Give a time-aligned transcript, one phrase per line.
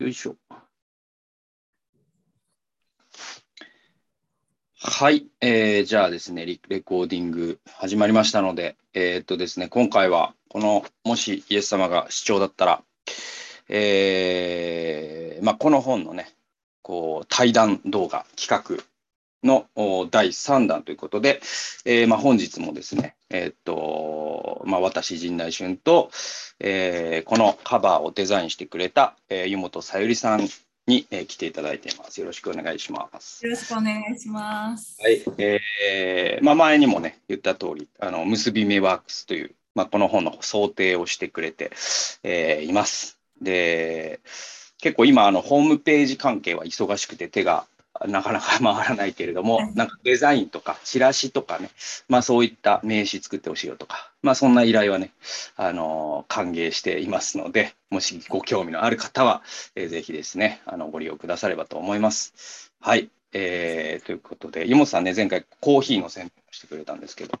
[0.00, 0.36] よいしょ。
[4.76, 12.82] はい、えーじゃあですねレ、レコーディング始まりましたので、えーっとですね、今回は、この、もしイエス様が市長だったら、
[13.68, 16.34] えーまあ、この本のね、
[16.82, 18.84] こう、対談動画企画
[19.44, 19.68] の
[20.10, 21.40] 第3弾ということで、
[21.84, 26.10] えーまあ、本日もですね、えーっと、まあ、私、陣内俊と、
[26.60, 30.48] えーこのカバーをデザインしてくれた、えー湯本さゆりさん
[30.86, 32.20] に、えー来ていただいています。
[32.20, 33.44] よろしくお願いします。
[33.44, 35.02] よろしくお願いします。
[35.02, 41.72] はい、えーまあ、前にもね、言った通り、あの、結び目ワークスという、まあ、この本の想定をしてくれて、
[42.22, 43.18] えーいます。
[43.42, 44.20] で、
[44.78, 47.66] 結構今、あの、ホームページ関係は忙しくて手が
[48.06, 51.70] なかなか回らないけれどもはい、なんかデザインとか、チラシとかね、
[52.08, 55.10] まあそういった名刺作ってほしいよとか、まあそんな依頼はね、
[55.56, 59.42] あの歓迎していますので、もしご興味のある方は、
[59.76, 62.72] えーぜひですね、あのご利用くださればと思います。
[62.80, 63.10] はい。
[63.32, 67.38] えーということで、湯本さんね、前回コーヒーの宣伝をしてくれたんですけど、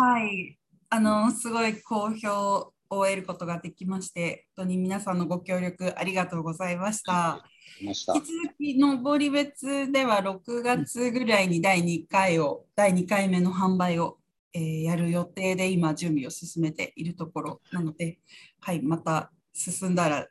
[0.00, 7.44] はい、あのすごい好評を得ることができまして、本当に皆さんのご協力ありがとうございました。
[7.80, 8.04] 引き。
[8.04, 8.24] 続
[8.58, 14.18] き登別では6月ぐらいに第2回を第2回目の販売を、
[14.52, 18.18] えーやる予定で今準備を進めているところなので、
[18.60, 20.26] はい、また進んだら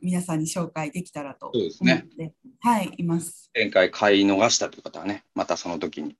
[0.00, 2.06] 皆さんに紹介できたらと思っね。
[2.16, 3.50] て、はい、います。
[3.54, 6.16] 前回買い逃したという方はね、またその時に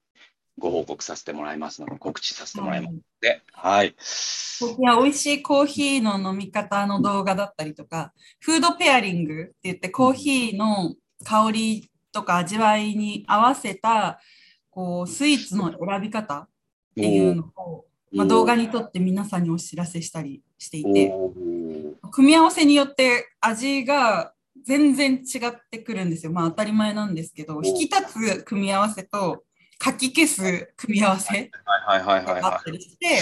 [0.59, 3.89] ご報告させてもらいますので、告知させてもらいますので、はい。
[3.89, 14.21] いや美味しいコーヒーの飲み方の動画だったりとか、フードペアリングって言ってコーヒーの香りとか味わいに合わせた
[14.71, 16.49] こうスイーツの選び方っ
[16.95, 21.13] ていうのを、まあ、動画に撮って皆さんにお知らせしたりしていて、
[22.11, 24.33] 組み合わせによって味が
[24.65, 26.33] 全然違ってくるんですよ。
[26.33, 29.45] まあ当たり前なんですけど、引き立つ組み合わせと
[29.79, 31.53] かき消す組み合わせが
[31.87, 33.21] あったりして、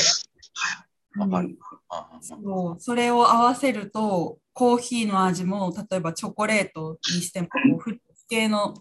[2.20, 2.80] そう。
[2.80, 8.74] それを合わせるとコーヒーの味も例えばチョコレートにしてもこうフルーツ系の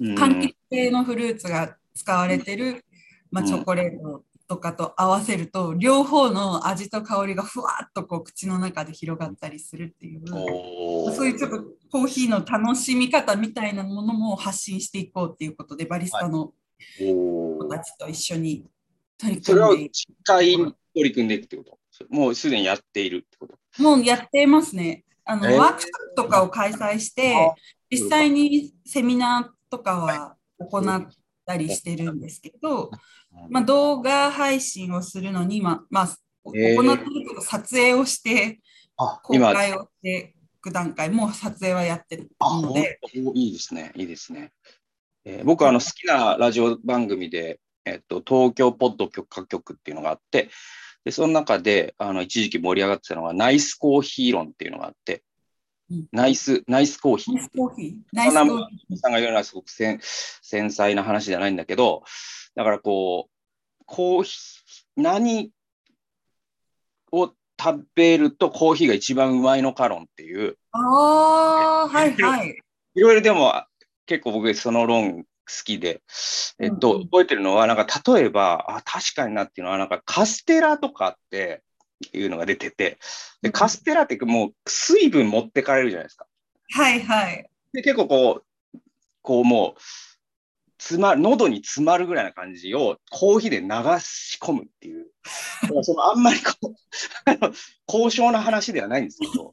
[0.00, 0.14] うん。
[0.14, 2.84] 柑橘系のフルーツが使われてる、
[3.30, 10.26] まあ、うんチョコレートとかと合わせると両方の味と香りがふわっとこう口の中で広がったりするっていう。
[10.26, 16.52] そういうちょっとコーヒーの楽しみ方みたいなものも発信していこうっていうことでバリスタの
[16.98, 18.64] 子たちと一緒に
[19.18, 21.78] 取りそれを組んでい実際に取り組んでいくってこと？
[22.08, 23.82] もうすでにやっているってこと？
[23.82, 25.04] もうやってますね。
[25.24, 25.54] あの、え？
[25.54, 27.54] ーワークショップとかを開催して、
[27.90, 31.08] 実際にセミナーとかは行っ
[31.46, 32.90] たりしてるんですけど、
[33.48, 36.16] まあ、動画配信をするのに、まあ、まあ、
[36.54, 36.82] えー。
[36.82, 38.60] 行ってるけど、撮影をして、
[38.96, 44.52] 公開をしていく段階、もう撮影はやってるあので、おいいですね、いいですね。
[45.24, 50.50] えー僕あの好きなラジオ番組で、えっと、東京ポッド許可局っていうのがあって、
[51.04, 55.22] でその中であの一時期盛り上がってたのが、ナイスコーヒー論っていうのがあって、
[55.90, 57.44] うんナイス、ナイスコーヒーナイ。
[57.44, 57.94] スコーヒー。
[58.12, 58.96] ナイスコーヒー。
[58.96, 62.04] さんが言うのはすごく繊繊細な話じゃないんだけど、
[62.54, 65.50] だからこう、コーヒー、何
[67.12, 72.58] を食べるとコーヒーが一番うまいのか論っていう、ああ、はいはい。
[72.94, 73.52] いろいろでも
[74.10, 75.24] 結構僕その論好
[75.64, 76.02] きで、
[76.58, 81.62] えっと、覚えてるのは、なんか例えば、あ、確かになっていうのは、なんかカステラとかって
[82.12, 82.98] いうのが出てて、
[83.40, 86.26] で、カステラってもう水分持ってかれるじゃないですか。
[86.70, 87.48] はいはい。
[87.72, 88.42] で、結構こ
[88.74, 88.78] う、
[89.22, 89.80] こうもう、
[90.80, 93.68] 詰まる、喉に詰まるぐらいな感じをコーヒーで流
[94.00, 95.06] し込むっていう。
[95.84, 96.74] そのあんまりこう、
[97.86, 99.52] 高尚な話ではないんですけど、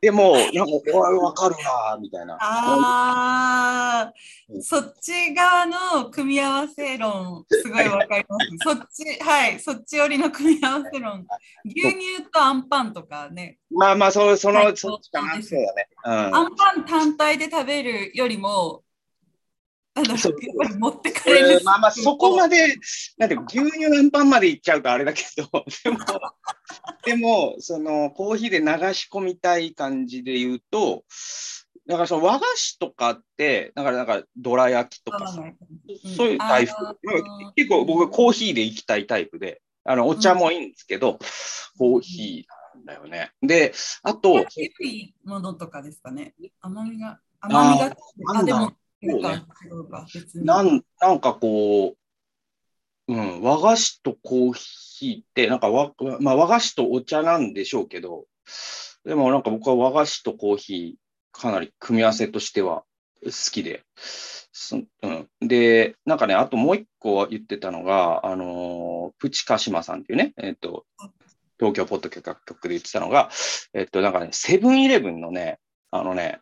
[0.00, 2.34] でも、なんか、わかるなみたいな。
[2.40, 4.12] ああ
[4.48, 8.46] う、んそっち側の組み合わせ論、すごいわかります。
[8.62, 11.26] そっち、はい、そっち寄りの組み合わせ論。
[11.66, 15.32] 牛乳とアンパンとかね、まあまあ、そう、その、はいそっちかな。
[15.32, 15.88] そうですそうだね。
[16.04, 18.82] アンパン単体で食べるよりも、
[19.98, 21.48] あのやっそうぱり持ってかこれる。
[21.58, 22.76] れまあまあ、そこまで、
[23.16, 25.98] なんていうか牛乳アンパンまでいっちゃうとあれだけど、でも、
[27.04, 31.04] でも、その、コーヒーで流し込みたい感じで言うと、
[31.88, 35.42] だからその和菓子とかって、だからなんか、どら焼きとかさ、
[36.16, 36.72] そういうタイプ。
[37.56, 41.18] 結構僕はコーヒーで行きたいタイプで、あの、お茶もいいんですけど、
[41.78, 43.32] コーヒーなんだよね。
[43.40, 43.72] で、
[44.02, 46.34] あと、低いものとかですかね。
[46.60, 48.72] 甘みが、甘みが、ああ、でも、
[49.02, 49.44] そうね。
[50.34, 51.94] なんなんかこ
[53.08, 58.26] う、うん、和菓子とコーヒーって、なんか和,、まあ、和菓子とお茶なんでしょうけど、
[59.04, 62.84] でもなんか僕は和菓子とコーヒーかなり組み合わせとしては
[63.24, 63.84] 好きで。
[64.52, 70.84] そうん、で、なんかね、あともう一個言ってたのが、あのー、プチカシマさんっていうね、えっ、ー、と、
[71.58, 73.30] 東京ポッドキャスト局で言ってたのが、
[73.72, 75.60] えっ、ー、と、なんかね、セブンイレブンのね、
[75.90, 76.40] あのね、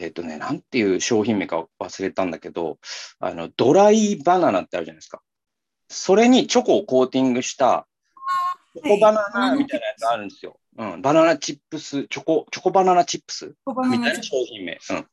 [0.00, 2.78] えっ、とね、なんていう商品名か忘れたんだけど、
[3.20, 5.20] あの、ドライバナナってあるじゃないですか。
[5.88, 7.86] それにチョコをコーティングした
[8.74, 10.58] チョコバナナみたいなやつあるんですよ。
[10.78, 14.78] うん、バナナチップス、チョコ、チョコバナナチップスみたいな商品名。
[14.90, 15.06] うん。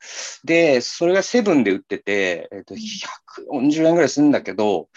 [0.44, 4.88] で、それがセブンで売ってて、えっ、ー、と、140円ぐらいするんだけど、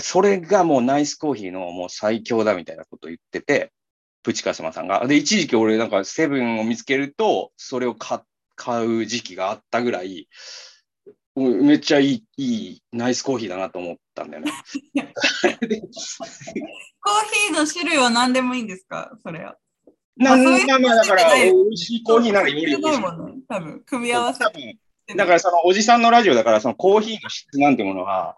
[0.00, 3.72] それがもうナイスコーヒーのもう最強だみたいなことを言ってて、
[4.22, 5.06] プチカスマさんが。
[5.06, 8.18] で、一時期俺なんかセブンを見つけると、それを買
[8.80, 10.28] う時期があったぐらい、
[11.36, 14.52] めっちゃいい、いい、ナイスコーヒーだなと思ったんだよね。
[14.92, 19.12] コーヒーの種類は何でもいいんですか？
[19.22, 19.56] それは。
[20.16, 23.02] なんまあまあだから、美味しいコーヒーならより美味しい。
[23.48, 24.44] 多分、組み合わせ。
[25.16, 28.36] だからそのおじさんのラジオだから、そのコーヒーの質なんてものは、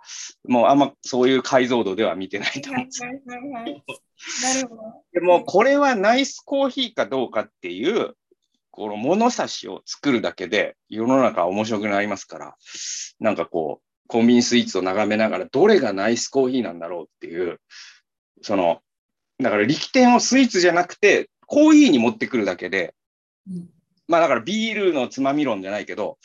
[0.49, 3.11] もうあんまそういう解像度では見てないと思うんですよ。
[3.27, 3.37] な
[4.63, 4.83] るほど。
[5.13, 8.15] でもこれはナイスコーヒーかどうかっていう、
[8.73, 12.57] この物差しを作るだけで世の中面白くなりますから、
[13.21, 17.61] なんかこう、コンビニスイーツを眺めながら、どれがナイスコーヒーなんだろうっていう、
[18.41, 18.81] その、
[19.39, 22.95] だから力点をスイーツじゃなくて、コーヒーに持ってくるだけで、
[23.47, 23.69] うん、
[24.09, 26.19] まあだからビールのつまみ論じゃないけど、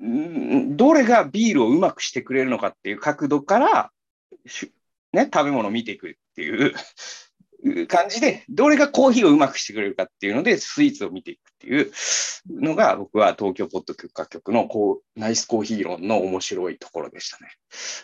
[0.00, 3.90] うん、どれがビールをうまくしてくれるのかっていう角度から、
[5.12, 6.74] ね、食べ物を見ていくっていう
[7.86, 11.92] 感じで、どれがコーヒーをうまくしてくれるかっていうので、スイーツを見ていくっていう
[12.50, 17.50] のが、僕は東京ポッド許可局のこうナイスコーヒー論の面白いところでしたね。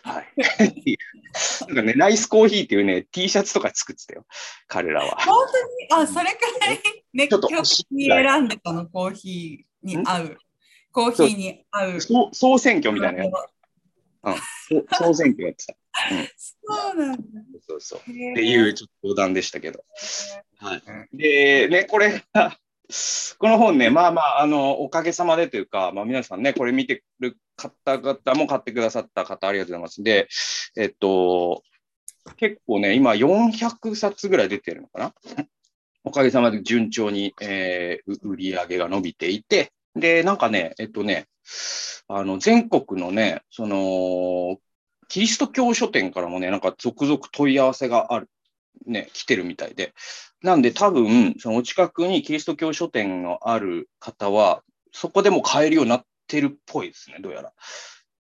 [0.02, 0.26] はい。
[1.66, 4.24] なんかね、ナイスコーヒーっていうね、T シャツとか作ってたよ、
[4.68, 5.16] 彼らは。
[5.16, 5.46] 本
[5.90, 6.02] 当に？
[6.02, 6.80] あ、それくらい？
[7.12, 7.48] 熱狂
[7.90, 10.38] に選んでたの、コーヒーに合う。
[10.92, 12.00] コーヒーに合う。
[12.32, 13.34] 総選挙みたいなやつ。
[14.24, 14.34] うん、
[14.92, 15.74] 総選挙やってた。
[16.12, 17.22] うん、そうなんだ。
[17.66, 17.98] そうそう。
[18.00, 19.84] っていうちょっと余談でしたけど。
[20.58, 20.82] はい。
[21.16, 22.22] で、ね、これ
[23.38, 30.02] この本ね、まあまあ、あの、おかげさまでというか、まあ皆さんね、これ見てる方々も買ってくださった方ありがとうございます。
[30.02, 30.28] で、
[30.76, 31.62] えっと、
[32.36, 35.14] 結構ね、今400冊ぐらい出てるのかな？
[36.04, 41.26] おかげさまで順調に、えー、売り上げが伸びていて、で、なんかね、えっとね、
[42.08, 44.58] あの、全国のね、その、
[45.08, 48.30] キリスト教書店からもね、なんか続々問い合わせがある、
[48.86, 49.94] ね、来てるみたいで。
[50.42, 54.62] なんで多分、そのお近くにキリスト教書店のある方は、
[54.92, 57.52] そこでも買えるようになってるっぽいですね、どうやら。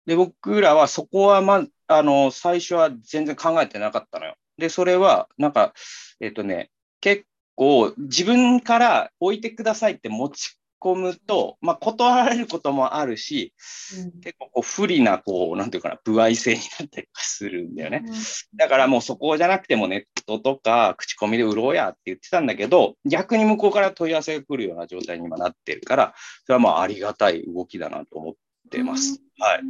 [0.07, 4.37] で、僕らはそこはま、あの、最初は全然考えてなかったのよ。
[4.59, 5.73] で、それは、なんか、
[6.21, 6.71] えっ、とね、
[7.01, 13.55] 結構自分から置いてくださいって持ち込むと、まあ、断られることもあるし、
[13.97, 18.03] うん、結構こう不利な、こう、なんていうかな、歩合制になったりするんだよね。
[18.05, 18.15] うん、
[18.57, 26.15] だからもうそこじゃなくてもネットとか口コミで売ろうやって言ってたんだけど、逆に向こうから問い合わせが来るような状態に今なってるから、
[26.45, 28.35] それはまあありがたい動きだなと思っ
[28.71, 29.21] てます。
[29.39, 29.61] うん、はい。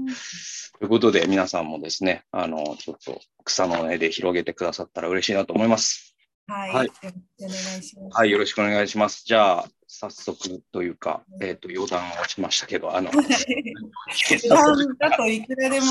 [0.79, 6.12] ということで皆さんもですね、あの、ちょっと草の根で広げてくださったら嬉しいなと思います。
[6.47, 6.71] はい。
[6.73, 6.91] はい、
[8.11, 9.25] はい、よろしくお願いします。
[9.25, 15.87] じゃあ、早速というか、えっ、ー、と、余談をしましたけど、あの、 余談だといくらでも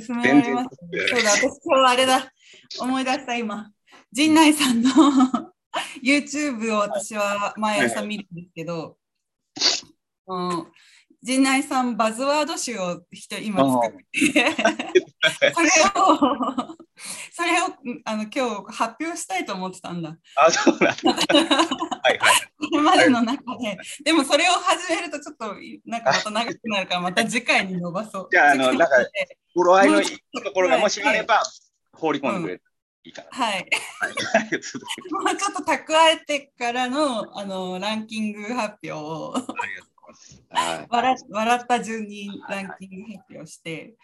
[0.00, 0.68] 進められます。
[1.08, 2.32] そうだ、私今日あれだ、
[2.80, 3.70] 思い出した今、
[4.12, 4.90] 陣内さんの
[6.02, 8.96] YouTube を私は毎朝見るんですけど、
[10.26, 10.66] は
[11.22, 14.50] い、陣内さんバズワード集を人今作って、
[15.54, 16.76] それを、
[17.32, 17.66] それを
[18.04, 20.16] あの今日発表したいと思ってたんだ。
[20.36, 20.94] あ、そうなんだ。
[22.02, 22.68] はいはい。
[22.70, 25.56] これまでの中で、でもそれを始めるとちょっと
[25.86, 28.28] なんかまた長くなるから、また次回に伸ばそう。
[28.30, 28.86] じゃあ、あの、なんか、
[29.54, 31.42] 頃合いのいいところがもしあれば、
[31.92, 32.62] 放り込んでくれ。
[33.04, 33.28] いいかな。
[33.32, 33.66] はい。
[35.10, 39.34] もうちょっと蓄えてからのあのランキング発表を。
[39.36, 39.92] ありがとう
[40.50, 43.94] はい、笑笑った順にランキング発表して、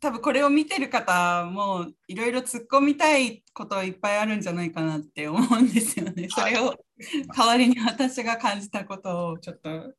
[0.00, 6.28] 多分これを見てる方もいろいろ突っ込みたいこといっぱいあるんじゃないかなって思うんですよね。
[6.28, 6.74] それを
[7.34, 9.94] 代わりに私が感じたことをちょっと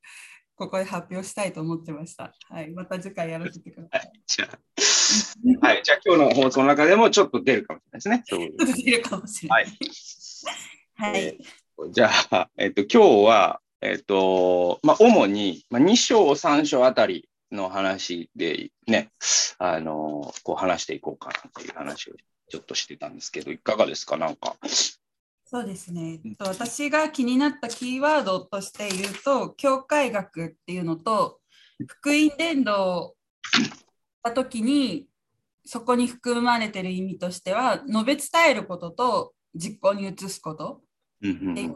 [0.56, 2.34] ここで発表したいと思ってました。
[2.50, 4.12] はい、また次回やらせてください。
[4.26, 8.24] じゃあ、はい、じゃあ 今日の放送の中でもちょっと出るかもしれないですね。
[8.26, 9.66] ちょっと出るかもしれない。
[10.96, 11.26] はい。
[11.78, 19.12] はい、じゃあ、えっと、今日は、えっ、と、まあ、主に、まあ、2章、3章あたりの話でね、
[19.58, 22.14] あの、こう話していこうかなっていう話を
[22.50, 24.18] ちょっとしてたんですけど、いかがですか？
[24.18, 24.56] なんか。
[25.46, 26.20] そうですね。
[26.26, 31.40] えっと私が気になったキーワードとして言うと、教会学っていうのと、
[31.88, 33.16] 福音伝道
[33.54, 33.70] し
[34.24, 35.08] た時に、
[35.66, 40.82] そこに含まれてる意味としては、述べ伝えることと実行に移すこと
[41.20, 41.76] っていう、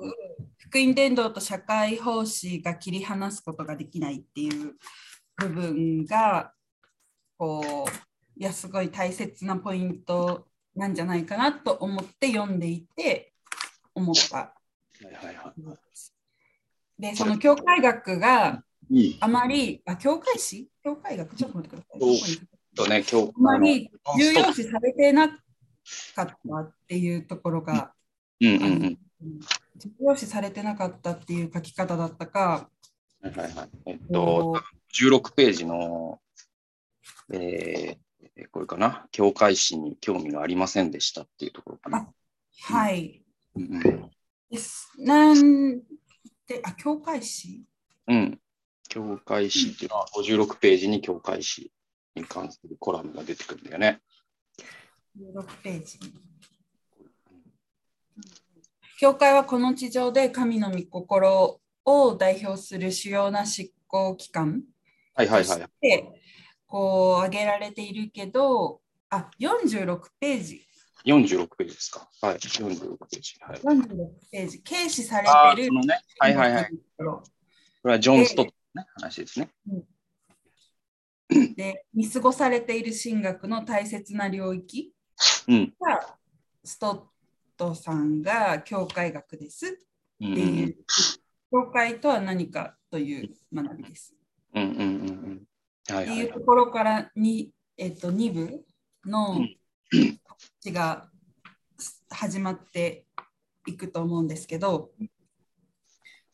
[0.58, 4.76] 福音伝道と社会奉仕が切り離すことができないっていう
[5.42, 6.54] 部分が、
[7.38, 13.34] こう、いや、すごい大切なポイントなんじゃないかなと思って読んでいて、
[13.94, 14.38] 思った。
[14.38, 14.54] は
[15.02, 15.54] いはいは
[16.98, 18.64] で、その教会学が。
[19.22, 20.70] あまり、あ、教会史？
[20.84, 21.36] 教会学？
[21.36, 22.48] ちょっと待ってください。
[22.76, 25.38] とね、今日あまり重要視されてなかっ
[26.16, 27.94] たっていうところが、
[28.42, 28.98] うんうんうん。
[29.78, 32.70] 重要視されてなかったっていう書き方だったか、
[33.22, 33.70] はいはいはい。
[33.86, 34.62] えっと、こ
[34.94, 36.20] 16ページの、
[37.32, 42.00] えー、これかな、教会史に興味がありませんでしたっていうところかな。
[42.00, 43.24] うはい。
[43.56, 44.12] うんうん
[44.50, 44.92] です。
[44.98, 45.80] なん
[46.46, 47.64] で、あ、教会史？
[48.08, 48.40] うん。
[48.90, 51.72] 教会史っていうのは56ページに教会史
[52.16, 54.02] に関するコラムが出てくるんだよね。
[55.18, 56.00] 16ページ。
[59.00, 64.62] 教会はこの地上で神の御心を代表する主要な執行機関
[65.16, 65.70] としはいはいはい。
[65.82, 66.22] て
[66.68, 70.62] こう挙げられているけど、あ、46ページ。
[71.06, 72.08] 46ページですか。
[72.22, 72.36] はい。
[72.38, 73.36] 46ページ。
[73.42, 73.60] はい。
[73.60, 74.62] 46ページ。
[74.62, 76.02] 軽視されてるそのね。
[76.20, 76.72] はいはいはい。。
[76.98, 77.24] こ
[77.86, 79.50] れはジョン・ストットの、ね、話ですね。
[81.56, 84.94] で、見過ごされている神学の大切な領域
[85.48, 85.74] うん。
[85.80, 86.18] が、
[86.64, 87.02] ストッ
[87.58, 89.70] トさんが教会学ですっ
[90.20, 90.76] ていう、
[91.52, 94.16] 教会とは何かという学びです。
[94.56, 94.84] うんうんうんう
[95.94, 95.94] ん。
[95.94, 96.40] はいっていうと。
[96.42, 98.64] ころからに、えっと、2部
[99.06, 99.58] のうん
[100.64, 101.10] 話が
[102.10, 103.06] 始まって
[103.68, 104.92] いくと思うんですけど、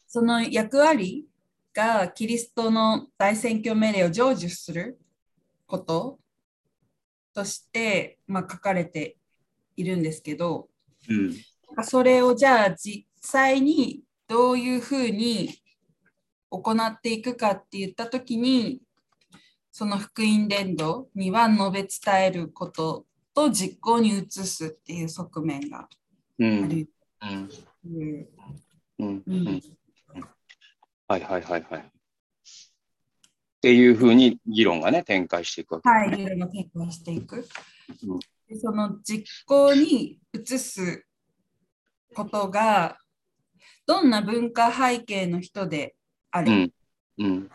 [0.07, 1.27] その役割
[1.73, 4.99] がキリストの大選挙命令を成就する
[5.65, 6.19] こと
[7.33, 9.17] として、まあ、書かれて
[9.75, 10.69] いるんですけど、
[11.09, 11.33] うん。
[11.83, 15.49] それをじゃあ実際にどういうふうに
[16.49, 18.81] 行っていくかって言ったときに、
[19.71, 25.87] その福音伝道には述べ伝えることと実行に移すっていう側面が
[26.39, 26.65] うん。
[26.65, 26.89] ある。
[31.07, 31.81] はいはいはいはい。
[31.81, 31.83] っ
[33.61, 36.23] ていうふうに議論がね、展開していくわけはい、ね。
[36.23, 37.47] いろいろ展開していく
[38.07, 38.19] うん。
[38.47, 41.05] でその実行に移す
[42.15, 42.97] ことが、
[43.87, 45.95] どんな文化背景の人で
[46.29, 46.71] あれっ
[47.17, 47.25] うん。
[47.25, 47.49] うん。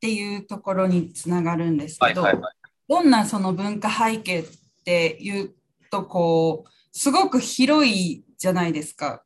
[0.00, 2.54] ていうところにつながるんですけど、はいはいはい。
[2.88, 4.44] どんなその文化背景っ
[4.84, 5.54] ていう
[5.90, 9.22] とこうすごく広いじゃないですか。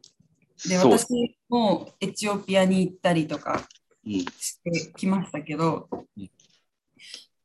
[0.67, 3.63] で私もエチオピアに行ったりとか
[4.07, 4.13] うん。
[4.13, 6.31] してきましたけどうん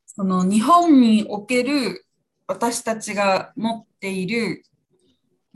[0.06, 2.04] その日本における
[2.48, 4.64] 私たちが持っている、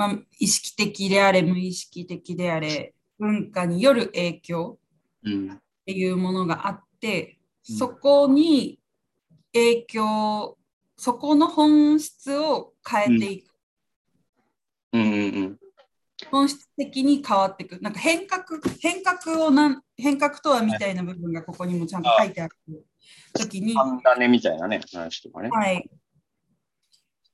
[0.09, 4.79] まあ、意識的であれ無意識的であれ文化による影響
[5.25, 5.53] うん。
[5.53, 8.81] っていうものがあって、うんそこに
[9.53, 10.59] 影響、
[10.97, 13.55] そこの本質を変えていく。
[14.93, 15.17] うんうんう
[15.51, 15.59] ん。
[16.29, 17.79] 本質的に変わっていく。
[17.81, 18.45] なんか変革、
[18.81, 22.57] 変革をなん、変革とはみたいな部分がここにもちゃんと書いてある
[23.33, 25.51] ときに、パンダネみたいなね、話とかね。
[25.51, 25.89] はい。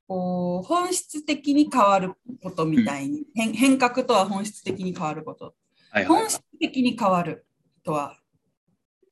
[0.09, 5.45] こう本質的に変わることみたいに、変変革とは本質的に変わること。
[5.45, 5.55] はい
[5.95, 7.47] はい本質的に変わる
[7.83, 8.19] とは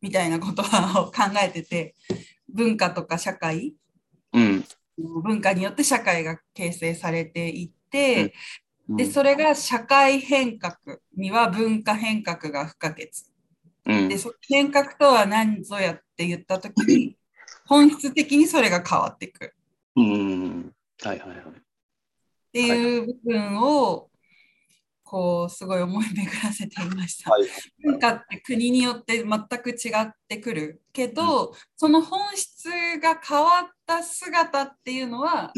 [0.03, 0.65] みたいなことを
[1.07, 1.13] 考
[1.43, 1.95] えてて
[2.53, 3.75] 文化とか社会
[4.33, 4.65] うん。
[5.23, 8.35] 文化によって社会が形成されていって、
[8.89, 8.97] うん。
[8.97, 10.77] でそれが社会変革
[11.17, 13.11] には文化変革が不可欠。
[13.87, 14.09] うん。
[14.09, 17.17] でその変革とは何ぞやって言った時に
[17.67, 19.55] 本質的にそれが変わっていく。
[19.97, 20.36] うん。
[21.07, 21.39] はいはいはい。
[21.39, 21.43] っ
[22.53, 24.11] ていう部分を
[25.05, 27.31] こうすごい思い巡らせていました。
[27.31, 27.47] はい
[27.85, 29.27] 文化って国によって全
[29.63, 32.69] く違ってくるけど、その本質
[33.01, 35.53] が変わった姿っていうのは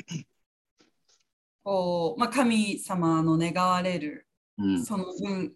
[1.62, 4.26] こう、まあ、神様の願われる
[4.58, 4.84] うん。
[4.84, 5.54] その分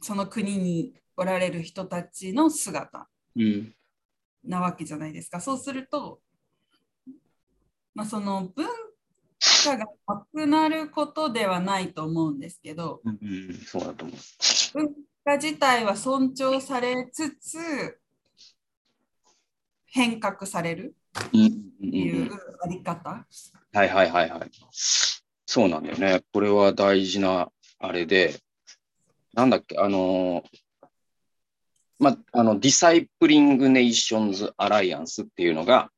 [0.00, 3.74] その国におられる人たちの姿うん。
[4.44, 5.40] なわけじゃないですか。
[5.40, 6.20] そうすると、
[7.94, 8.66] まあ、その文
[9.64, 13.54] 化がなくなることではないと思うんですけど、うんうん。
[13.54, 14.16] そうだと思う。
[14.74, 14.94] 文
[15.24, 17.98] 化自体は尊重されつつ
[19.86, 20.94] 変革される
[21.32, 21.50] うんうんっ
[21.90, 22.30] ていう
[22.62, 23.10] あり方。
[23.72, 24.50] はいはいはいはい。
[25.46, 26.22] そうなんだよね。
[26.32, 28.38] これは大事なあれで、
[29.34, 30.62] なんだっけ、あのー
[31.98, 35.90] まあ、あの、 Discipling Nations Alliance っていうのが、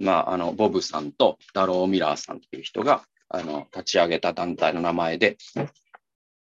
[0.00, 5.36] まあ、あの、ボブさんとダロー・ミラーさんっていう人が、あの、立ち上げた団体の名前で、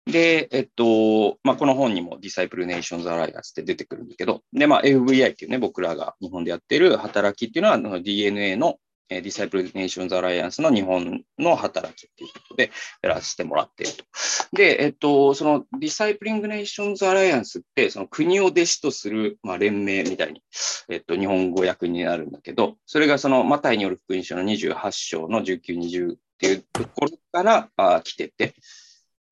[0.07, 8.77] で、えっと、まあ、この本にも Disciple Nations Alliance って出てくるんだけど、で、まあ、FVI っていうね、僕らが日本でやってる働きっていうのは、DNA の
[9.09, 12.71] Disciple Nations Alliance の日本の働きっていうことで
[13.03, 14.05] やらせてもらっていると。
[14.53, 20.43] で、えっと、その Discipling Nations Alliance って、その国を弟子とする、まあ、連盟みたいに、
[20.89, 28.55] えっと、日本語訳になるんだけど、それがそのマタイによる福音書の28章の19、20っていうところからあ来てて、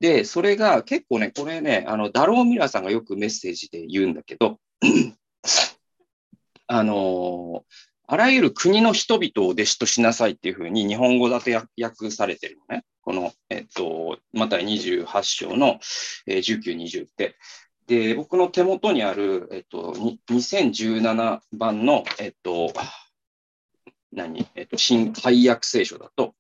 [0.01, 4.59] で、それが結構ね、これね、あの、ダロー・ミラーさんがよくメッセージで言うんだけど、
[6.67, 7.65] あの
[8.07, 12.85] あらゆる国の人々を弟子としなさいっていうふうに日本語だと訳されてるのね。
[13.03, 15.81] この、えっと、また28章の、
[16.27, 17.37] えー、19、20って。
[17.87, 19.93] で、僕の手元にある、えっと、
[20.31, 22.73] 2017番の、えっと、
[24.13, 26.35] 何、えっと、新解約聖書だと、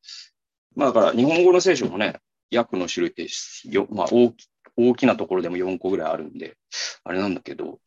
[0.76, 2.20] まあだから日本語の聖書もね、
[2.54, 3.26] 訳の種類って
[3.70, 6.56] よ、まあ大き大きなところでも4個ぐらいあるんで、
[7.04, 7.78] あれなんだけど、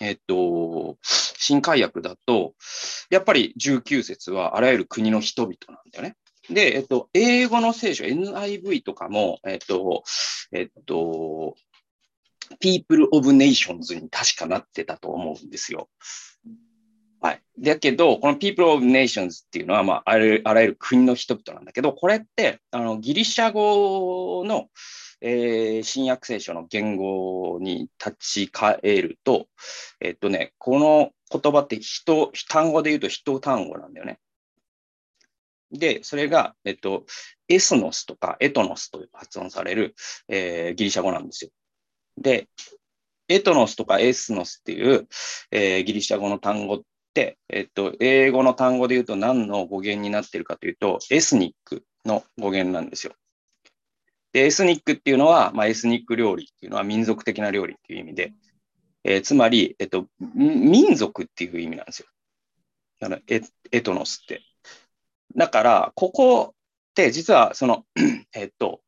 [0.00, 2.54] えっと、新海訳だと、
[3.10, 6.16] やっぱり19節はあらゆる国の人々なんだよね。
[6.50, 10.04] で、えっと、英語の聖書、NIV とかも、えっと、
[10.52, 11.56] えっと、
[12.60, 15.88] People of Nations に確かなってたと思うんですよ。
[17.20, 17.42] はい。
[17.58, 24.68] だけど、この People of Nations っていうのは、まあ、あらゆる国の人々なんだけど、これって、あの、ギリシャ語の、
[25.20, 29.48] えー、新約聖書の言語に立ち返ると、
[30.00, 34.18] えっとね、この言葉って人、単語で言うと人単語なんだよね。
[35.72, 37.04] で、それが、えっと、
[37.48, 39.94] エスノスとかエトノスと発音される、
[40.28, 41.50] えー、ギリシャ語なんですよ。
[42.18, 42.48] で、
[43.28, 45.08] エトノスとかエスノスっていう、
[45.50, 46.80] えー、ギリシャ語の単語っ
[47.14, 53.14] て、えっと、英語の単語で言うと何の語源になっているかというと、エスニックの語源なんですよ。
[54.36, 58.34] で、エスニックっていうのは、まあ、エスニック料理っていうのは民族的な料理っていう意味で、
[59.02, 62.06] えー、つまり、えっと、民族っていう意味なんですよ。
[63.00, 63.40] あのエ
[63.72, 64.42] エトノスって。
[65.34, 66.54] だから、ここっ
[66.94, 67.86] て実は、その、
[68.36, 68.82] えっと、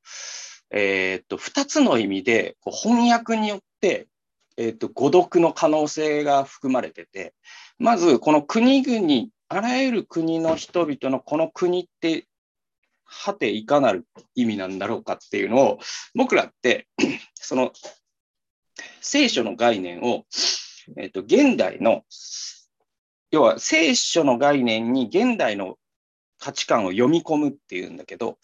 [0.71, 4.07] え、っと、二つの意味で、翻訳によって、
[4.59, 7.33] えっと、誤読の可能性が含まれてて、
[7.79, 12.27] まず、この国々、あらゆる国の人々のこの国って
[13.09, 15.79] はていかなる意味なんだろうかっていうのを、
[16.15, 16.87] 僕らって、
[17.35, 17.73] その
[19.01, 20.25] 聖書の概念を、
[20.97, 22.03] えっと、現代の、
[23.31, 25.77] 要は聖書の概念に現代の
[26.39, 28.39] 価値観を読み込むっていうんだけど、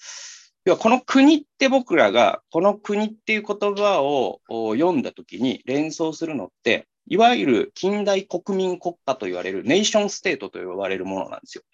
[0.65, 11.65] 要はこの国って僕らがこの国っていう言葉を読んだ時に連想するのって、いわゆる近代国民国家と言われるネーションステートと呼ばれるものなんですよ。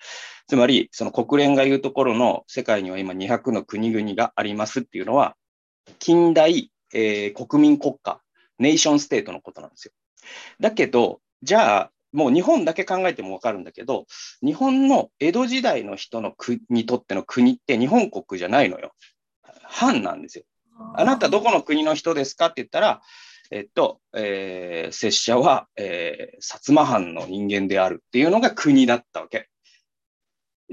[0.49, 5.37] つまり、その国連が言うところの世界には今200の国々がありますっていうのは、
[5.99, 8.21] 近代、えー、国民国家、
[8.59, 9.93] ネーションステートのことなんですよ。
[10.59, 14.07] だけど、じゃあ、もう日本だけ考えてもわかるんだけど、
[14.43, 18.93] 日本の江戸時代の人の国にとっての国って日本国じゃないのよ。
[19.63, 20.45] 藩なんですよ。
[20.97, 23.01] あなたどこの国の人ですかって言ったら、
[23.51, 29.49] えっと、えー、拙者は、えー、薩摩藩の人間であるっていうのが国だったわけ。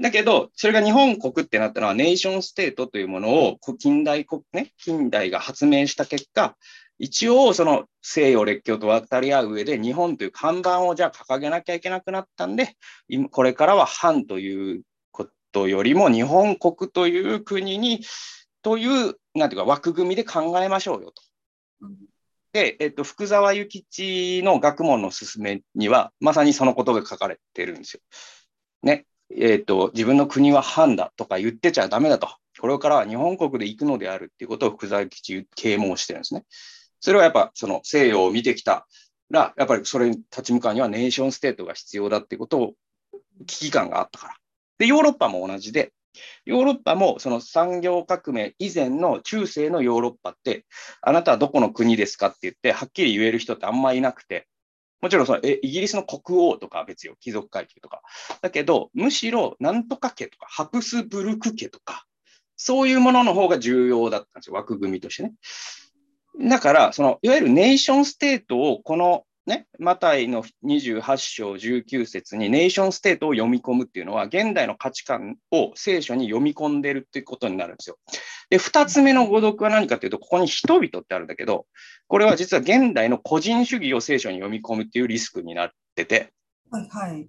[0.00, 6.56] だけど、それが日本国ってなったのは、ネーションステートというものを近代国、ね、近代が発明した結果、
[7.00, 12.76] 一応、その西洋列強と渡り合う上で、日本という看板をじゃあ掲げなきゃいけなくなったんで、
[13.32, 18.04] これからは藩ということよりも、日本国という国に、
[18.62, 21.22] という、なんていうか、枠組みで考えましょうよと。
[22.52, 28.00] で、えっと、福沢諭吉の学問の勧めには、まさにそのことが書かれてるんですよ。
[28.82, 29.06] ね。
[29.30, 32.28] えっと、自分の国は藩だとか言ってちゃダメだと。
[32.60, 36.44] これからは日本国で行くのであるっていうことを福沢諭吉啓蒙してるんですね。
[37.00, 38.86] それはやっぱその西洋を見てきた
[39.30, 42.74] ら、やっぱりそれに立ち向かうにはネーションステートが必要だっていうことを
[43.46, 44.34] 危機感があったから。
[44.78, 45.92] で、ヨーロッパも同じで、
[46.44, 50.64] ヨーロッパもその産業革命以前の中世のヨーロッパって、
[51.02, 54.46] あなたはどこの国ですかって言って、はっきり言える人ってあんまいなくて、
[55.00, 58.02] もちろんそのえイギリスの国王とか別よ、貴族階級とか。
[58.42, 62.04] だけど、むしろなんとか家とか、ハプスブルク家とか、
[62.56, 65.34] そういうものの方が重要だったんですよ、枠組みとしてね。
[66.40, 77.96] だから、そのいわゆる nation state をこのね、マタイの28章19節に nation state を読み込むっていうのは、現代の価値観を聖書に読み込んでるっていうことになるんですよ。
[78.50, 81.66] で、2つ目の誤読は何かっていうと、ここに人々ってあるんだけど、
[82.08, 86.30] これは実は現代の個人主義を聖書に読み込むっていうリスクになってて、
[86.70, 87.26] はいはい。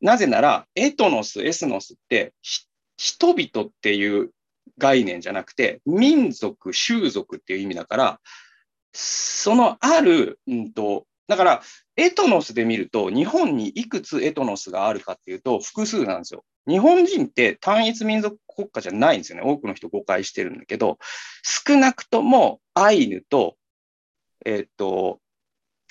[0.00, 4.30] なぜなら、エトノス、エスノスって、ひ人々っていう
[4.78, 8.20] 概念じゃなくて、民族、種族っていう意味だから、
[8.92, 11.62] そのある、うんと、だから、
[11.96, 16.44] エトノスで見ると、日本にいくつエトノスがあるかっていうと、複数なんですよ。
[16.66, 19.42] 日本人って単一民族国家じゃないんですよね。
[19.44, 20.98] 多くの人誤解してるんだけど、
[21.42, 23.56] 少なくともアイヌと、
[24.44, 25.20] えっと、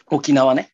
[0.08, 0.74] 沖縄ね、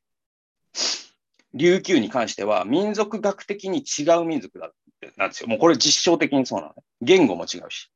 [1.54, 4.72] 琉球に関しては民族学的に違う民族だ
[5.16, 5.50] なんですよ。
[5.50, 6.84] もうこれ実証的にそうなのね。
[7.02, 7.92] 言語も違うし。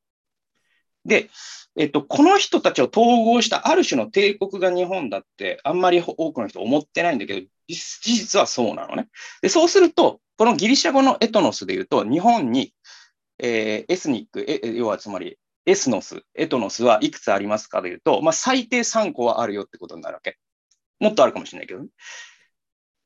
[1.04, 1.30] で、
[1.76, 9.08] えっと、この人たちを統合したある種の帝国が日本だってあんまり多くの人思ってないんだけど、事実はそうなのね。
[9.40, 12.74] で、そうすると、このギリシャ語のエトノスで言うと、日本に、
[13.38, 20.38] えーエスニック、え要はつまりエスノス、エトノスはいくつありますかで言うと、まあ、最低3個はあるよってことになるわけ。
[20.98, 21.88] もっとあるかもしれないけどね。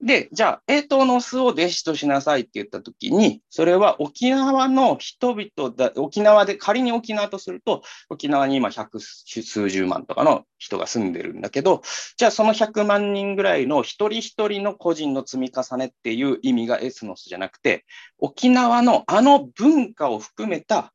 [0.02, 11.82] で、じゃあ、エトノスを弟子としなさいって言ったときに、それは沖縄の人々だ、沖縄で、仮に沖縄とすると、沖縄に今百数十万とかの人が住んでるんだけど、
[12.18, 17.86] じゃあその100万人ぐらいの一人一人の個人の積み重ねっていう意味がエスノスじゃなくて、
[18.18, 20.92] 沖縄のあの文化を含めた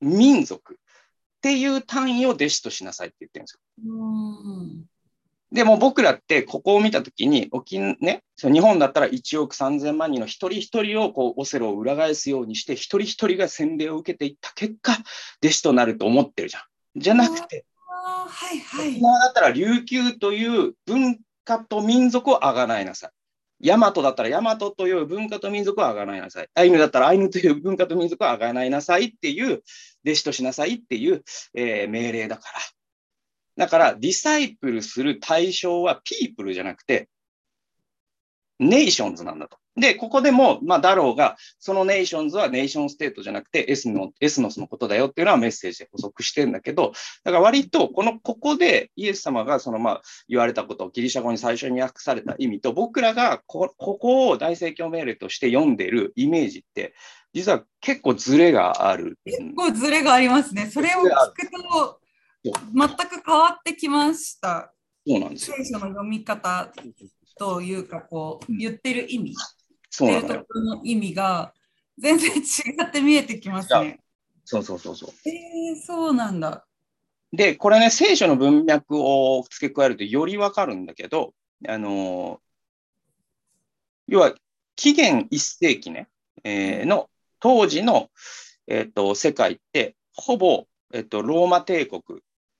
[0.00, 0.76] 民族っ
[1.42, 3.60] ていう単位を弟子としなさいって言ってるんですよ。
[5.54, 5.56] うん。
[5.56, 14.92] でも僕らってここを見たときに、沖ね、その日本だったら1億3000万人の一人一人をこうオセロを裏返すようにして、一人一人が洗礼を受けていった結果、
[15.42, 16.62] 弟子となると思ってるじゃん。
[17.00, 18.88] じゃなくて、はいはい。
[18.90, 23.10] 沖縄だったら琉球という文化と民族をあがないなさい。
[23.60, 26.48] 大和だったら大和という文化と民族をあがないなさい。
[26.54, 29.62] アイヌだったらアイヌという文化と民族をあがないなさいっていう、
[30.04, 31.22] 弟子としなさいっていう、
[31.54, 32.58] えー命令だから。
[33.56, 37.08] だから、 disciple する対象は people じゃなくて、
[38.58, 39.58] nations なんだと。
[39.76, 46.92] で、ここでも、まあ、ダローが、その nations は nation state じゃなくてエスの、エスノスのことだよっていうのはメッセージで補足してんだけど、
[47.24, 56.94] だから割と、この、ここでイエス様が、その、まあ、言われたことをギリシャ語に最初に訳された意味と、僕らがこ、ここを大聖教命令として読んでるイメージって、
[57.32, 59.18] 実は結構ズレがある。
[59.24, 60.70] 結構ズレがありますね。
[60.70, 62.03] それを聞くと
[62.52, 64.72] 全く変わってきました。
[65.06, 65.56] そうなんですよ。
[65.56, 66.72] 聖書の読み方
[67.38, 69.34] というか、こう、言ってる意味、
[69.90, 70.46] そうなのよ言ってると。
[70.46, 71.52] ころの意味が
[71.98, 72.42] 全然違
[72.84, 74.00] って見えてきますね。
[74.44, 75.10] そうそうそうそう。
[75.26, 76.66] えー、そうなんだ。
[77.32, 81.34] で、これね、聖書の文脈を付け加えるとよりわかるんだけど、
[81.66, 82.38] あのー
[84.06, 84.34] 要は、
[84.76, 86.08] 紀元1世紀ね、
[86.44, 87.08] えーの
[87.40, 88.10] 当時の、
[88.66, 92.02] えっと世界って、ほぼ、えっとローマ帝国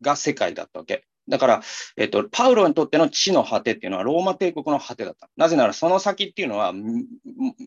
[0.05, 1.05] が世界だったわけ。
[1.29, 1.63] だから、
[1.97, 5.29] えっと、パウロにとっての地の果てっていうのはローマ帝国の果てだった。
[5.37, 6.73] なぜならその先っていうのは、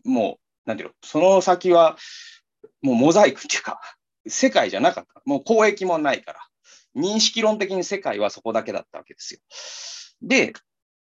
[0.04, 1.98] もう、なんていうの、その先は
[2.82, 3.80] もうモザイクっていうか、
[4.26, 5.22] 世界じゃなかった。
[5.24, 6.40] もう交易もないから。
[6.96, 9.40] 認識論的に世界はそこだけだったわけですよ。
[10.22, 10.52] で、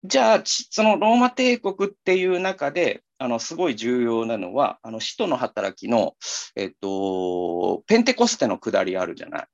[0.03, 6.15] じゃあ、そのローマ帝国っていう中で、あの、すごい重要なのは、あの、使徒の働きの、
[6.55, 9.47] えっと、ペンテコステの下りあるじゃない。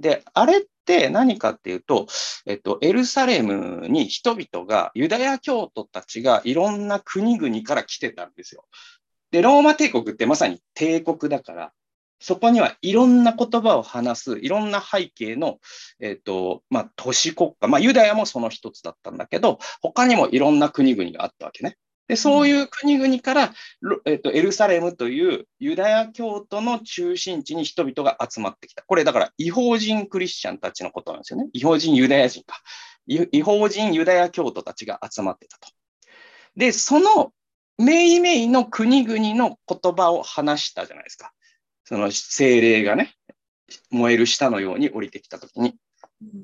[0.00, 2.06] で、あれって何かっていうと、
[2.46, 8.64] えっと、エルサレムに人々が、ユダヤ教徒たちがいろんな国々から来てたんですよ。
[9.30, 11.72] で、ローマ帝国ってまさに帝国だから、
[12.20, 15.58] そこにはいろんな言葉を話す、いろんな背景の、
[16.00, 21.76] えっ、と、まあ、都市国家、まあ、ユダヤもその一つだったんだけど、他にもいろんな国々があったわけね。
[22.08, 23.54] で、そういう国々から、
[24.06, 28.82] えっ、と、エルサレムというユダヤ教徒の中心地に人々が集まってきた。
[28.82, 31.48] これだから、違法人クリスチャンたちのことなんですよね。
[31.52, 32.60] 違法人ユダヤ人か。
[33.06, 35.68] 違法人ユダヤ教徒たちが集まってたと。
[36.56, 37.32] で、その
[37.76, 41.32] メイメイの国々の言葉を話したじゃないですか。
[41.84, 43.14] その精霊がね、
[43.90, 45.74] 燃える下のように降りてきたときに。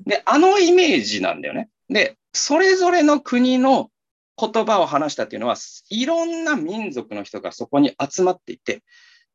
[0.05, 1.69] で、あのイメージなんだよね。
[1.89, 3.89] で、それぞれの国の
[4.37, 5.55] 言葉を話したっていうのは、
[5.89, 8.83] いろんな民族の人がそこに集まっていて、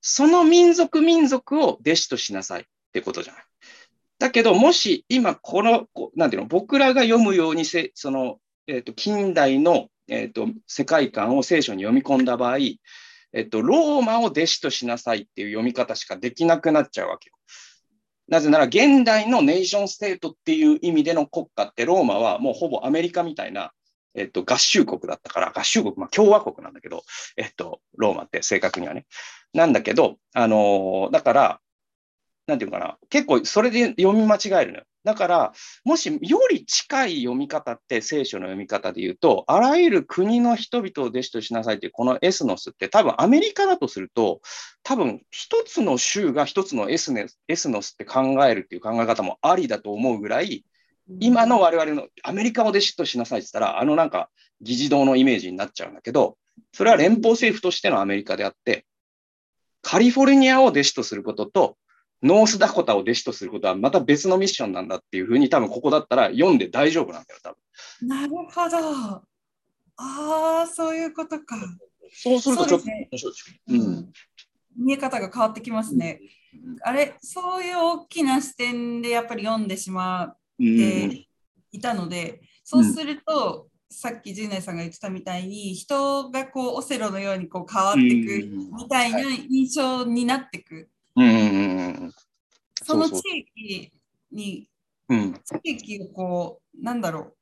[0.01, 3.43] その民族民族を弟子としなさいってことじゃない。
[4.19, 12.59] だけど、もし今この、なんていうの、僕らが読むようにせ、その、えっ、と、近代の、えっ、と、世界観を聖書に読み込んだ場合、
[13.33, 17.37] えっと、ローマを弟子としなさいっていう読み方しかできなくなっちゃうわけよ。
[18.29, 23.73] なぜなら、現代のネーションステートっていう意味での国家って、ローマはもうほぼアメリカみたいな
[24.15, 27.05] えっと、合衆国だったから、合衆国、まあ、共和国なんだけど、
[27.37, 29.07] えっと、ローマって正確にはね。
[29.53, 31.61] なんだけど、あのーだから、
[32.47, 34.85] なんていうかな、結構それで読み間違えるのよ。
[35.05, 35.53] だから、
[35.85, 44.41] もしより近い読み方って聖書の読み方で言うと、あらゆる国の人々を弟子としなさいっていうこのエスノスって多分アメリカだとすると、
[44.83, 50.65] 多分一つの州が一つのエスネエスノスって考えるっていう考え方もありだと思うぐらい、
[51.19, 56.37] 今の我々のアメリカを弟子としなさいって言ったら、あのなんか議事堂のイメージになっちゃうんだけど、
[56.73, 58.87] それは連邦政府としてのアメリカであって、
[59.83, 61.77] カリフォルニアを弟子とすることと、
[62.23, 67.55] ノースダコタを弟子とすることはまた別のミッションなんだっていうふうに多分ここだったら読んで大丈夫なんだよ、多
[68.01, 68.09] 分。
[68.09, 69.23] なるほど。
[69.97, 71.57] ああ、そういうことか。
[72.13, 73.53] そうするとちょっと面白いでしょ。
[73.69, 74.13] ううんん。
[74.77, 76.21] 見え方が変わってきますね。
[76.83, 81.29] あれ、そういう大きな視点でやっぱり読んでしまて
[81.73, 88.77] いたので、そうすると、さっき陣内さんが言ってたみたいに、人がこうオセロのようにこう変わっていくうん。
[88.77, 90.89] みたいな印象になっていく。
[91.17, 92.13] うんうんうん
[92.83, 93.21] その地
[93.55, 93.93] 域
[94.33, 94.69] に、
[95.09, 95.35] うん。
[95.35, 97.37] 地域をこう、なんだろう、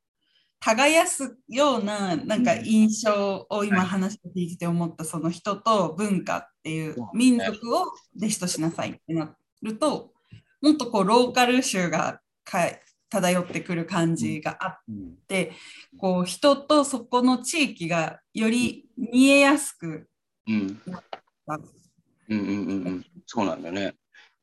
[0.61, 10.13] 耕すようななんか印象を今話して聞いてて思ったその人と文化っていう民族を弟子としなさいってなると、
[10.61, 12.67] もっとこうローカル臭がか
[13.11, 15.17] 漂ってくる感じがあっうん。
[15.27, 15.53] て、
[15.99, 20.09] こう人とそこの地域がより見えやすく
[20.47, 20.81] うん。
[20.87, 21.05] なっ
[21.47, 21.59] た。
[22.29, 22.39] うん。
[22.39, 22.47] うん。
[22.47, 22.69] うん。
[22.87, 23.07] うん。
[23.27, 23.63] そうなん。
[23.63, 23.95] だよね。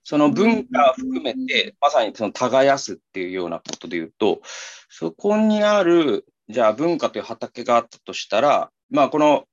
[0.03, 4.41] その文化含めて、まさにその耕すっていうようなことで言うと、
[4.89, 9.45] そこにある、じゃあ文化という畑があったとしたら、まあこの、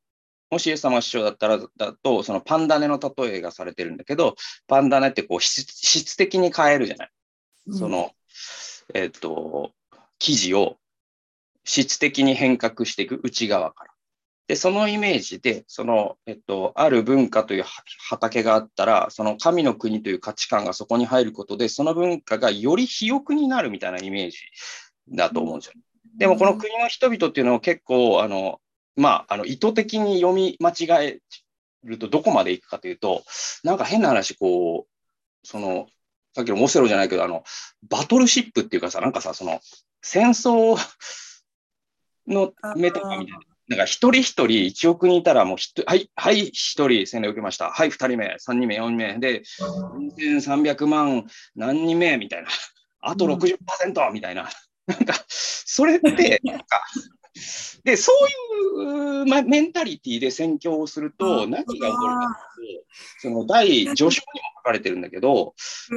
[0.50, 3.96] もしイエス様が師匠だったら、だと、そのパンダネの例えがされてるん。
[3.96, 4.34] だけど、
[4.66, 7.10] パンダネってこう質質的に変えるじゃない。
[7.70, 8.10] その、
[8.94, 9.72] えっ、と、
[10.18, 10.76] 生地を
[11.64, 13.90] 質的に変革していく内側から。
[14.48, 17.64] で、そのイメージで、その、えっと、ある文化という
[18.08, 24.38] 畑があったら、その神の国という価値観がそこに入ることで、その文化がより肥沃になるみたいなイメージ
[25.08, 25.72] だと思うんですよ。
[26.18, 28.60] でも、この国の人々っていうのを結構、あの、
[28.96, 31.20] まあ、あの、意図的に読み間違え
[31.84, 33.22] るとどこまで行くかというと、
[33.64, 35.86] なんか変な話、こう、その、
[36.34, 37.44] さっきのモセロじゃないけど、あの、
[37.88, 39.60] バトルシップっていうかさ、なんかさ、その、
[40.02, 40.76] 戦争
[42.26, 43.40] のメタファみたいな。
[43.68, 47.70] なんか一人一人1億人いたらもう、はい、はい、一人洗礼受けました。
[47.70, 49.18] はい、二人目、三人目、四人目。
[49.18, 49.42] で、
[50.18, 52.16] 4300万何人目？
[52.16, 52.48] みたいな。
[53.00, 54.48] あと60%みたいな。
[54.86, 56.82] なんか、それって、なんか、
[57.84, 58.12] で、そ
[58.76, 62.86] ういうまメンタリティで宣教をすると、あ何が起こるかっていうと、
[63.20, 64.20] その第序章にも
[64.58, 65.54] 書かれてるんだけど、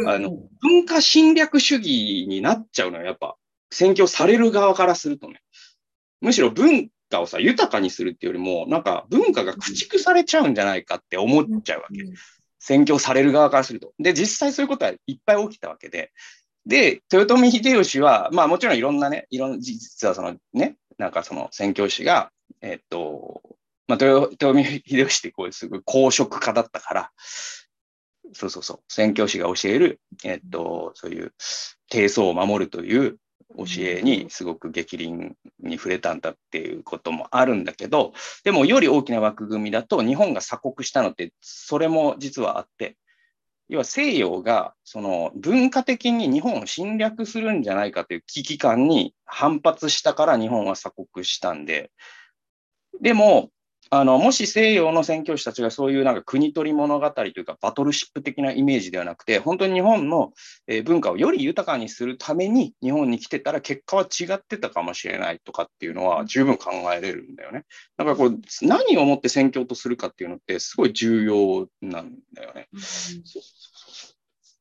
[0.08, 3.36] あの文化侵略主義になっちゃうのよ、やっぱ。
[3.72, 5.42] 宣教される側からするとね。
[6.22, 12.04] むしろ文化をさ、豊かにするっていうよりも、なんか文化が駆逐されちゃうんじゃないかって思っちゃうわけ。
[12.60, 13.94] 宣教される側からすると。
[14.00, 16.12] で、実際そういうことはいっぱい起きたわけで。
[16.66, 22.32] で、豊臣秀吉は、まあもちろんいろんなね、いろんな、実はそのね、なんかその宣教師が、
[22.62, 23.42] えっと、
[23.88, 27.12] まあ豊臣秀吉ってこうすごい公職家だったから、
[28.34, 31.34] そうそうそう、宣教師が教える、えっと、そういう
[31.90, 33.18] 低層を守るという
[33.58, 42.98] 教えにすごく激鱗に触れたんだっていうこともあるんだけど、でもより大きな枠組みだと日本が鎖国したのって、それも実はあって、
[43.68, 51.92] 要は西洋がその文化的に日本を侵略するんじゃないかという危機感に反発したから日本は鎖国したんで、
[53.02, 53.50] でも、
[53.92, 60.34] あのもし西洋の宣教師たちがそういうなんか国取り物語というかバトルシップ的なイメージではなくて、本当に日本の
[60.68, 67.66] えー文化をより豊かにするために日本に来てたら結果は違ってたかもしれないとかっていうのは十分考えれるんだよね。
[67.98, 72.68] だからこう何をもって宣教とするかっていうのってすごい重要なんだよね。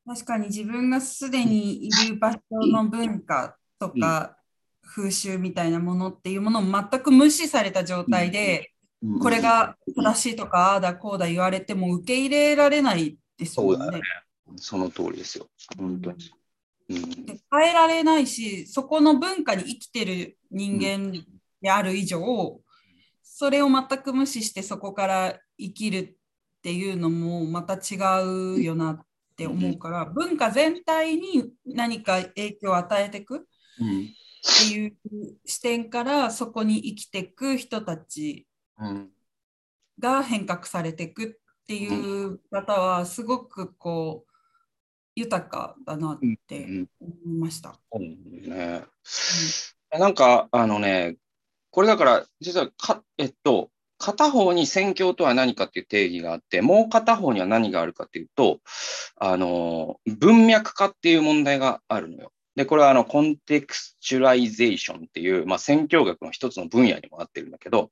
[0.07, 4.37] 確かに自分がすでにいる場所の文化とか
[4.83, 8.74] 風習みたいなものっていうものを全く無視された状態で、う
[9.21, 14.03] これが正しいとか、ああだこうだ言われても受け入れられないですもんねそうだよ。
[14.57, 15.47] その通りですよ。
[15.77, 16.17] 本当に。
[16.87, 21.13] うんで変えられないし、そこの文化に生きてる人間
[21.61, 22.61] である以上、
[23.23, 26.13] それを全く無視してそこから生きるっ
[26.61, 27.97] ていうのもまた違
[28.57, 33.47] うよなって思うから、文化全体に何か影響を与えていく
[33.79, 34.09] うん
[34.45, 34.93] っていう
[35.43, 38.54] 視点からそこに生きていく人たちうん
[39.99, 44.31] が変革されていくっていう方はすごくこう
[45.15, 47.79] 豊かだなってうん思いました。
[47.91, 48.83] そうね。
[49.97, 51.15] なんか、あのね、
[51.71, 58.59] これだから、実はか、えっと、片方に宣教とは何かっていう定義があって、もう片方には何があるかっていうと、
[59.17, 62.31] あの、文脈化っていう問題があるのよ。
[62.55, 67.89] で、これはあの、 contextualization っていう、まあ、宣教学の一つの分野にもなってるんだけど、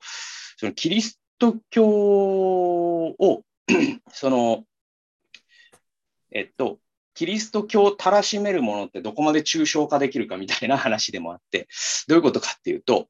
[0.58, 3.44] そのキリスト教を
[4.12, 4.64] その、
[6.32, 6.80] えっと、
[7.14, 11.68] キリスト教をたらしめるものってどこまで抽象化できるかみたいな話でもあって、
[12.08, 13.08] どういうことかっていうと、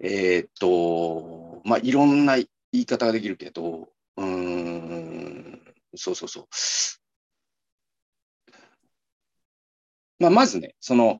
[0.00, 5.60] えー、っと、まあ、いろんな言い方ができるけど、うん、
[5.94, 6.48] そうそうそう。
[10.18, 11.18] まあ、まずね、その、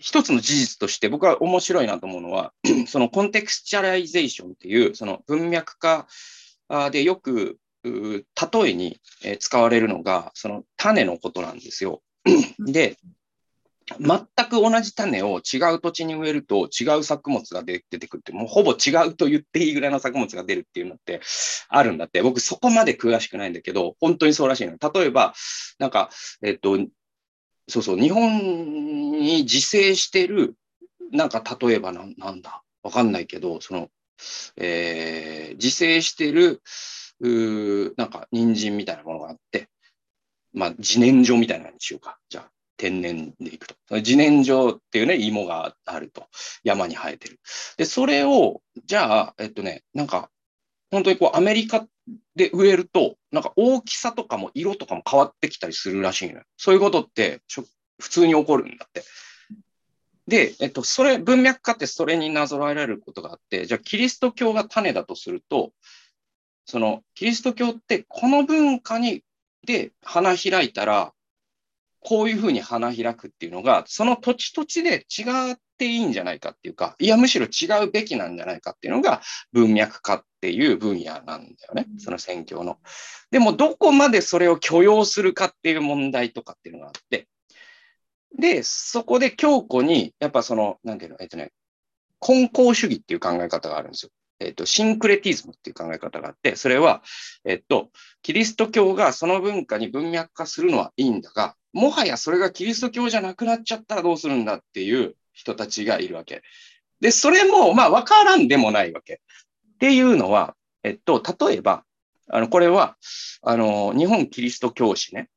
[0.00, 2.52] 一つの事実として僕は面白いなと思うのは、
[2.88, 6.08] その contextualization っていう、その文脈化
[6.90, 9.00] でよく例えに
[9.38, 12.02] 使われるのが、その種のことなんですよ。
[12.58, 12.96] で、
[13.98, 21.20] 全く同じ種を違う土地に植えると違う作物が出てくるって、もうほぼ違うと言っていいぐらいの作物が出るっていうのって
[21.68, 24.76] あるんだって、僕そこまで詳しくないんだけど、本当にそうらしいの。
[24.78, 25.34] 例えば、
[25.78, 26.10] なんか、
[26.42, 26.78] えっと、
[27.70, 30.56] そうそう、日本に自生してる、
[31.12, 33.88] なんか例えばななんだ、わかんないけど、その、
[34.56, 36.62] えー、自生してる、
[37.20, 39.68] うなんか人参みたいなものがあって、
[40.52, 42.18] まあ、自然薯みたいなのにしようか。
[42.28, 43.74] じゃあ、天然でいくと。
[43.90, 46.26] 自然薯っていうね、芋があると。
[46.64, 47.38] 山に生えてる。
[47.76, 50.30] で、それを、じゃあ、えっとね、なんか、
[50.90, 51.86] 本当にこう、アメリカ
[52.34, 56.42] で植えると、なんか大きさとかも色とかも変わってきたりするらしいのよ。
[56.56, 59.04] そういうことって普通に起こるんだって。
[60.26, 65.72] で、えっと、それ、文脈化ってそれになぞらえられることがあって、じゃあキリスト教が種だとすると、
[66.66, 69.24] そのキリスト教ってこの文化に
[69.66, 71.12] で花開いたら、
[72.00, 82.78] こういうふうに花開くっていうのが、その土地土地で違っていいんじゃないかっていうか、いや、むしろ違うべきなんじゃないかっていうのが文脈化っていう分野なんだよね、その宣教の。
[83.30, 87.28] でも、どこまでそれを許容するかっていう問題とかっていうのがあって、
[88.38, 91.50] で、そこで強固に、やっぱその、なんていうの、えっとね、
[92.26, 94.10] 根高主義っていう考え方があるんですよ。
[94.40, 97.02] えっと、シンクレティズムっていう考え方があって、それは、
[97.44, 97.90] えっと、
[98.22, 106.42] キリスト教がその文化に文脈化するのはいいんだが、もはやそれがキリスト教じゃなくなっちゃったらどうするんだっていう人たちがいるわけ。
[107.00, 109.14] で、それも、まあ、わからんでもないわけ。
[109.14, 111.84] っていうのは、えっと、例えば、
[112.28, 112.96] あの、これは、
[113.42, 115.30] あの、日本キリスト教師ね。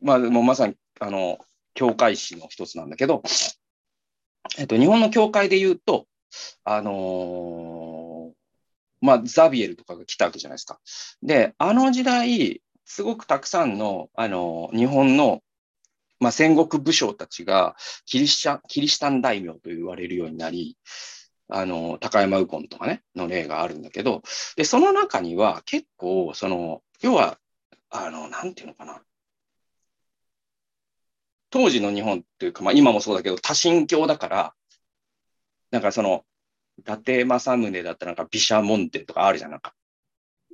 [0.00, 1.38] まあ、もうまさに、あの、
[1.74, 3.22] 教会史の一つなんだけど、
[4.58, 6.06] えっと、日本の教会で言うと、
[6.64, 8.34] あのー、
[9.00, 10.78] まあ、ザビエルとかが来たわけじゃないですか。
[11.22, 15.40] で、あの時代、すごくたくさんの、あのー、日本の、
[16.20, 20.76] まあ、戦国武将たちがキリシャキリシタン大名と言われるようになり、
[21.48, 24.22] あの、高山右近とかね、の例があるんだけど、
[24.56, 27.38] で、その中には結構、その、要は、
[27.90, 29.02] あの、なんていうのかな。
[31.50, 34.54] 当時の日本っていうか、まあ今もそうだけど、多神教だから、
[35.70, 36.24] なんかその、
[36.78, 39.74] 伊達政宗だったらなんか毘沙門天とかあるじゃん、なんか。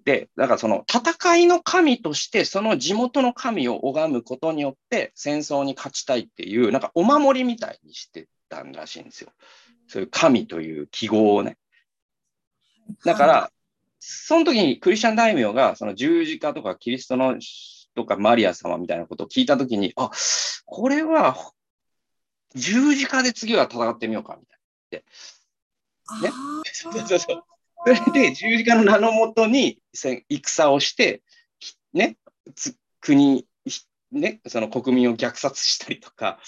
[0.05, 9.31] で、だからその戦いの神としてその地元の神を拝むことによって戦争に勝ちたいっていう、なんかお守りみたいにしてたんらしいんですよ。
[9.89, 11.57] そういう神という記号をね。
[13.05, 13.51] だから、
[13.99, 17.37] その時にクリスチャン大名がその十字架とかキリストの
[17.95, 20.11] とかマリア様みたいなことを聞いたときに、あ、
[20.67, 21.53] これは
[22.55, 24.47] 十字架で次は戦ってみようか、み
[24.91, 25.05] たい
[26.23, 26.29] な。
[26.29, 26.35] ね。
[26.65, 27.43] そうそうそう。
[27.87, 30.25] それで十字架の名のもとに戦
[30.71, 31.23] をして、
[31.93, 32.17] ね、
[33.01, 33.47] 国、
[34.13, 36.39] ね、その国民を虐殺したりとか。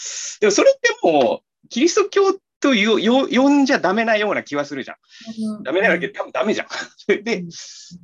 [0.41, 5.63] でもそれってもう、キリスト教とよよ呼んじゃダメなような気はするじゃん。
[5.63, 6.69] ダメなわけ多分ダメじゃん。
[7.23, 7.45] で、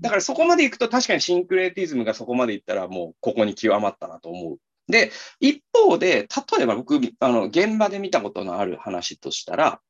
[0.00, 4.58] だからそこまで行くと確かにシンクレーティズムがそこまで行ったらもうここに極まったなと思う。
[4.88, 9.80] で、一方で、例えば僕、あの、現場で見たことのある話としたら、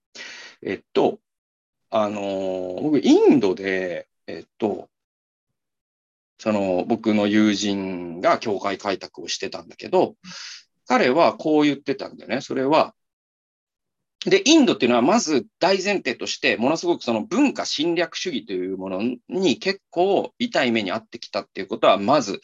[0.63, 1.19] えっと、
[1.95, 4.89] あの僕、インドで、えっと、
[6.39, 10.17] その、僕の友人が教会開拓をしてたんだけど、
[10.87, 12.41] 彼はこう言ってたんだよね。
[12.41, 12.95] それは、
[14.25, 22.41] で、インドっていうのはまず大前提として、ものすごくその文化侵略主義というものに結構痛い目に遭ってきたっていうことは、まず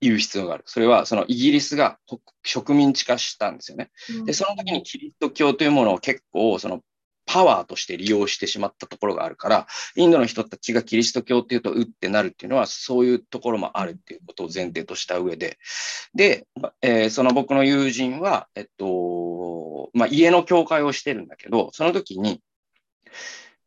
[0.00, 0.64] 言う必要がある。
[0.66, 1.98] それはそのイギリスが
[2.42, 3.90] 植民地化したんですよね。
[4.24, 6.80] で、その時にキリスト教というものを結構その
[7.28, 9.66] パワーとして利用してしまったところがあるから、
[9.96, 15.58] インドの人たちがキリスト教っていうと、うってなるっていうのは、そういうところもあるっていうことを前提とした上で、
[16.14, 16.46] で、
[16.80, 22.40] えー、その僕の友人は、えっと、まあ、家の教会をしてるんだけど、その時に、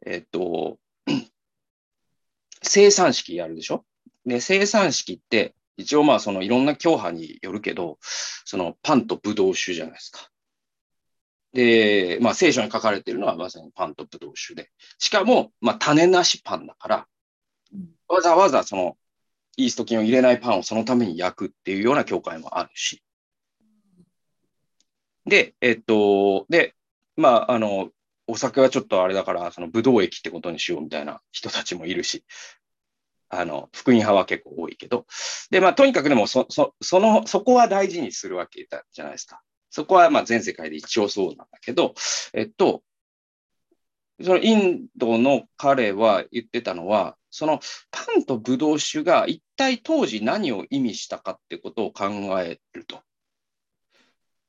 [0.07, 0.80] えっと、
[2.64, 3.86] 生産式やるでしょ？
[4.26, 7.99] で、生産式って、一応まあそのいろんな教派によるけど、
[8.45, 10.30] そのパンとブドウ酒じゃないですか。
[11.54, 14.72] で、まあ聖書に書かれているのはまさにパンとブドウ酒で。
[14.97, 17.08] しかも、まあ種なしパンだから、
[18.08, 18.97] わざわざその
[19.58, 23.04] イースト菌を入れないパンをそのために焼くっていうような教会もあるし。
[25.26, 26.76] で、えっと、で、
[27.16, 27.89] まあ、あの、
[28.28, 32.26] お酒はちょっとあれだから、そのブドウ液ってことにしようみたいな人たちもいるし、
[33.30, 35.06] あの、福音派は結構多いけど、
[35.52, 39.41] で、まあ、とにかくでもそ、そ、その、そこは大事にするわけだじゃないですか。
[39.72, 41.95] そこはまあ全世界で一応そうなんだけど、
[42.34, 42.84] えっと、
[44.22, 47.59] そのインドの彼は言ってたのは、その
[47.89, 52.09] パンとブドウ酒が一体当時何を意味したかってことを考
[52.41, 53.01] えると。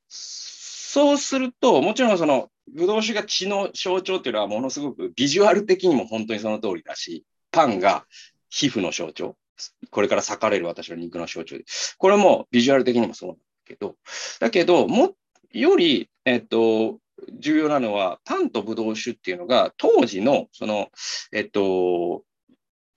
[0.09, 8.05] そうすると、もちろんそのブドウ酒が血の象徴っていうのはものすごくビジュアル的にも本当にその通りだし、パンが
[8.49, 9.37] 皮膚の象徴、
[9.89, 11.63] これから裂かれる私の肉の象徴で、
[11.97, 13.95] これもビジュアル的にもそうなんだけど、
[14.39, 15.15] だけど、も
[15.51, 16.99] より、えっと、
[17.39, 20.89] 重要なのは、パンとブドウ酒っていうのが、当時の、その、
[21.31, 22.23] えっと、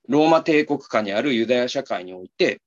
[0.08, 2.60] ローマ帝国下にあるユダヤ社会において、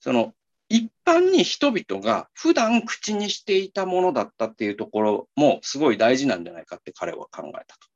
[0.00, 0.34] その、
[0.68, 7.88] 一般に人々が普段口にしていたものだったっていうところもすごい大事なんじゃないかって彼は考えたと。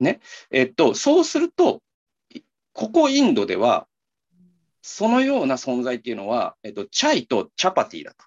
[0.00, 0.20] ね。
[0.50, 1.82] えっと、そうすると、
[2.72, 3.87] ここインドでは、
[4.82, 8.24] そのような存在っていうのは、えっと、チャイとチャパティだと。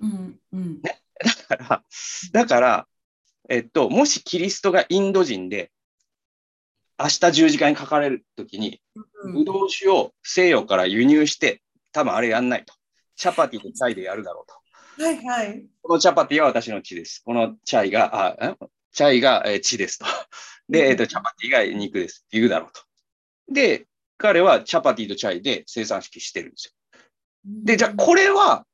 [0.00, 0.82] うんうん
[1.48, 1.84] だから、
[2.32, 2.88] だから、
[3.50, 5.70] えっと、もしキリストがインド人で、
[6.98, 8.80] 明日十字架に書かれるときに、
[9.34, 11.62] ブドウ酒を西洋から輸入して、
[11.92, 12.74] 多分あれやんないと。
[13.16, 15.02] チャパティとチャイでやるだろうと。
[15.02, 15.66] はいはい。
[15.82, 17.22] このチャパティは私の血です。
[17.24, 18.58] このチャイが、あ、ん
[18.92, 20.06] チャイがえー血ですと。
[20.68, 22.82] で、えっと、チャパティが肉ですって言うだろうと。
[23.52, 23.86] で、
[24.20, 26.72] 彼はチャパティとチャイで生産式してるんですよ。
[27.44, 28.66] で、じゃあこれは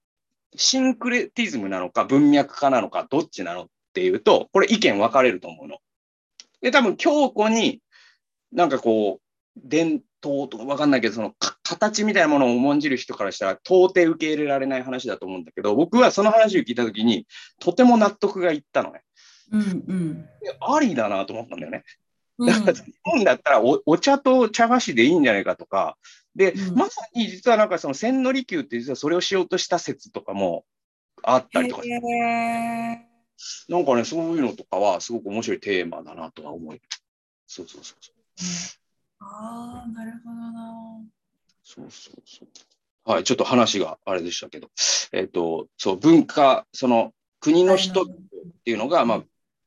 [0.57, 5.79] シンクレティズムなのか文脈化なのかどっちなのっていうと、これ意見分かれると思うの。
[6.61, 7.81] で、多分強固に
[8.53, 17.27] なんかこう、伝統とか分かんないけど、そのか形みたいなものを重んじる人からしたら到底受け入れられない話だと思うんだけど、僕はその話を聞いたときに、
[17.61, 19.03] とても納得がいったのね。
[19.53, 21.85] うんうんでありだなと思ったんだよね。
[22.39, 25.97] うんだから日本だったらおお茶と茶菓子でいいんじゃないかとか、
[26.35, 30.65] で、うんまさに実はなんかその千利休って実はそれをしようとした説とかも
[31.23, 31.83] あったりとか、
[33.69, 36.79] なんかね、そういうのとかはすごく面白いテーマだなとは思う。
[37.47, 38.17] そうそうそうそう。
[39.21, 41.01] ああ、なるほどな。
[41.65, 42.49] そうそうそう。
[43.11, 44.69] はい、ちょっと話があれでしたけど、
[45.13, 48.05] えっ、と、そう、文化、その国の人っ
[48.65, 49.23] ていうのが、まあ、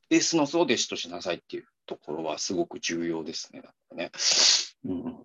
[0.09, 3.63] ベースの層を弟子としなさいっていうところはすごく重要ですね。
[3.95, 4.11] ね
[4.85, 5.23] うん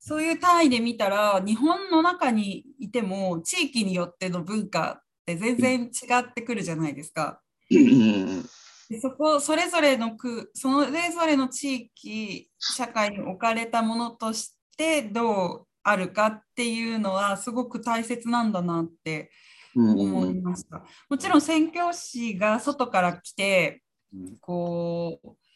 [0.00, 5.88] そういう単位で見たら、日本の中にいても、地域によっての文化って全然違
[6.20, 7.42] ってくるじゃないですか。
[7.68, 19.30] でそこ、それぞれの区、それぞれの地域、社会に置かれたものとしてどうあるかっていうのは、すごく大切なんだなって
[19.74, 20.84] 思いました。
[21.10, 23.82] もちろん宣教師が外から来て、
[24.14, 25.47] うんこう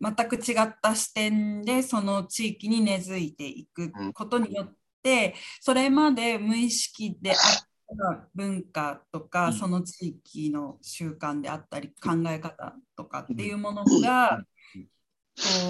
[0.00, 9.52] 全く違った視点でその地域に根付いていくことによって、それまで無意識であった文化とか、うん。
[9.54, 14.44] その地域の習慣であったり考え方とかっていうものが、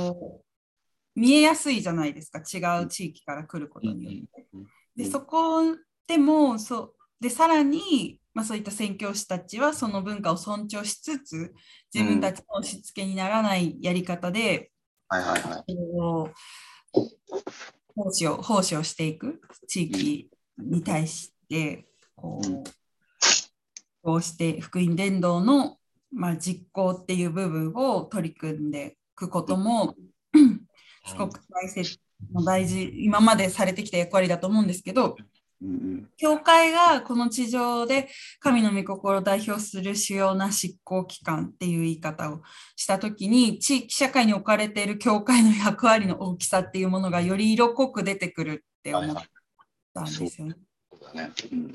[0.08, 2.40] こう見えやすいじゃないですか。
[2.40, 4.46] 違う地域から来ることによって。
[4.96, 5.62] でそこ
[6.06, 11.54] でもそうでさらに、まあ、そういった宣教師たちはその文化を尊重しつつ
[11.94, 14.70] 自分たちの押し付けにならないやり方で、
[15.08, 15.76] はいはいはい。
[16.02, 16.28] こ
[16.92, 17.00] う
[17.94, 20.28] 奉仕を奉仕をしていく地域
[20.58, 22.64] に対してこう,、うん
[24.02, 25.78] こうして福音伝道の、
[26.12, 29.96] まあ、実行っていう部分を取り組んでいくことも、
[31.06, 31.98] すごく大切
[32.44, 35.35] 大事今までされてきた役割だと思うんですけど、うんうん
[36.18, 38.08] 教会がこの地上で
[38.40, 42.42] 神の御心を代表する主要な執行機関っていう言い方を
[42.76, 49.16] したときに地域社会に置かれている教会の役割の大きさっていうものがより色濃く出てくるって思っ
[49.94, 50.56] たんですよね。
[50.92, 51.32] そうだね。
[51.52, 51.72] うんうん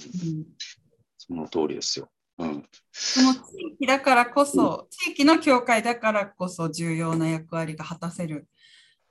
[1.24, 2.10] その通りですよ。
[2.40, 2.66] うん。
[2.92, 3.40] その地
[3.76, 8.48] 域だからこそ、地域の教会だからこそ重要な役割が果たせる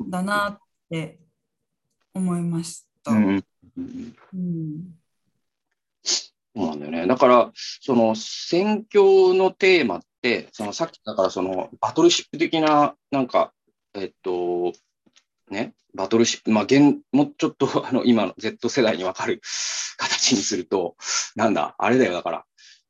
[0.05, 0.59] んだなっ
[0.91, 1.21] て
[2.12, 3.12] 思いました。
[3.12, 3.45] うん
[3.76, 5.00] うんうん
[6.02, 7.06] そうなんだよね。
[7.06, 13.52] だから、その宣教のテーマって、そのさっきだからそのバトルシップ的な、なんか、
[13.94, 14.72] えっと、
[15.48, 19.40] ね、バトルシップ、まあ、現、もうちょっと あの今の Z 世代にわかる
[19.96, 20.96] 形にすると、
[21.36, 22.46] なんだ、あれだよ、だから、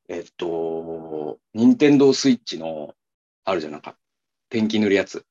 [0.08, 2.94] えっと、任天堂スイッチの、
[3.44, 3.96] あるじゃん、なんか、
[4.48, 5.24] ペンキ塗るやつ。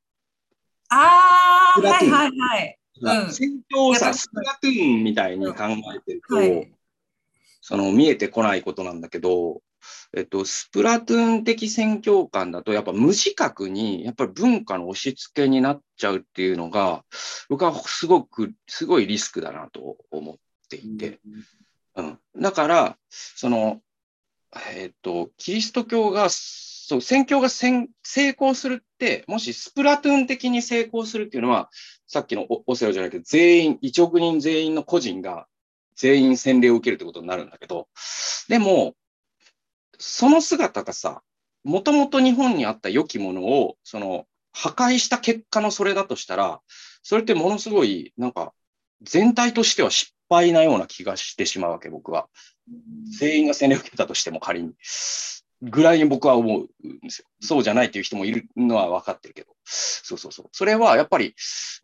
[0.89, 2.78] ああ、はいはいはい。
[3.01, 3.31] うん。
[3.31, 5.63] 戦況をさ、スプラトゥーンみたいに考
[5.95, 6.71] えてると、はい。
[7.61, 9.61] その見えてこないことなんだけど、
[10.15, 17.05] えっと、スプラトゥーン的戦況感だと、やっぱ無自覚に、やっぱり文化の押し付けになっちゃうっていうのが、
[17.47, 20.35] 僕はすごく、すごいリスクだなと思っ
[20.69, 21.19] ていて、
[21.95, 22.19] うん。
[22.37, 23.81] だから、その、
[24.75, 26.29] えっと、キリスト教が、
[26.89, 31.69] そう、宣教がせん成功するって、もしスプラトゥーン的に成功するっていうのは、
[32.07, 35.45] さっきのオオセロじゃないけど、全員、1億人全員の個人が
[35.95, 37.89] 全員洗礼を受けるってことになるんだけど、
[38.47, 38.95] でも、
[39.99, 41.21] その姿がさ、
[41.63, 46.59] もともと日本にあった良きものを、その、破壊した結果のそれだとしたら、
[47.03, 48.51] それってものすごい、なんか、
[49.03, 52.29] 全体としては失敗なような気がしてしまうわけ、僕は。
[53.19, 54.73] 全員が洗礼を受けたとしても仮に。
[55.61, 57.27] ぐらいに僕は思うんですよ。
[57.41, 59.49] そうじゃないっていう人もいるのは分かってるけど。
[59.65, 60.49] そうそうそう。
[60.51, 61.35] それはやっぱり、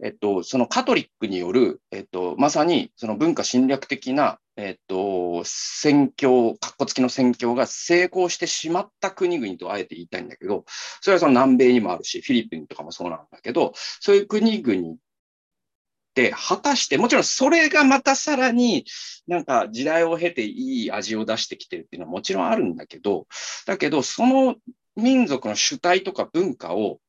[0.04, 10.66] えっと、そのカトリックによる、えっと、まさにその文化侵略的な、えっと、宣教、格好付きの宣教が成功してしまった国々とあえて言いたいんだけど、
[11.02, 14.96] それはその南米にもあるし、フィリピンとかもそうなんだけど、そういう国々
[16.32, 18.86] 果たして、もちろんそれがまたさらに
[19.28, 23.28] なんか時代を経ていい味を出してきてるっていうのはもちろんあるんだけど、
[23.66, 24.56] だけどその
[24.96, 27.00] 民族の主体とか文化を、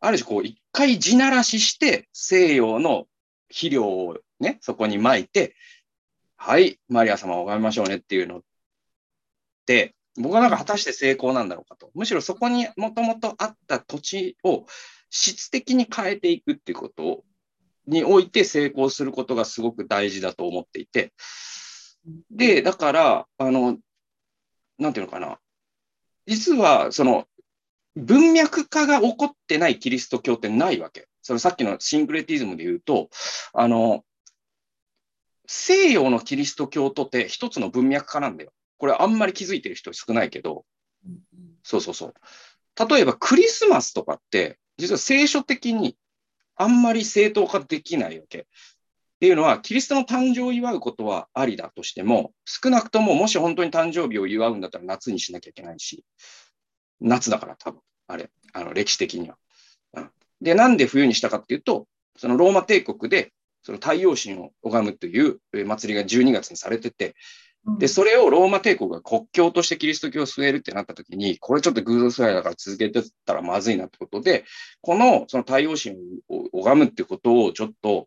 [0.00, 3.06] ある種こう一回地ならしして西洋の
[3.48, 5.54] 肥料をね、そこに撒いて、
[6.36, 8.42] はい、マリア様を拝みましょうねっていうのっ
[9.66, 11.90] て、僕はなんか果たして成功なんだろうかと。
[11.94, 14.66] むしろそこにもともとあった土地を
[15.10, 17.24] 質的に変えていくっていうことを
[17.86, 21.12] において成功することがすごく大事だと思っていて。
[22.30, 23.78] で、だから、あの、
[24.78, 25.38] なんていうのかな。
[26.26, 27.26] 実は、その、
[27.96, 31.06] 文脈化が起こってないキリスト教ってないわけ。
[31.22, 33.08] そのさっきのシンクレティズムで言うと、
[33.52, 34.04] あの、
[35.46, 38.52] 西洋のキリスト教とって一つの文脈化なんだよ。
[38.78, 40.64] これあんまり気づいてる人少ないけど、
[41.62, 42.14] そうそうそう。
[42.88, 45.96] 例えばクリスマスとかって、実は聖書的に
[46.56, 48.38] あんまり正当化できないわけ。
[48.38, 48.44] っ
[49.20, 56.04] ていうのは、キリストの誕生を祝うことはありだとしても、少なくとももし本当に誕生日を祝うんだったら夏にしなきゃいけないし、
[57.00, 59.36] 夏だから多分、あれ、あの歴史的には。
[59.94, 61.86] うん、で、なんで冬にしたかっていうと、
[62.16, 63.32] そのローマ帝国で
[63.64, 67.16] その太陽神を拝むという祭りが12月にされてて、
[67.78, 74.44] で、それをローマ帝国が国教としてキリスト教を据えるってなった時に、これちょっと偶像崇拝だから続けてったらまずいなってことで、
[74.82, 75.96] このその太陽神
[76.28, 78.06] を拝むってことをちょっと、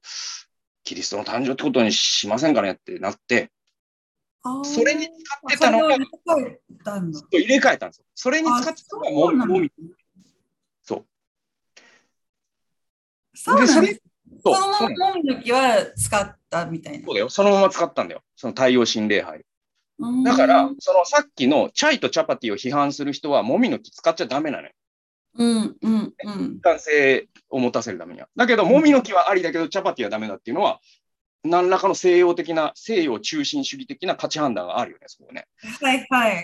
[0.83, 3.51] キリストの誕生ってことにしませんかねってなって、
[4.63, 8.05] それに使ってたのが、入れ替えたんですよ。
[8.15, 9.71] それに使ってたのがもみ、もみ。
[10.83, 11.05] そう。
[13.33, 14.01] そうなんです。
[14.43, 17.15] そのそうもみの木は使ったみたいなそう。
[17.15, 17.29] だよ。
[17.29, 18.21] そのまま使ったんだよ。
[18.35, 19.43] その太陽神礼拝。
[19.99, 24.73] うんだから、そのさっきのチャイとチャパティを批判する人は、もみの木使っちゃダメなのよ。
[25.35, 26.61] うんうんうん。
[26.61, 28.27] 男性を持たせるためには。
[28.35, 30.79] だけど、もみの木はありだけど、チャパティはダメだっていうのは、
[31.43, 35.47] 何らかの西洋的な、西洋中心主義的な価値判断があるよね、そこね。
[35.81, 36.41] はいはい。
[36.41, 36.43] っ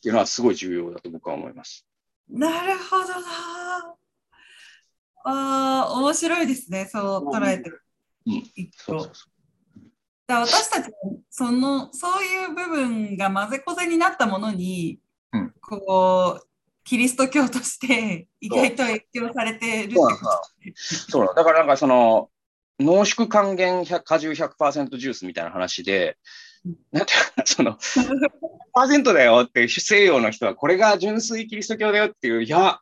[0.00, 1.86] ていうのはすごい重要だと僕は思います。
[2.28, 3.94] なるほどな。
[5.24, 6.86] ああ、面白いですね。
[6.86, 7.82] そう捉えてる。
[8.26, 8.42] うん
[8.76, 9.37] そうそうそ
[10.34, 15.00] 私たちもそのそういう部分が混ぜこぜになったものに、
[15.32, 15.54] うん。
[15.60, 16.46] こう
[16.84, 19.96] キリスト教として意外と影響されてる
[20.74, 21.26] そう。
[21.26, 21.34] だ。
[21.34, 22.30] だからなんかその、
[22.78, 26.16] 濃縮還元100果汁100%ジュースみたいな話で
[26.64, 27.78] うん、なんていうかな、その、
[28.74, 32.80] 100%だよって西洋の人はこれが純粋キリスト教だよっていう、いや、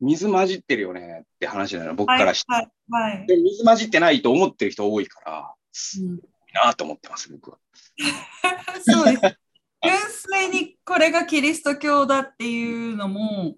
[0.00, 2.52] 水混じってるよねって話なの、僕とからして。
[2.52, 3.26] はいはいはい。
[3.26, 5.54] で水混じってないと思ってる人多いから、
[6.00, 6.20] うん
[6.52, 7.58] なと思ってます、僕は。
[8.86, 9.38] そうです。
[9.84, 13.56] 純粋にこれがキリスト教だっていうのも、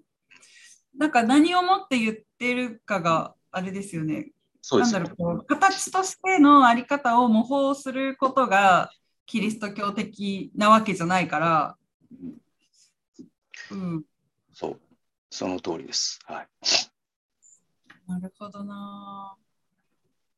[0.97, 4.31] なんか何をもって言ってるかがあれですよね。
[4.61, 8.89] そうですよなんだろうこう形としてのあり方を模倣することが
[9.27, 11.77] キリスト教的なわけじゃないから、
[13.71, 14.03] うん、
[14.53, 14.79] そう。
[15.29, 16.19] その通りです。
[16.25, 16.47] はい。
[18.07, 19.35] なるほどな。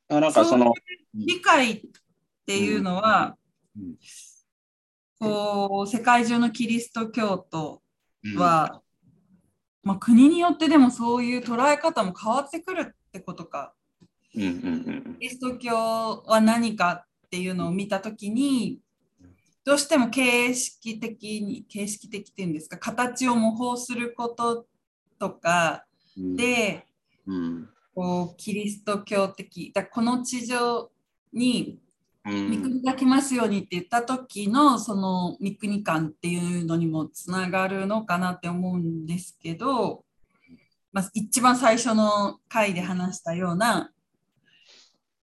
[0.10, 0.74] あなんかその、
[1.14, 1.84] 理解
[2.48, 3.38] っていうのは、
[3.78, 3.96] うん。
[5.20, 7.82] こう世界中のキリスト教徒
[8.36, 8.84] は
[9.88, 13.74] まあ、国によってでもそういう捉え方も変わってくるってことか。
[14.34, 18.82] キリスト教は何かっていうのを見たときに、
[19.64, 24.66] どうしても形式的に、形式的っていうんですか、形を模倣すること
[25.18, 25.86] とか
[26.18, 26.36] うん。
[26.36, 26.86] で、
[27.26, 30.92] うん、こうキリスト教的、だこの地上
[31.32, 31.80] に
[32.28, 32.62] うん。
[32.62, 40.04] 御国が来ますようにって言った時のその御国感っていうのにもつながるのかなって思うんですけど、
[40.92, 43.92] まあ、一番最初の回で話したような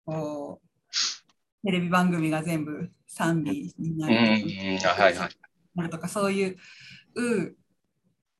[0.05, 5.29] こうテレビ番組が全部賛美になるうんあはいはい。
[5.75, 6.57] なるとかそういう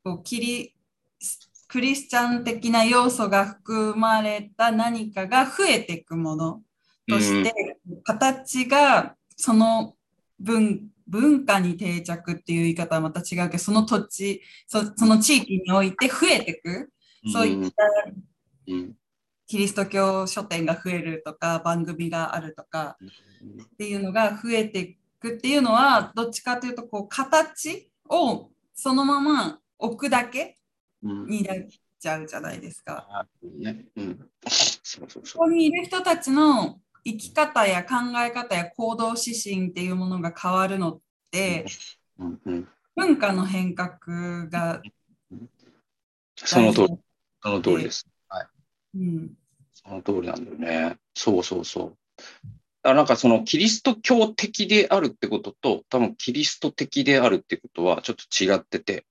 [0.03, 0.75] こうキリ
[1.67, 6.61] クリスチャン的な要素が含まれた何かが増えていくもの
[7.07, 7.53] として、
[8.03, 9.95] 形がその
[10.39, 16.89] 文文化に定着っていう言い方はまた違うけどその土地そその地域において増えていく
[17.31, 17.83] そういった
[18.67, 18.93] うん。
[19.47, 22.97] キリスト教書店が増えるとか番組があるとか
[23.73, 30.57] っていうのが増えていくっていうのはどっちかというとこう形をそのまま置くだけ
[31.03, 31.25] うん。
[31.25, 31.57] になっ
[31.99, 33.27] ちゃうじゃないですか。
[33.41, 34.29] うん。
[34.47, 37.95] そうそうそここにいる人たちの生き方や考
[38.25, 40.99] え方や行動指針っていうものが変わるのっ
[41.31, 41.65] て
[42.19, 42.25] う。
[42.25, 44.81] うんうん文化の変革が
[46.35, 46.87] その通り
[47.41, 48.05] その通りです。
[48.95, 49.31] うん
[49.71, 50.97] その通りなんだよね。
[51.15, 51.97] そうそうそう。
[52.83, 59.05] だからなんかそのキリスト教的であるってことと、多分キリスト的であるってことはちょっと違ってて、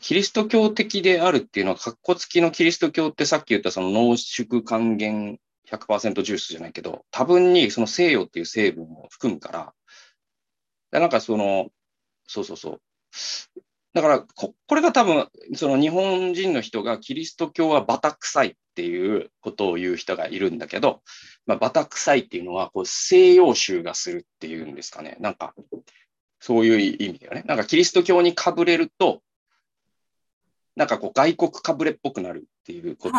[0.00, 5.38] キリスト教的であるっていうのは、格好付きのキリスト教ってさっき言ったその濃縮還元
[5.70, 9.74] 100%ジュースじゃないけど、多分にその西洋っていう成分を含むから、
[10.90, 11.70] でなんかその、
[12.26, 12.80] そうそうそう。
[13.94, 21.02] だからこ、これが多分、その日本人の人がキリスト教はバタ臭いっていうことを言う人がいるんだけど、
[21.46, 25.16] まあ、バタ臭いっていうのはこう西洋臭がするっていうんですかね。
[25.20, 25.54] なんか、
[26.40, 27.42] そういう意味だよね。
[27.46, 29.22] なんかキリスト教にかぶれると、
[30.78, 33.16] なんかこう外国かぶれっぽくなるっていうこと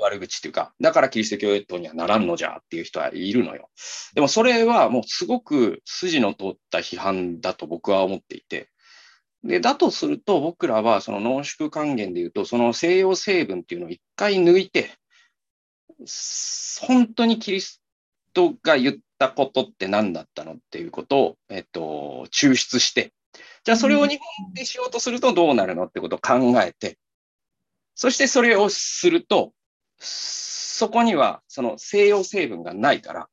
[0.00, 3.68] 悪口っていうか、だからキリスト教徒にはならんのじゃっていう人はいるのよ。
[4.14, 8.70] でもそれはもうすごく筋の通った批判だと僕は思っていて、
[9.44, 14.92] で、だとすると僕らはその濃縮還元で言うと、その西洋成分っていうのを一回抜いて、
[16.80, 17.82] 本当にキリス
[18.32, 23.12] トが言ったことって何だったのっていうことを、えっと、抽出して、
[23.66, 26.98] じゃあそれを日本でしようとするとどうなるのってことを考えて、
[27.96, 29.54] そしてそれをすると、
[29.98, 33.28] そこにはその西洋成分がないから、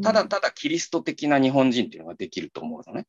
[0.00, 3.08] ただただキリスト的な日本人っていうのができると思うのね。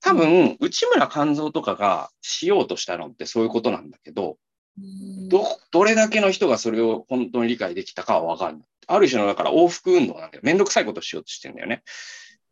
[0.00, 4.38] 多分、内村勘三とかがしようとしたのってそういうことなんだけど、
[4.78, 8.68] うんど、どれだけの人がそれを本当に理解できたかはわかんない。
[8.86, 10.40] ある種のだから往復運動なんだよ。
[10.44, 11.82] めんどくさいことをしようとしてるんだよね。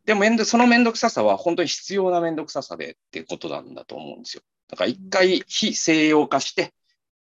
[0.09, 4.41] でもめんど、そのめんどくささは本当に必要なめんどくささでってことなんだと思うんですよ。
[4.67, 6.73] だから一回非西洋化して、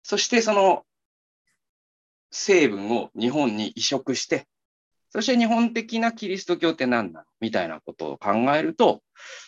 [0.03, 0.85] そしてその
[2.31, 4.47] 成分を日本に移植して、
[5.09, 9.01] そして日本的なキリスト教って何なのみたいなことを考えると、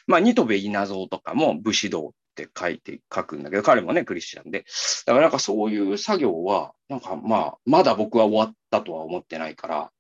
[0.06, 4.66] まあ、ニトベ稲造とかも武士道って書いて、書くんだけど、彼もね、クリスチャンで。
[5.06, 9.92] だからなんかそういう作業は、なんかまあ、まだ僕は終わったとは思ってないから、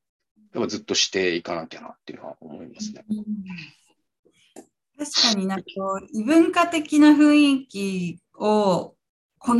[0.53, 3.03] やっぱずっとしていかなきゃなっていうのは思いますね。
[3.09, 3.25] うん
[4.97, 8.95] 確かになんかこう異文化的な雰囲気を
[9.39, 9.55] 好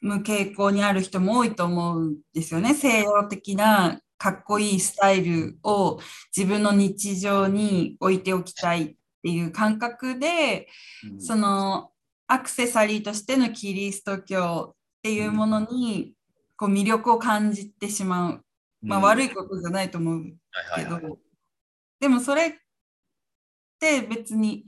[0.00, 2.74] む傾向にある人も多いと思うんですよね。
[2.74, 6.00] 西洋的なかっこいいスタイルを
[6.36, 10.68] 自分の日常に置いておきたいっていう感覚で、
[11.18, 11.90] その
[12.26, 16.14] アクセサリーとしてのキリスト教っていうものに
[16.56, 18.45] こう魅力を感じてしまう。
[18.86, 19.26] まあ悪い。
[19.26, 20.14] いことじゃないと思う
[20.50, 21.00] はいはいはい。
[21.00, 21.18] けど、
[22.00, 22.52] でもそれっ
[23.78, 24.64] て別に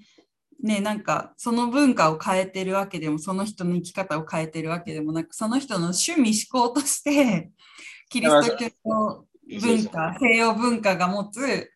[0.62, 7.50] ねなんかその文化を変えてるわけでもその人の生き方を変えてるわけでもなくその人の趣味思考として
[8.10, 9.24] キリスト教の
[9.60, 11.70] 文化西洋文化が持つ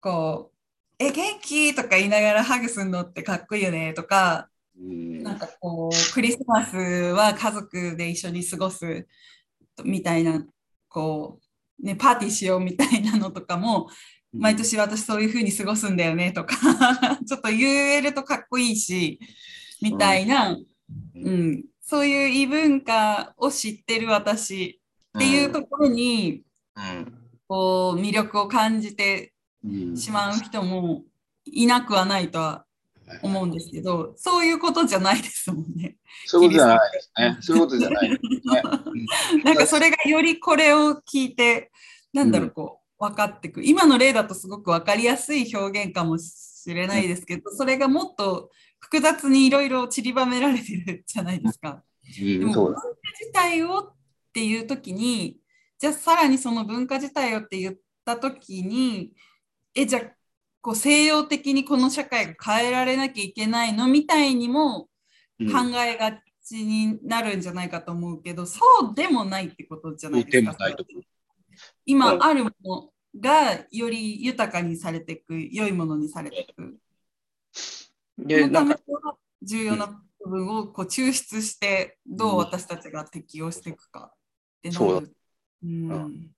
[0.00, 0.56] こう
[0.98, 9.06] 「え元気?」とか言いながらハグするのってかっこいいよねとかうんなんかこうクリスマスは家族で一緒に過ごす
[9.84, 10.44] みたいな
[10.88, 11.41] こう
[11.82, 13.88] ねパーティーしようみたいなのとかも
[14.32, 16.56] 毎年私そういう風に過ごすんだよねとか
[17.26, 17.60] ちょっと言
[17.96, 19.20] えるとかっこいいし
[19.82, 20.56] みたいな、
[21.16, 21.64] うん。
[21.80, 24.80] そういう異文化を知ってる私
[25.16, 26.42] っていうところに
[26.76, 27.18] うん。
[27.48, 29.32] こう魅力を感じて
[29.64, 29.96] うん。
[29.96, 31.04] しまう人も
[31.44, 32.64] いなくはないとは
[33.22, 35.96] 思うんですけど、そういうことじゃないですもんね。
[36.26, 37.38] そういうことじゃないですね。
[37.40, 38.20] そ ういうことじゃない。
[39.44, 41.71] なんかそれがよりこれを聞いて、
[42.12, 43.66] なんだろう、こう、分かってくる。
[43.66, 51.82] 今の例だとすごく分かりやすい表現かもしれないですけど、それがもっと複雑にいろいろ散りばめられてるじゃないですか。
[52.18, 52.82] でも文化
[53.18, 53.94] 自体をっ
[54.32, 55.38] ていう時に、
[55.78, 59.12] じゃあさらにその文化自体をって言った時に、
[59.74, 60.02] え、じゃあ
[60.60, 64.88] こう西洋的にこの社会が変えられなきゃいけないのみたいにも
[65.40, 68.60] 考えがちになるんじゃないかと思うけど、うん、そ
[68.92, 70.56] うでもないってことじゃないですか。
[71.84, 76.78] 今あるものがより豊かにされていく、良いものにされていく。
[78.18, 78.78] で、なんか。
[79.42, 84.16] 重要な部分をこう抽出して、どう私たちが適用していくかっ
[84.62, 85.14] てなる。
[85.64, 86.30] うん、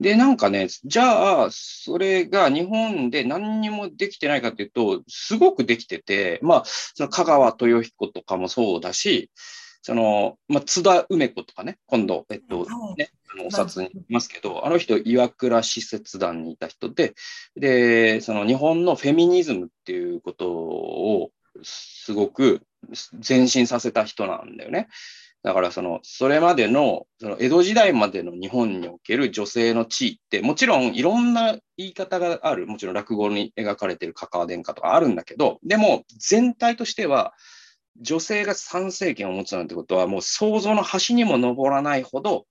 [0.00, 9.30] で、なんかね、じゃあ、それが日本で何にもできてないかっていうと、すごくできてて、まあ、その香川豊彦とかもそうだし、
[9.82, 12.66] その、まあ、津田梅子とかね、今度、えっと、
[12.96, 17.14] ね、あのお札にいますけど、あの人、岩倉使節団にいた人で、
[17.56, 21.30] で、その日本のフェミニズムっていうことを、
[21.62, 22.60] すごく
[23.26, 24.88] 前進させた人なんだよね。
[25.42, 37.32] だからその、それまでの、その江戸時代までの日本における女性の地位って、もちろんいろんな言い方がある、もちろん落語に描かれているカカア殿下とかあるんだけど、でも全体としては、
[38.00, 42.46] 女性が参政権を持つなんてことは、もう想像の端にも上らないほど、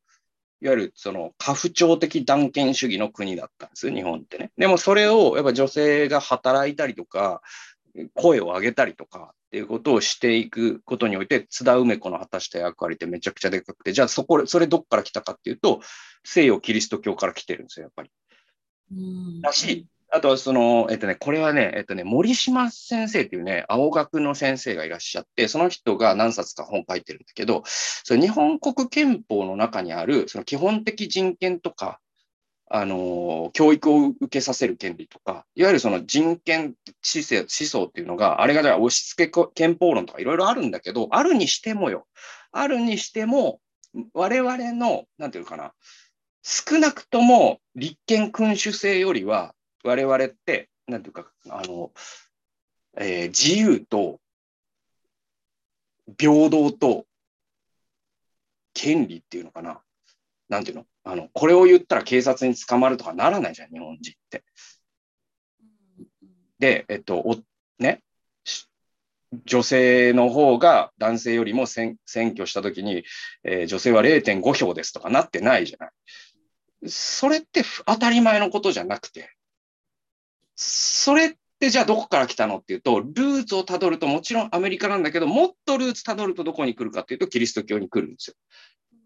[0.62, 4.52] いわゆるその家父長的断権主義の国だったんですよ、日本ってね。
[4.58, 7.42] でもそれをやっぱ女性が働いたりとか、
[8.14, 15.82] 声を上げたりとかっていうことをしていくことにおいて、津田梅子の果たした役割ってめちゃくちゃでかくて、じゃあそこ、それどっから来たかっていうと、
[16.24, 18.10] 西洋キリスト教から来てるんですよ、やっぱり。
[19.42, 32.00] だし、あとその、えっとね、これはね、えっとね、森島先生っていうね、青学の先生がいらっしゃって、その人が何冊か本書いてるんだけど、そ日本国憲法の中にある、その基本的人権とか、
[32.70, 42.08] あの、教育を受けさせる権利とか、いわゆるその人権思想思想っていうのが、あれがじゃあ押し付け憲法論とかいろいろあるんだけど、あるにしてもよ、
[42.54, 43.60] あるにしても、
[44.14, 45.74] 我々の、なんていうかな、
[46.42, 49.54] 少なくとも立憲君主制よりは、
[49.86, 51.92] 我々って、なんていうか、あの、
[52.98, 54.20] えー、自由と
[56.18, 57.06] 平等と
[58.74, 59.82] 権利っていうのかな。
[60.50, 60.86] なんていうの？
[61.04, 64.44] あの、これを言ったら警察に捕まるとかならないじゃん、日本人って。
[66.60, 67.36] で、えっと、お
[67.80, 68.02] ね、
[69.46, 73.04] 女性の方が男性よりも選挙したときに、
[73.44, 76.90] えー、女性は0.5票ですとかなってないじゃない。
[76.90, 79.35] それって当たり前のことじゃなくて、
[80.56, 88.36] それってじゃあどこから来たのっていうと、ルーツをたどるともちろんアメリカなんだけど、もっとルーツたどるとどこに来るかっていうとキリスト教に来るんですよ。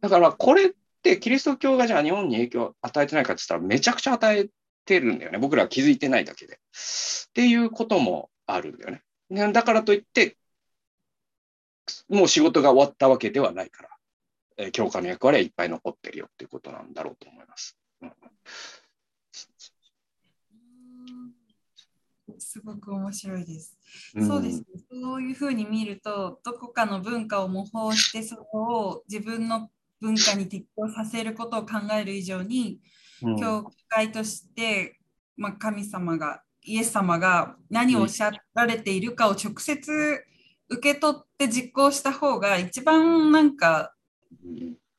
[0.02, 0.72] だからこれっ
[1.04, 4.50] てキリスト教がじゃあ日本に影響を与えてないかって言ったらめちゃくちゃ与え
[4.86, 5.40] てるんだよね。
[5.40, 6.56] 僕らは気づいてないだけで。
[6.56, 9.52] っていうこともあるんだよね。
[9.54, 10.38] だからといって、
[12.08, 13.90] もう仕事が終わったわけではないから、
[14.58, 17.78] えー、教科の役割はいっぱい残ってるよっていうことなんだろうと思います。
[18.02, 18.14] うん
[22.40, 23.78] すごく面白いです。
[24.16, 24.66] うん、そうですね。
[24.92, 29.70] そういうふうに見ると、どこかの文化を模倣して、そこを自分の
[30.02, 32.80] 文化に適応させることを考える以上に、
[33.22, 35.00] うん、教会として、
[35.36, 40.24] まあ、神様がイエス様が何をおっしゃられているかを直接
[40.70, 43.94] 受け取って実行した方が一番なんか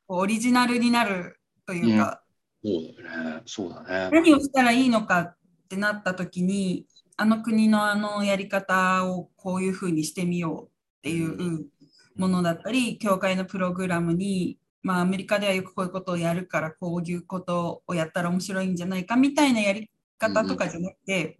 [0.07, 2.21] オリジナルになるというか、
[2.63, 3.41] うん、そうだね。
[3.45, 4.09] そうだね。
[4.11, 5.37] 何をしたらいいのかっ
[5.69, 6.85] てなった時に
[7.21, 10.67] あの国のあのやり方をこういうふうにしてみようっ
[11.03, 11.67] ていう
[12.15, 21.35] ものだったり、教会のプログラムにまあ、アメリカではよくこういうことをやるからこういうことをやったら面白いんじゃないかみたいなやり方とかじゃなくて、うん、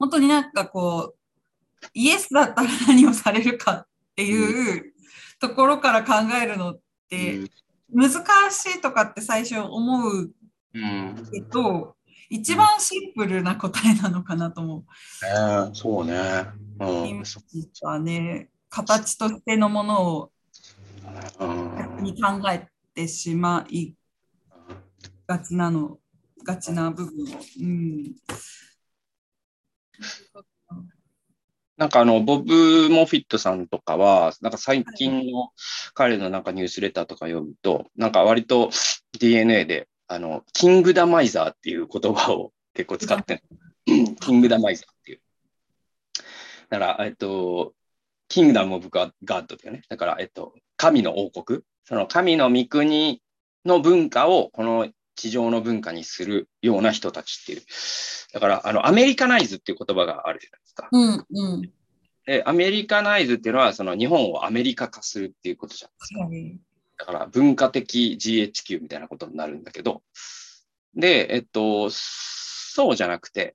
[0.00, 3.86] 本当になんかこうイエスだったら何をされるかっ
[4.16, 4.92] ていう
[5.38, 7.38] ところから考えるのって
[7.92, 8.10] 難
[8.50, 10.30] しいとかって最初思う
[11.30, 11.92] けど、うん、
[12.30, 14.84] 一番シンプルな答えなのかなと思う。
[15.26, 16.46] えー、そうね。
[16.80, 17.22] うん、
[17.82, 20.32] はね形としてのものを
[22.00, 23.94] に考えてしまい
[25.26, 25.98] がちなの、
[26.44, 27.38] がちな部分を。
[27.60, 28.14] うん
[31.76, 35.52] なんかあの、ボブ・モフィットさんとかは、なんか最近の
[35.94, 38.70] 彼のなんかニュースレターとか読むと、なんか割と
[39.20, 43.42] DNA で、あの、キングダマイザーっていう言葉を結構使ってる。
[44.20, 45.20] キングダマイザーっていう。
[46.70, 47.74] だから、えっと、
[48.28, 53.22] キングダム・オブ・ガッドっていうね、だから、えっと、神の王国、その神の御国
[53.64, 57.62] の文化をこの地上の文化にするような人たちっていう。
[58.32, 60.88] だから、あの、アメリカナイズっていう言葉があるじゃないですか。
[60.90, 61.72] うんうん。
[62.24, 66.58] で、アメリカナイズっていうのは、その日本をアメリカ化するっていうことじゃないですか。
[66.98, 70.02] だから文化的 GHQ みたいなことになるんだけど、
[70.94, 73.54] で、えっと、そうじゃなくて、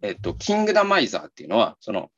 [0.00, 2.10] えっと、キングダマイザーっていうのは、その、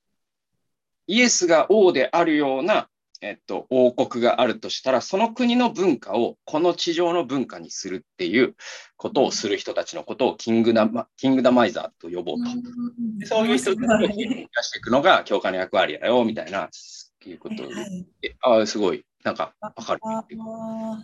[1.07, 2.89] イエスが王であるような、
[3.21, 8.55] えっと、王国があるとしたら、その国の文化をこの地上の文化にするっていう
[8.97, 12.45] ことをする人たちのことをキングダマキングダマイザーと呼ぼうと。
[13.19, 14.15] でそういう人たちを出
[14.63, 16.69] していくのが教会の役割だよ、みたいな、
[17.31, 20.01] いうことで、ああ、すごい、なんかわかる。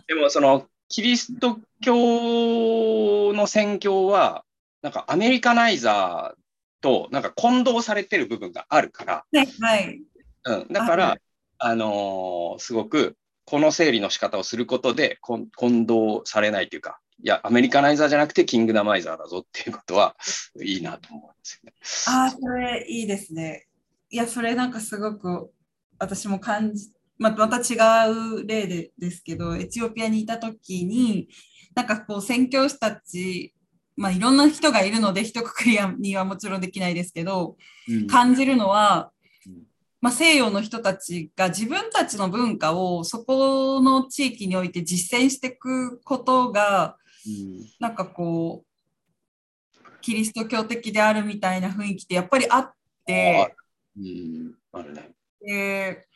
[0.07, 4.45] でも、その、キリスト教の宣教は、
[4.81, 6.41] なんかアメリカナイザー
[6.81, 9.25] となんか混同されてる部分があるから、
[9.61, 10.01] はい。
[10.43, 11.17] うん、だから、
[11.59, 13.15] あのーすごく
[13.45, 20.15] この整理の仕方をすることで混混同されないというか、いや、アメリカナイザーじゃなくてキングダマイザーだぞっていうことは
[20.61, 21.73] いいなと思うんですよね。
[22.07, 23.67] ああ、それいいですね。
[24.09, 25.51] いや、それなんかすごく
[25.99, 26.91] 私も感じ、
[27.21, 27.77] ままた違
[28.09, 31.29] う例でですけど、エチオピアにいた時に、
[31.75, 33.53] なんかこう宣教師たち、
[33.95, 37.57] まあいろんな人がいるので、一括りにはもちろんできないですけど、
[37.87, 38.07] うん。
[38.07, 39.11] 感じるのは
[39.45, 39.63] うん、
[40.01, 46.97] まあ、西洋の人たちが自分たちの文化をそこの地域において実践していくことが、
[47.27, 47.69] うん。
[47.79, 52.73] なんかこう、キリスト教的であるみたいな雰囲気ってやっぱりあっ
[53.05, 53.55] て、
[53.95, 55.11] うん、あるね。
[55.39, 56.07] で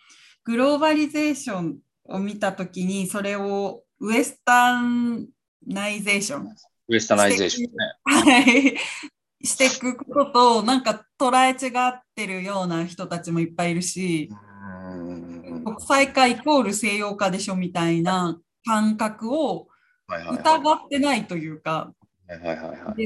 [0.46, 6.56] グローバリゼーションを見たときに、それを westernization、
[6.88, 7.78] westerniza tion ね。
[8.04, 15.64] はい、していくことと、なんか捉え違ってるような人たちもいっぱいいるし、うん。
[15.66, 19.68] 国際化イコール西洋化でしょみたいな感覚を
[20.08, 21.91] 疑ってないというか、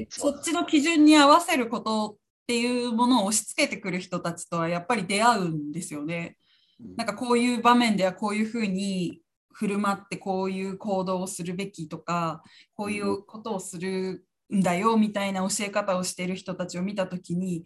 [0.09, 2.15] そっちの基準に合わせることっ
[2.47, 6.35] ていうものを押し付けてくる人たちとはやっぱり出会うんですよね。
[6.97, 9.21] なんかこういう場面ではこういうふうに
[9.53, 12.41] 振る舞ってこういう行動をするべきとか
[12.75, 17.65] こういうことをするんだよみたいな教え方をしている人たちを見た時に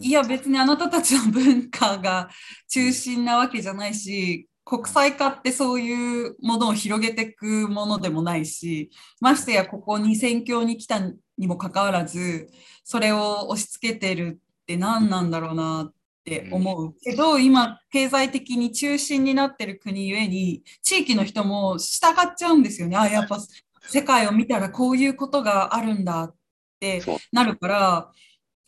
[0.00, 2.28] いや別にあなたたちの文化が
[2.68, 8.90] 中心なわけじゃないし国際化ってそういうものを広げていくものでもないし
[9.20, 11.00] ましてやここに宣教に来た
[11.38, 12.48] にもかかわらず
[12.84, 15.92] それを押し付けてるって何なんだろうなっ
[16.28, 22.96] て思うけど今経済的に中心になってる国ゆえに地域の人も従っちゃうんですよね。
[22.96, 23.38] あやっぱ
[23.82, 26.34] 世界を見たらこういうことがあるんだっ
[26.80, 27.02] て
[27.32, 28.12] なるから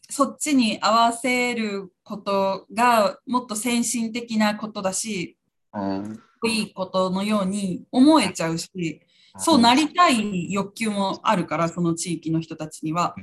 [0.08, 5.36] そっちに合わせることがもっと先進的なことだし
[5.72, 6.20] うん。
[6.48, 9.00] いいことのように思えちゃうし
[9.36, 13.14] そうなりたい欲求もあるからその地域の人たちには。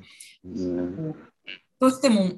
[0.43, 1.15] うん。
[1.79, 2.31] どうしても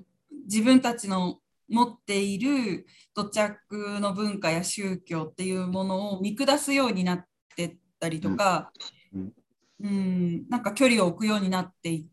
[0.45, 1.39] 自分たちの
[1.70, 8.72] 持っている土着の文化や宗教っていうものを見下すようになってったりとか、
[9.14, 9.34] うん。
[9.82, 12.06] うん、なんか距離を置くようになっていっ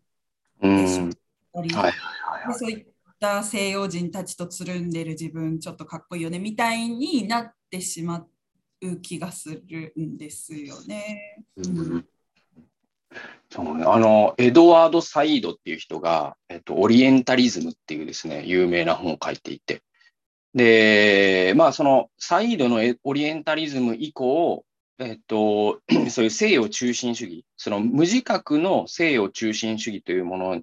[1.53, 2.49] たり、はいはいはい。
[2.49, 2.87] でそういっ
[3.19, 8.25] た西洋人たちとつるんでる自分ちょっとかっこいいよねみたいになってしま
[8.83, 11.45] う気がするんですよね。
[11.57, 12.07] うん
[13.57, 19.81] そうね、あの、エドワード・サイードっていう人が、えっと、オリエンタリズムっていうですね、有名な本を書いていて、
[20.53, 24.67] で、まあ、その、サイードのオリエンタリズム以降、
[24.99, 25.81] えっと、
[26.11, 30.63] そういう西洋中心主義、その無自覚の西洋中心主義というもの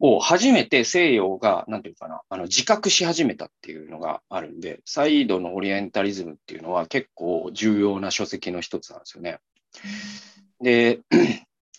[0.00, 9.38] を初めて西洋が、なんていうかな、あの自覚し始めたっていうのがあるんで、サイードのオリエンタリズムっていうのは結構重要な書籍の一つなんですよね。
[10.60, 11.00] で、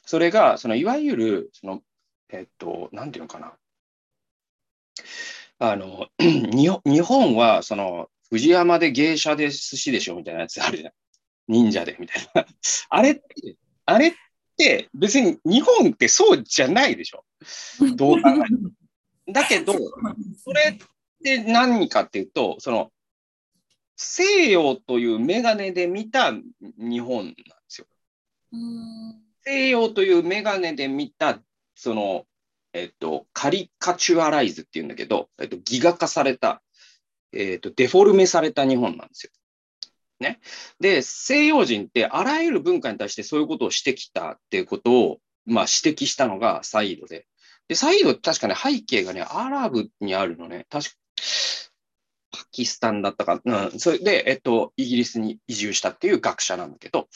[0.05, 1.81] それが、そのいわゆる、その、
[2.29, 3.53] えっと、なんていうのかな。
[5.59, 10.93] あの、 日本は、その、藤山で芸者で寿司でしょみたいなやつあるじゃん。
[11.47, 12.45] 忍者でみたいな。
[12.89, 14.13] あれって、あれっ
[14.57, 17.25] て別に日本ってそうじゃないでしょ。
[17.95, 18.71] どう考えても
[19.31, 19.73] だけど、
[20.43, 20.77] それっ
[21.23, 22.91] て何かっていうと、その、
[23.95, 26.33] 西洋というメガネで見た
[26.77, 27.35] 日本なんで
[27.67, 27.87] すよ。
[29.45, 31.39] 西洋というメガネで見た、
[31.75, 32.25] その、
[32.73, 36.61] えっと、カリカチュアライズっていうんだけど、えっと、ギガ化された、
[37.31, 39.31] えっと、デフォルメされた日本なんですよ。
[40.19, 40.39] ね。
[40.79, 47.27] で、西洋人ってあらゆる文化に対してそういうことをしてきたっていうことを、まあ、指摘したのがサイードで。
[47.67, 50.65] で、サイード確かね、背景がね、アラブにあるのね。
[50.69, 50.89] 確、
[52.53, 57.09] キスタンだったか、うん、それで、えっと、イギリスに移住したっていう学者なんだけど、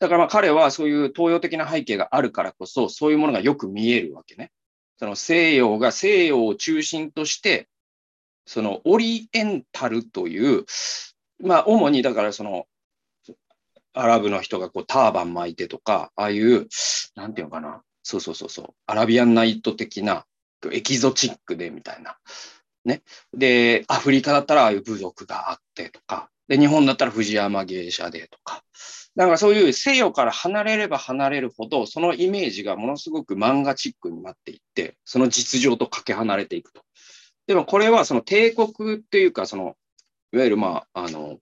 [0.00, 4.50] だからまあ彼はそういう東洋的な背景があるからこそ、そういうものがよく見えるわけね。
[4.98, 7.68] その西洋が西洋を中心として、
[8.46, 10.64] そのオリエンタルという、
[11.40, 12.66] まあ主にだからその、
[13.94, 16.66] アラブの人がこうターバン巻いてとか、ああいう、
[17.14, 20.26] なんていうのかな、そうそうそうそう、アラビアンナイト的な、
[20.72, 22.18] エキゾチックでみたいな。
[22.84, 23.02] ね。
[23.32, 28.62] で、アフリカだったらああいう部族があってとか、で、日本だったら藤山芸者でとか。
[29.16, 36.82] だかそういう西洋から離れれば離れるほど、そのイメージがものすごく漫画チックになっていって、その実情とかけ離れていくと。
[37.46, 39.76] でもこれはその帝国っていうか、その、
[40.32, 41.38] いわゆるまあ、あの、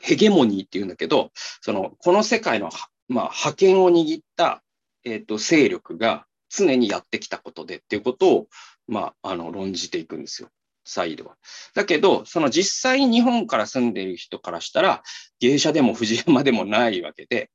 [0.00, 1.30] ヘゲモニーっていうんだけど、
[1.62, 2.70] その、この世界の、
[3.08, 4.62] まあ、覇権を握った、
[5.04, 8.48] えっ、ー、と、勢力が常にやってきたことでっていうことを、
[8.88, 10.48] まあ、あの、論じていくんですよ。
[10.84, 11.36] サイドは。
[11.74, 15.02] だけど、その実際に日本から住んでいる人からしたら、
[15.40, 17.50] 芸者でも藤山でもないわけで、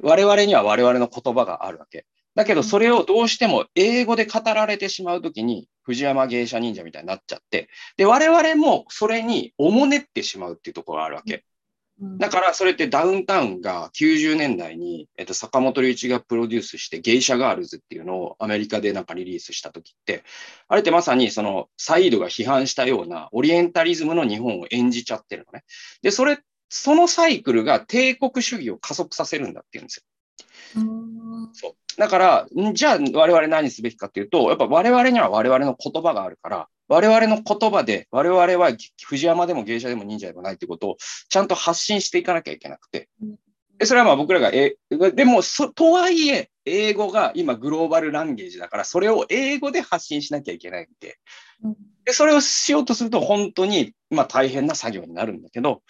[0.00, 2.06] 我々には我々の言葉があるわけ。
[2.34, 11.44] だけど、それをどうしても英語で語られてしまうときに、藤山芸者忍者みたいになっちゃって、で、我々もそれにおもねってしまうっていうところがあるわけ。
[12.00, 20.22] だからそれってダウンタウンが90年代に、えっと、坂本龍一がプロデュースしてゲイシャガールズっていうのをアメリカでなんかリリースした時って、
[20.68, 25.64] あれってまさにそのサイドが批判したようなオリエンタリズムの日本を演じちゃってるのね。
[26.02, 26.38] で、それ、
[26.68, 30.02] そのサイクルが帝国主義を加速させるんだっていうんですよ。
[31.52, 40.96] そうだから、じゃあ我々何すべきかっていうと、やっぱ我々には我々の言葉があるから、我々の言葉で、我々は藤山でも芸者でも忍者でもないってことを
[41.28, 43.08] ちゃんと発信していかなきゃいけなくて。
[43.78, 44.76] でそれはまあ僕らが、え、
[45.14, 51.18] でもそ、とはいえ、英語が今グローバルランゲージだから、それを英語で発信しなきゃいけないんで、
[52.04, 55.82] でそれをしようとすると本当に、まあ大変な作業になるんだけど、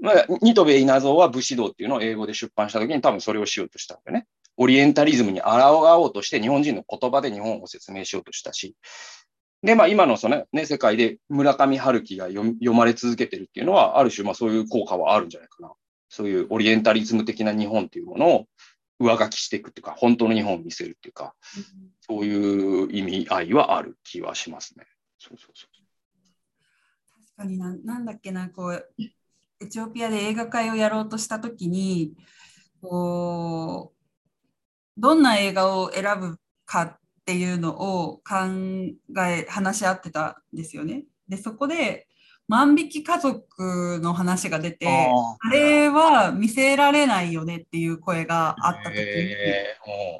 [0.00, 4.26] まあ、ニトベ稲造は武士道っていうのを英語で出版した時に多分それをしようとしたわけね。
[4.56, 5.50] オリエンタリズムに抗
[6.02, 8.74] おうとして日本人の言葉で日本を説明しようとしたし、
[9.62, 15.72] で、まあ今のそのね、世界で村上春樹が読まれ続けてるっていうのは、ある種まあそういう効果はあるんじゃないかな。
[16.08, 18.46] そういうオリエンタリズム的な日本っていうものを
[18.98, 21.34] 上書きしていくっていうか、本当の日本を見せるっていうか、
[22.00, 24.86] そういう意味合いはある気はしますね。
[25.18, 25.80] そうそうそう
[27.36, 28.88] 確かにな、なんだっけな、こう、
[29.60, 32.14] エチオピアで映画会をやろうとしたときに、
[32.80, 36.98] こう、どんな映画を選ぶか
[37.30, 37.70] っていうの
[38.02, 38.34] を考
[39.20, 41.04] え話し合ってたんですよね。
[41.28, 42.08] でそこで
[42.48, 49.36] 万引き家族の話が出てあれは見せられないよねっていう声があった時に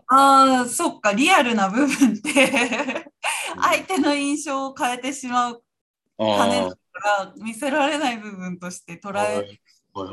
[0.06, 3.10] ああそっかリアルな部分って
[3.60, 5.62] 相手の印象を変えてしまう
[6.16, 6.76] 羽だか
[7.24, 9.58] ら見せられない部分として捉え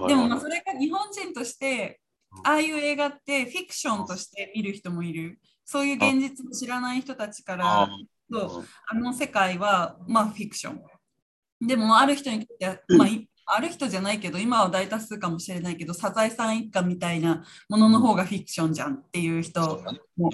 [0.07, 1.99] でもまあそれが日本人として
[2.43, 5.39] ああいう映画ってフィクションとして見る人もいる。
[5.67, 7.89] そういう現実を知らない人たちから
[8.31, 11.67] とあの世界はまあフィクション。
[11.67, 19.83] でもある人にとっては、まあ、ある人じゃないけど今は大多数かもしれないけどサザエさん一家みたいなものの方がフィクションじゃんっていう人
[20.15, 20.31] も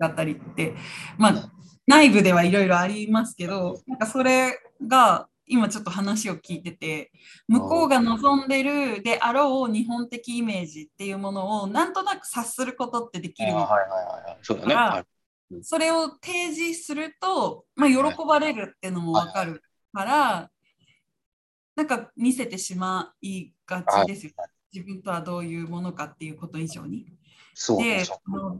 [0.00, 0.74] だったりって。
[1.16, 1.52] まあ
[1.86, 7.12] 内部ではいろいろありますけどなんかそれが今ちょっと話を聞いてて
[7.48, 13.86] 向こうが望んでるであろう日本的イメージっていうものをなんとなく察することってできるか
[14.66, 15.06] ら
[15.62, 20.50] それを提示すると、まあ、喜ばれるっていうのも分かるから、
[21.76, 24.32] なんか見せてしまいがちですよ、
[24.72, 27.06] 自分とはどういうものかっていうこと以上に。
[27.78, 28.04] で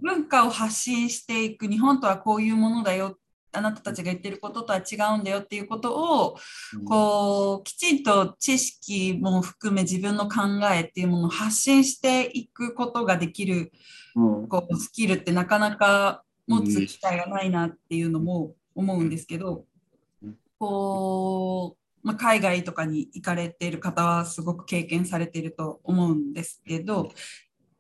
[0.01, 3.19] 文化を発信していく日本とはこういうものだよ
[3.57, 6.37] あなたたちが言ってることとは違うんだよっていうことを、
[6.87, 10.43] こうきちんと知識も含め自分の考
[10.73, 13.73] えっていうものを発信していくことができる、
[14.15, 19.65] こうスキルってなかなか持つ機会がないなっていうのも思うんですけど、
[20.59, 27.11] こう、まあ、海外とかに行かれている方はすごく経験されていると思うんですけど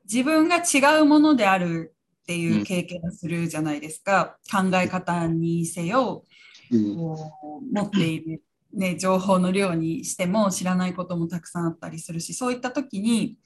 [0.04, 1.95] 自分が違うものである
[2.26, 6.24] っていう経験をするじゃないですか、うん、考え方にせよ、
[6.72, 8.42] うん、こう持っている、
[8.74, 13.36] ね、情報の量にしても知らないこともたくさんあったりするしそういった時に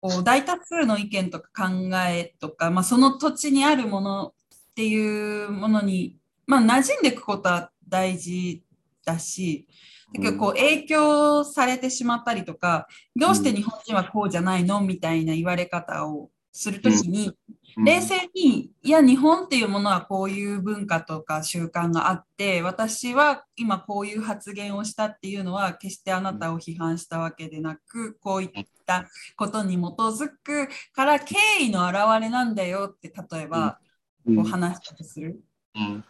[0.00, 4.32] こう大多数の意見とか考えとか、まあ、その土地にあるものっ
[4.76, 8.62] ていうものに、まあ、馴染んでいくことは大事
[9.04, 9.66] だし
[10.14, 12.86] だけどこう影響されてしまったりとか
[13.16, 14.80] どうして日本人はこうじゃないの？
[14.80, 17.32] みたいな言われ方をするときに、
[17.76, 28.50] 冷静に、いや、日本っていうものはこういう文化とか習慣があって、私は今こういう発言をしたっていうのは、決してあなたを批判したわけでなく、こういっ
[28.84, 33.78] たことに基づくから敬意の表れなんだよって、例えば、
[34.26, 35.40] こう話したとする。
[35.76, 36.04] うん。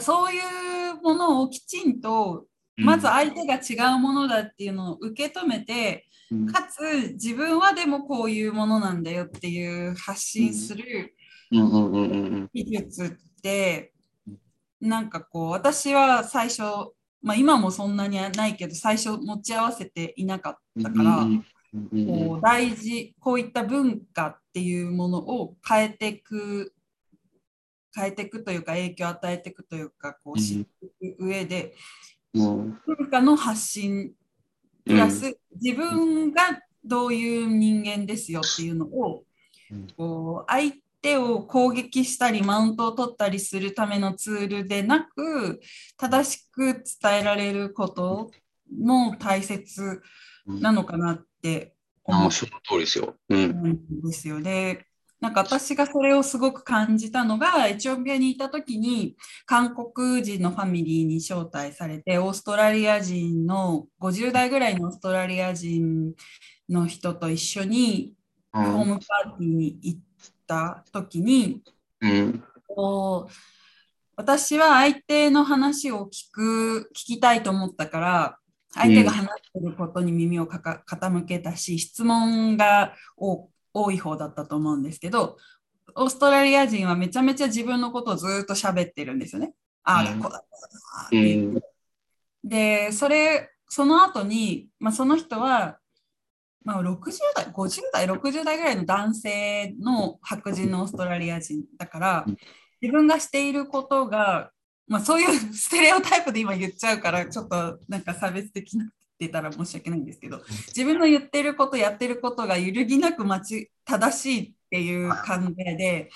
[0.00, 0.38] そうい
[0.90, 2.44] うものをきちんと、
[2.76, 6.46] まず相手が違うものだっていうのを受け止めて、うん。
[6.46, 11.14] かつ自分はでもこういうものなんだよっていう発信する
[11.50, 13.92] 技術って
[14.80, 16.62] なんかこう私は最初、
[17.22, 21.26] まあ、今もそんなにないけど最初持ち合わせていなかったから、
[22.06, 26.72] こう大事こういった文化っていうものを変えていく
[27.94, 31.70] 変えていくというか影響を与えていくというかこう知っていく上でうん
[32.34, 32.76] 文
[33.10, 34.12] 化の発信
[34.84, 39.24] プラス自分がどういう人間ですよっていうのを
[39.70, 39.86] うん。
[39.96, 45.60] こう相手を攻撃したりマウントを取ったりするためのツールでなく
[45.96, 48.30] 正しく伝えられること
[48.78, 50.02] も大切
[50.46, 51.74] なのかなって
[52.04, 53.16] 思っあその通りですよ。
[53.28, 53.38] うん。
[53.40, 54.40] んですよ。
[54.40, 54.86] ね。
[55.24, 59.16] なんか私がそれをすごく感じたのがエチオピアにいた時に
[59.46, 66.12] 韓国人のファミリーに招待されてオーストラリア人の50代ぐらいのオーストラリア人
[66.68, 68.12] の人と一緒に
[68.52, 70.00] ホームパーティーに行っ
[70.46, 71.62] た時に
[72.02, 72.44] うん。
[72.68, 73.32] こう
[74.16, 78.38] 私は相手の話を聞く聞きたいと思ったから
[78.74, 85.36] 相手が話してることに耳をかか傾けたし質問が多多い方だったと思うんですけど
[85.96, 89.52] オーストラリア人はめちゃめちゃ自分のことをずっと喋ってるんですよね。
[89.84, 90.20] ああだうん。
[90.20, 90.44] こうだこ
[91.12, 91.60] うん
[92.42, 95.78] で、それ、その後に、まあ、その人は、
[96.62, 96.96] まあ、60
[97.34, 102.36] 代、50代、60代ぐらいの男性の白人のオーストラリア人だからうん、
[102.80, 104.50] 自分がしていることが、
[104.86, 108.90] まあ、そういうステレオタイプで今言っちゃうから、ちょっとなんか差別的な
[109.28, 113.24] ったら申し訳ないんですけど、自分の言ってること、やってることが揺るぎなく
[113.84, 115.16] 正しいっていう考
[115.58, 116.10] えで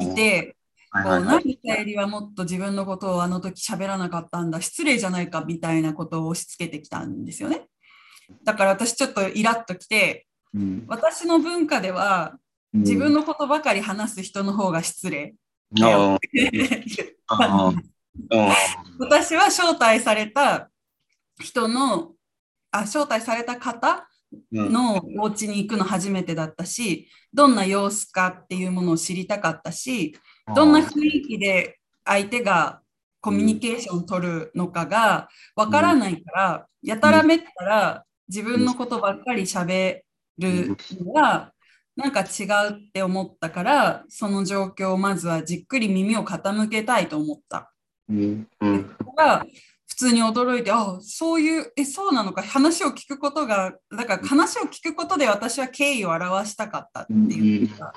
[0.00, 0.14] い。
[0.14, 0.56] て、
[0.90, 1.24] はいこはいうはい。
[1.24, 7.68] なんでさゆりはもっと自分のことをあの時喋らなかったんだ失礼じゃないかみたいなことを押し付けてきたんですよね。
[8.44, 10.84] だから私ちょっとイラッときてうん。
[10.88, 12.36] 私の文化では
[12.72, 15.34] 自分のことばかり話す人の方が失礼。
[15.76, 17.82] あだよあって言ったああん
[18.98, 20.68] 私は招待された
[21.40, 22.12] 人の
[22.70, 24.06] あ招待された方
[24.52, 24.72] うん。
[24.72, 30.16] のお家に行くの初めてだったしどんな様子かっていうものを知りたかったし
[30.54, 32.80] どんな雰囲気で相手が
[33.20, 40.00] コミュニケーションを取るのかがわからないから、やたらめったら自分のことばっかり喋
[40.38, 41.52] るのは
[41.96, 47.72] なんか違うって思ったからその状況をまずはじっくり耳を傾けたいと思った。
[48.08, 48.48] うん。
[48.60, 48.94] うん。
[48.98, 49.69] そこが普
[50.00, 57.68] 通に驚いて、あそういう、え、そうなのか、話を聞くことが、だから話を聞くことで私は敬意を表したかったっていう。
[57.68, 57.92] か、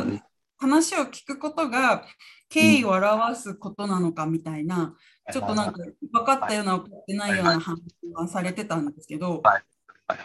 [0.00, 0.20] う
[0.58, 2.06] 話を聞くことが
[2.48, 4.94] 敬意を表すことなのかみたいな、
[5.30, 7.82] ちょっとなんか分かったような分かってないような話
[8.14, 9.64] がされてたんですけど、はい。
[10.08, 10.18] はい。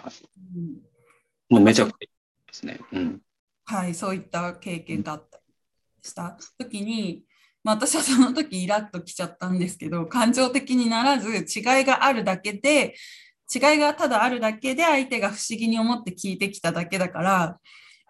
[0.56, 0.82] うん。
[1.50, 2.08] もうめちゃくちゃいい
[2.48, 2.80] ですね。
[2.94, 3.22] うん。
[3.66, 5.44] はい、そういった経験があったり
[6.02, 7.26] した時に、
[7.64, 12.96] まあ、私はその時イラッときちゃったんですけど感情的にならず違いがあるだけで
[13.54, 17.58] 違いがただあるだけで相手が不思議に思って聞いてきただけだから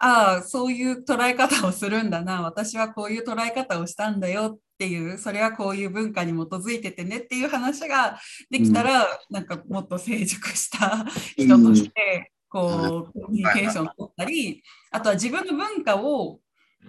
[0.04, 2.42] ああそういう捉え方をするんだな。
[2.42, 8.18] 私はこういう捉え方をしたんだよっていうそれはこういう文化に基づいててねっていう話が
[8.50, 11.06] できたら、なんかもっと成熟した
[11.36, 16.40] 人として、こうコミュニケーションを取ったりあとは自分の文化を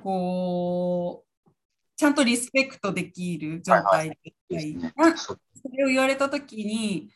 [0.01, 1.32] こう
[1.95, 4.17] ちゃんとリスペクトできる状態で。
[4.25, 4.93] いたい。
[4.95, 5.37] なそ
[5.71, 7.09] れを言われた時に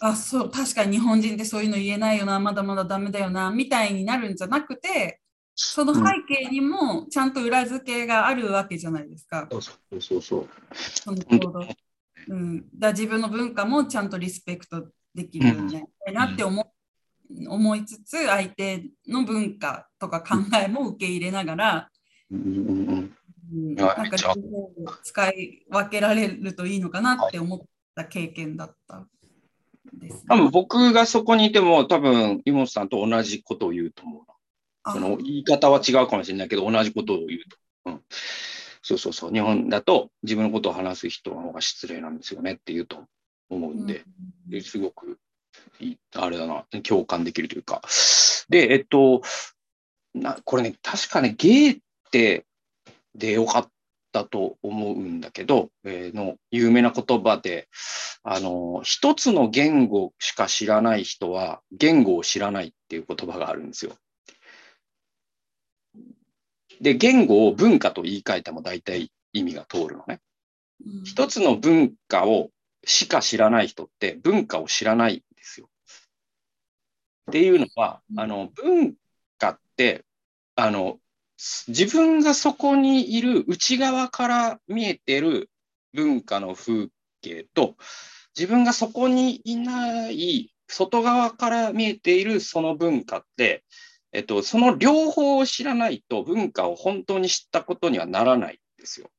[0.00, 5.20] あそう確かに日本人ってそういうの言えないよなまだまだダメだよなみたいになるんじゃなくて
[5.60, 10.48] その背景にもちゃんと裏付けがあるわけじゃないですか、そうそうそうそう。
[10.72, 11.66] その行動。
[12.28, 14.86] うん、だ自分の文化もちゃんとリスペクト
[15.16, 16.72] できるようになりたいなって思,、
[17.48, 21.90] 思いつつ相手の文化とか考えも受け入れながら、
[22.30, 23.17] うん
[23.52, 23.74] うん。
[23.74, 24.16] なんか
[25.02, 27.60] 使い分けられるといいのかなって思っ
[27.94, 29.06] た経験だった
[29.92, 34.22] です、多分僕がそこにいても、多分井本さんと同じことを言うと思う
[34.92, 37.56] その言い方は違うかもしれないけど、同じことを言うと。
[37.86, 38.00] うん、
[38.82, 39.32] そうそうそう。
[39.32, 43.04] 日本だと自分のことを話す人の方が失礼なんですよねって言うと
[43.50, 44.04] 思うんで、
[44.46, 45.18] ですごく
[45.80, 47.82] いい、あれだな、共感できるというか。
[48.48, 49.22] で、えっと、
[50.14, 51.80] なこれね、確かね、ゲー
[52.10, 52.46] テ
[53.18, 53.68] でよかっ
[54.12, 57.68] たと思うんだけど、えーの有名な言葉で、
[58.22, 63.96] あの、一つの言語しか知らない人は言語を知らないっていう言葉があるんですよ。
[66.80, 70.20] で、言語を文化と言い換えても大体意味が通るのね。
[70.86, 72.50] うん一つの文化を
[72.84, 75.68] しか知らない人って文化を知らないんですよ。
[77.30, 78.94] っていうのは、うんあの文
[79.38, 80.04] 化って
[80.54, 81.07] あのす
[81.68, 85.50] 自分がそこにいる内側から見えてる
[85.94, 86.88] 文化の風
[87.22, 87.76] 景と
[88.36, 93.64] 自分がそこにいない外側から見えているその文化って、
[94.12, 99.10] えっと、その両方を知らないと文化を本当に知ったことにはならないんですよ。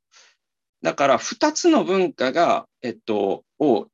[0.82, 3.88] だから、二つの文化が、えっと、を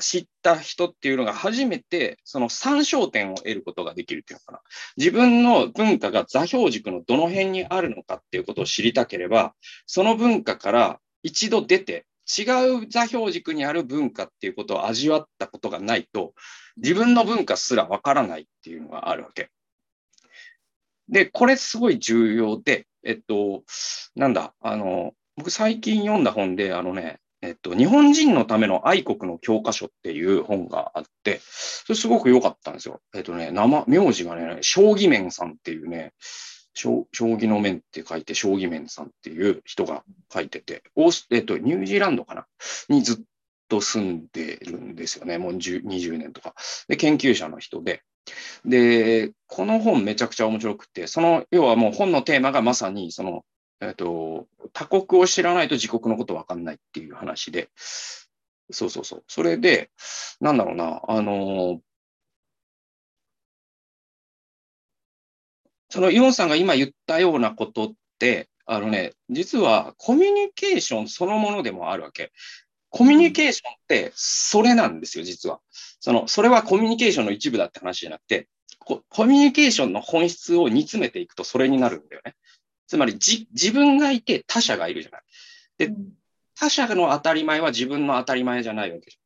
[0.00, 4.60] 知った人っていうのが初めて、その参照点を得ることができるっていうのかな。
[4.96, 9.54] 自分の文化が座標軸のどの辺にあるのかっていうことを知りたければ、
[9.86, 12.42] その文化から一度出て、違
[12.82, 16.34] う座標軸にある文化っていうことを味わったことがないと、
[16.76, 19.50] 自分の文化すらわからないっていうのがあるわけ。
[21.08, 23.64] で、これすごい重要で、えっと、
[24.14, 33.00] なんだ、あの、僕最近読んだ本で、あのね、えっと、日本人のための愛国の教科書っていう本があって、それすごく良かったんですよ。
[33.14, 36.12] えっとね、名、名字がね、将棋面さんっていうね、
[36.74, 42.46] 将棋の面って書いて、将棋面さんっていう人が書いてて、オースえっと、ニュージーランドかな？
[42.88, 43.16] にずっ
[43.68, 45.38] と住んでるんですよね。
[45.38, 46.54] もう20年とか。
[46.88, 48.02] で、研究者の人で。
[48.64, 53.44] で、この本めちゃくちゃ面白くて、その、要はもう本のテーマがまさに、その、
[53.82, 57.68] えっと、他国を知らないと自国のことわかんないっていう話で、
[58.70, 59.24] そうそうそう。
[59.28, 59.90] それで、
[60.40, 61.80] なんだろうな、あの
[65.90, 72.32] そのユンさんが今言ったようなことって、あのね、実はコミュニケーションそのものでもあるわけ。
[72.90, 75.60] コミュニケーションってそれなんですよ、実は。
[76.00, 78.48] その、それはコミュニケーションの一部だって話じゃなくて、
[78.78, 82.34] コミュニケーションの本質を煮詰めていくとそれになるんだよね。
[82.92, 85.22] つまりじ自分がいて他者がいるじゃない。
[85.78, 86.12] でうん
[86.54, 89.16] 他者の当たり前は自分の当たり前じゃないわけじ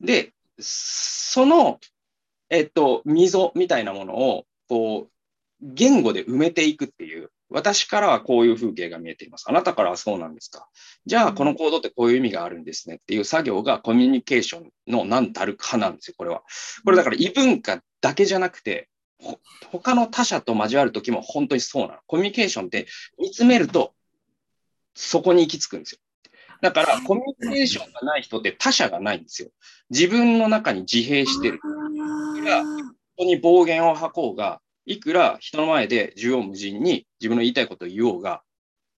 [0.00, 0.06] ゃん。
[0.06, 1.80] で、その、
[2.48, 5.10] えっと、溝みたいなものを、こう、
[5.60, 9.46] 言語で埋めていくっていう、私からはこういう風景が見えています。
[9.48, 10.68] あなたからはそうなんですか。
[11.04, 16.44] じゃあ、この行動ってこういう意味があるんですねっていう作業がコミュニケーションの何たるかなんですよ、これは。
[16.84, 18.95] これだから異文化だけじゃなくて、ほ
[19.72, 22.00] 他の他者と交わるときも本当にそうなの。
[22.06, 22.86] コミュニケーションって
[23.18, 23.94] 見つめると、
[24.94, 25.98] そこに行き着くんですよ。
[26.62, 29.50] だから、コミュニケーションがない人って他者がないんですよ。
[29.90, 31.60] 自分の中に自閉してる。
[31.62, 32.62] あ
[33.16, 38.42] ここに暴言を吐こうが、いくら人の前で縦横無尽に自分の言いたいことを言おうが、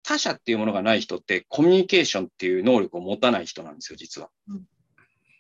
[0.03, 4.63] 他者っていうものがない人ってコミュニケーションっていう能力を持たない人なんですよ、実はうん。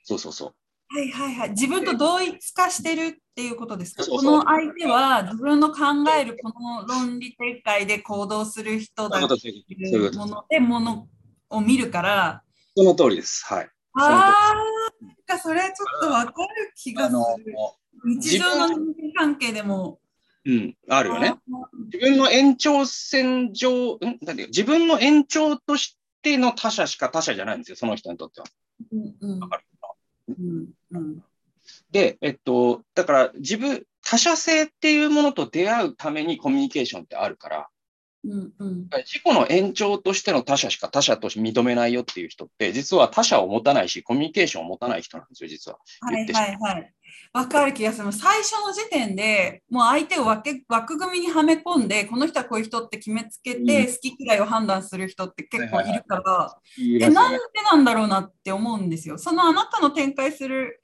[0.04, 0.54] そうそうそう。
[0.94, 1.50] ーはいはいはい。
[1.50, 4.02] 自分と同一化してるっていうことですか？
[4.02, 5.80] そうそうこの相手は自分の考
[6.18, 11.08] えるこの論理展開で行動する人だっいうものでもの
[11.50, 12.42] を見るから、
[12.76, 13.44] その通りです。
[13.46, 13.70] はい。
[13.94, 14.54] ああ、
[15.02, 17.54] なんかそれちょっとわかる気がする。
[18.04, 19.98] 日常の人間関係でも。
[20.46, 21.34] うん、ああるよね。。
[21.92, 23.98] 自分の延長線上、ん？
[24.22, 28.46] なんて自分の延長としての他者しか他者じゃないんですよ、その人にとっては。
[28.92, 29.64] うんうんわかる？
[30.28, 31.22] うん
[31.90, 37.68] で、えっと、だから自分、他者性っていうものと出会うためにコミュニケーションってあるから、
[38.24, 45.78] うんうん自己の延長としての他者しか他者として認めないよっていう人って、実は他者を持たないし、コミュニケーションを持たない人なんですよ、実は。
[46.00, 46.92] はいはいはい。
[47.32, 48.12] わかる気がする。
[48.12, 57.38] 最初の時点でもう相手を枠枠組みにはめ込んで、この人はこういう人って決めつけて、うん好き嫌いを判断する人って結構いるから、え、言いますよねなんで
[57.72, 59.18] なんだろうなって思うんですよ。
[59.18, 60.80] そのあなたの展開する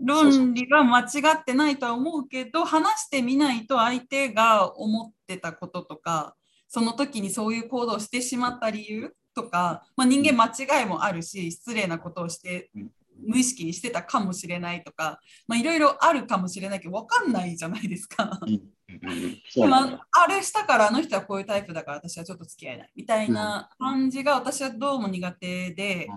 [0.00, 1.04] 論理が間違
[1.34, 6.36] ってないとは思うけど、話してみないと相手が思ってたこととか、
[6.68, 12.90] その時にそういう行動をしてしまった理由とか、まあ、人間間違いもあるし、失礼なことをしてうん
[13.26, 18.38] 無意識にしてたかもしれないとか、まあ、いろいろあるかもしれないけど、分かんないじゃないですか。
[18.46, 26.08] でもあれしたからあの人はこういうタイプだから私はちょっと付き合えないみたいな感じが私はどうも苦手で、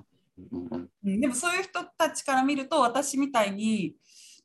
[0.52, 1.20] うん。
[1.20, 3.96] でもそういう人たちから見ると私みたいに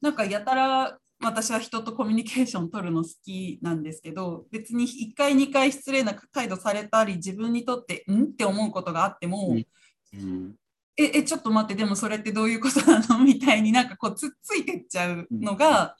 [0.00, 8.24] なんかやたら私は人とコミュニケーション取るの好きなんですけど別に1回2回失礼な態度されたり自分にとってん？
[8.24, 9.66] って思うことがあっても、うん
[10.14, 10.54] うん
[10.98, 13.22] ええちょっと待ってでもそれってどういうことなの？
[13.22, 15.94] みたいになんかこうつっついてっちゃうのが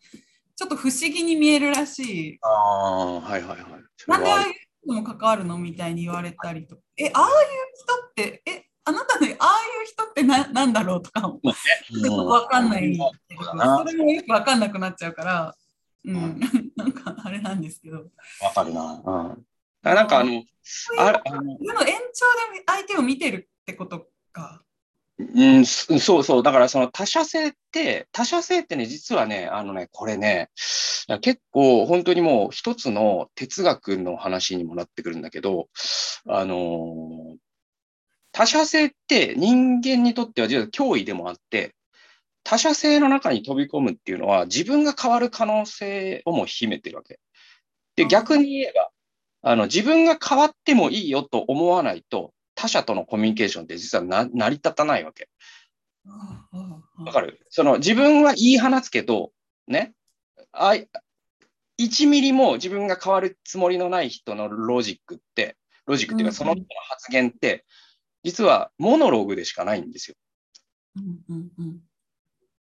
[0.56, 2.38] ちょっと不思議に見えるらしい。
[2.40, 3.60] ああ、はいはいはい。
[4.06, 5.58] なんでああいう人も関わるの？
[5.58, 6.82] みたいに言われたりとか。
[6.96, 7.28] え、ああいう
[7.74, 11.52] 人って、え、あなたのああいう人ってななんだろうとかも、よ
[12.08, 12.96] くわかんない。
[12.96, 15.56] それもよくわかんなくなっちゃうから、
[16.04, 16.40] うん、
[16.76, 18.04] なんかあれなんですけど。
[18.40, 19.02] わかるな。
[19.04, 19.44] うん。
[19.82, 20.44] なんかあの、
[20.98, 24.62] ああのでも延長で相手を見てるってことか。
[25.18, 26.42] うん、すそうそう。
[26.44, 30.50] だからその他者性って、他者性ってね、実はね、あのね、これね、
[31.22, 35.68] 結構本当にもう一つの哲学の話にもなってくるんだけど、
[36.28, 37.25] あのー
[38.36, 41.74] 他者性って人間にとっては実は脅威でもあって、
[42.44, 47.18] 他者性の中に飛び込むっていうのは自分が変わる可能性をも秘めてるわけ。
[47.96, 48.08] で、うん。
[48.10, 48.90] 逆に言えば、
[49.40, 55.30] あの、自分が変わってもいいよと思わないと、他者とのコミュニケーションって実はな成り立たないわけ。
[57.06, 57.40] わかる？
[57.48, 59.32] その自分は言い放つけど、
[59.66, 59.94] ね、
[60.52, 60.90] あい
[61.80, 65.56] 1ミリも自分が変わるつもりのない人のロジックって、
[65.86, 67.64] ロジックっていううんかその人の発言って、
[68.26, 70.16] 実はモノローグでしかないんですよ。
[70.96, 71.80] うんうんうん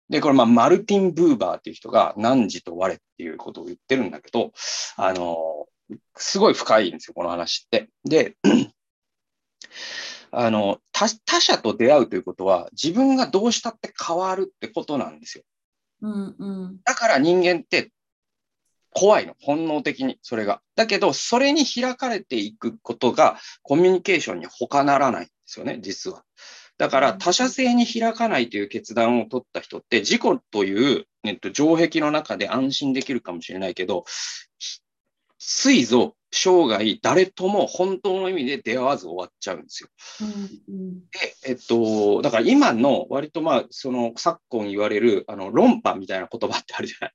[0.09, 4.53] で、これ、まあ、マルティン・ブーバーっていう人が、汝と我っていうことを言ってるんだけど、
[4.97, 5.67] あの、
[6.17, 7.89] すごい深いんですよ、この話って。
[8.05, 8.37] で、
[10.31, 15.45] あの、他他者と出会うということは、自分がどうしたって変わるってことなんですよ。
[16.03, 17.91] うんうんだから人間って
[18.95, 20.61] 怖いの、本能的に、それが。
[20.77, 26.25] だけど、それに開かれていくことが、コミュニケーションに他ならないんですよね、実は。
[26.79, 34.05] だから、他者性に開かないという決断を取った人って、自己という、えっと、城壁の中で安心できるかもしれないけど、
[34.59, 34.81] ひ
[35.39, 39.89] ついぞ、生涯、誰とも本当の意味で出会わず終わっちゃうんですよ。
[40.23, 47.13] うんうんで、えっと、だから今の割とまあ、その昨今言われる、あの、論破みたいな言葉ってあるじゃない。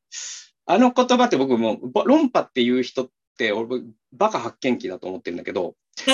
[0.69, 3.81] あの言葉って僕も、ぼ論破っていう人って、俺、
[4.11, 5.76] バカ発見器だと思ってるんだけど、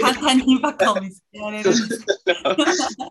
[0.00, 1.70] 簡単にバカを見つけられる。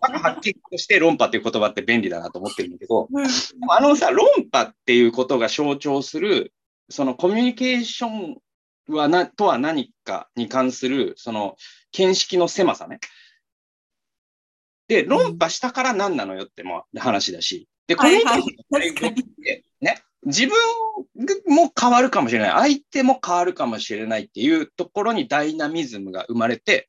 [0.00, 3.26] カ発見器として論破っていう言葉って便利だなと思ってるんだけど、うん。
[3.68, 6.54] あのさ、論破っていうことが象徴する、
[6.88, 8.38] そのコミュニケーション
[8.88, 11.56] はな、とは何かに関する、その
[11.92, 12.98] 見識の狭さね。
[14.88, 20.56] で、論破したから何なのよっても話だし、で、コミュニケーションのはいはい確かにってね、自分
[21.46, 26.88] も変わるかもしれない、相手も変わるかもしれないっていうところにダイナミズムが生まれて、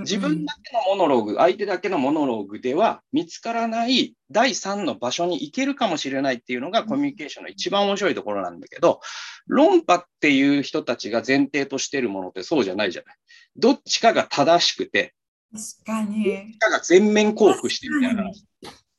[0.00, 9.00] 自分だけのモノローグ、相手だけのモノローグでは見つからない第三の場所に行けるかもしれないっていうのがコミュニケーションの一番面白いところなんだけど、
[9.46, 13.16] 論破っていう人たちが前提としてるものってそうじゃないじゃない。
[13.56, 15.14] どっちかが正しくて、
[15.52, 16.24] 確かに。
[16.24, 18.24] どっちかが全面降伏してるみたいな。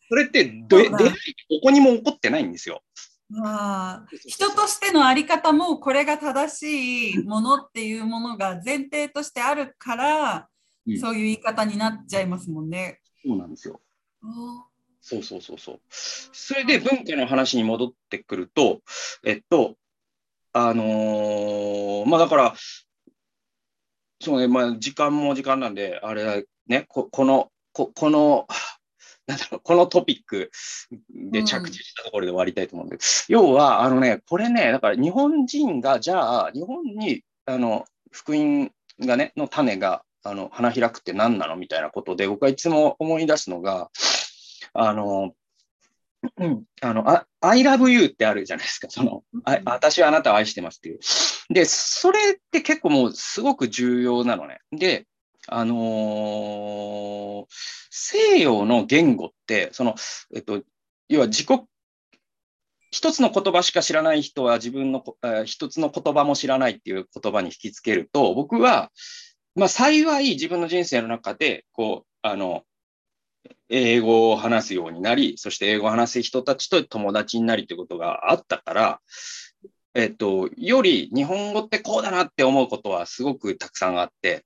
[0.09, 0.97] それってどど
[1.61, 2.81] こにも起こってないんですよ。
[3.29, 12.99] まあ、人としてのあり方もこれが正しいものっていうものが前提としてあるから、うんそういう言い方になっちゃいますもんね。
[13.25, 13.79] そうなんですよ。
[14.21, 14.65] あ
[14.99, 15.79] そうそうそうそう。
[15.89, 18.81] それで文化の話に戻ってくると、
[19.25, 19.75] えっと、
[20.51, 22.53] あのーまあだから、
[24.21, 28.47] そうね、まあ時間も時間なんで、あれだね、ここの、ここの、
[29.27, 30.51] なんだろう、このトピック
[31.09, 32.97] で着地したところで終わりたいと思うんで、
[33.29, 43.89] 要は、あのね、これね、だから日本人が、じゃあ、日本に、あの、福音がね、の種が、あの、花開くって何なのみたいなことで、僕はいつも思い出すのが、
[44.73, 45.33] あの、
[46.37, 48.89] うん、あの、あ I love you ってあるじゃないですか。
[48.89, 50.99] その、あ私はあなたを愛してますっていう。
[51.49, 52.21] で、それっ
[52.51, 54.59] て結構もうすごく重要なのね。
[54.71, 55.05] で、
[55.47, 57.45] あのー
[57.95, 59.93] 西洋の言語って、その、
[60.33, 60.63] えっと、
[61.09, 61.61] 要は自己、
[62.89, 68.91] 一つの言葉しか知らない人は自分のこ、えー一つの言葉も知らないっていう言葉に引きつけると、僕は、
[69.53, 72.63] まあ幸い自分の人生の中で、こう、あの、
[73.69, 79.01] 英語を話すようになり、そして英語を話す人たちと友達になりということがあったから、
[79.93, 84.45] えっと、より日本語ってこうだなって思うことはすごくたくさんあって、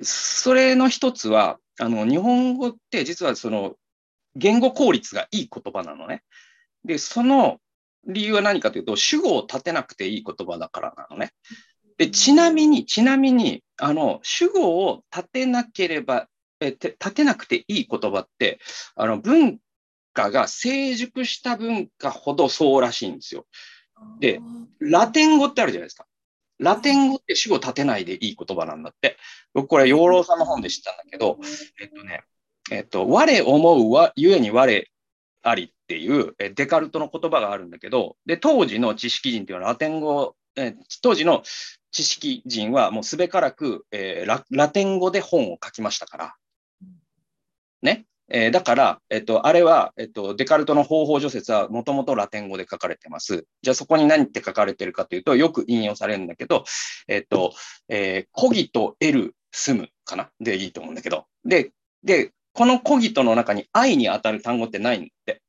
[0.00, 3.74] それの一つは、あの、日本語って実はその、
[4.36, 6.22] 言語効率がいい言葉なのね。
[6.84, 7.58] で、その
[8.06, 11.32] 理由は何かというと、主語を立てなくていい言葉だからなのね。
[11.96, 16.28] で、ちなみに、ちなみに、あの、主語を立てなければ、
[16.60, 18.60] え、て立てなくていい言葉って、
[18.94, 19.58] あの、文
[20.18, 23.46] 化が成熟した文化ほどそうらしいんですよ。
[24.20, 24.40] で
[24.80, 26.06] ラテン語ってあるじゃないですか。
[26.58, 29.16] ラテン語って主語立てないでいい言葉なんだって。
[29.54, 31.38] 僕これ、養老さんの本で知ったんだけど、
[31.80, 32.24] えっとね、
[32.70, 34.90] えっと、我思うは、ゆえに我
[35.42, 41.42] ありっていうえデカルトの言葉があるんだけど、で、当時の知識人っていうのはラテン語、え当時の
[41.92, 46.34] 知識人はもうすべからく、えーラ、ラテン語で本を書きましたから。
[47.82, 48.06] ね。
[48.30, 53.46] えーだから、えっと、あれは、えっと、デカルトの方法除説はもともとラテン語で書かれてます。
[53.62, 56.64] じゃあそこに何って書かれてるかというと、よく引用されるんだけど、
[57.06, 57.54] えっと、
[57.88, 60.30] えー、コギと得る、住むかな？
[60.40, 61.24] でいいと思うんだけど。
[61.44, 61.72] で、
[62.04, 65.42] で、このコギとの中に愛に当たる単語ってないんだって。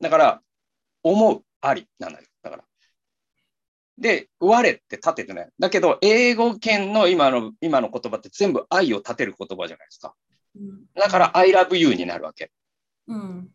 [0.00, 0.40] だから、
[1.04, 2.24] 思う、ありなんだよ。
[2.42, 2.64] だから。
[3.98, 5.48] で、我って立ててない。
[5.58, 10.14] だけど、英語圏の今の、今の言葉って全部愛を立てる言葉じゃないですか。
[10.94, 12.50] だから、I love you になるわけ。
[13.06, 13.48] うん。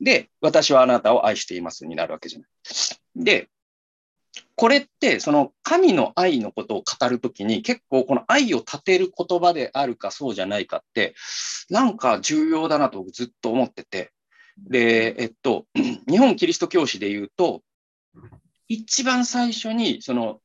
[0.00, 2.48] で、私はあなたを愛していますになるわけじゃない。
[3.16, 3.48] で、
[4.54, 11.14] これって、その神の愛のことを語るときに、結構この愛を立てる言葉であるかそうじゃないかって、
[11.70, 14.12] なんか重要だなと僕ずっと思ってて。
[14.56, 15.66] で、えっと、
[16.08, 17.62] 日本キリスト教師で言うと、
[18.68, 20.40] 一番最初に、その、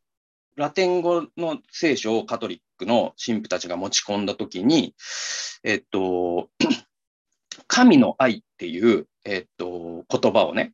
[0.56, 4.96] ラテン語の聖書をカトリックの神父たちが持ち込んだときに、
[5.64, 6.50] えっと、
[7.68, 10.74] 神の愛っていう、えっと、言葉をね、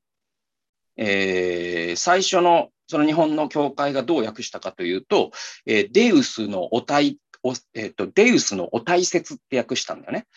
[0.97, 5.31] えー最初のその日本の教会がどう訳したかというと、
[5.65, 10.27] えーデウスのお大、おえっと、デウスのお大切って訳したんだよね。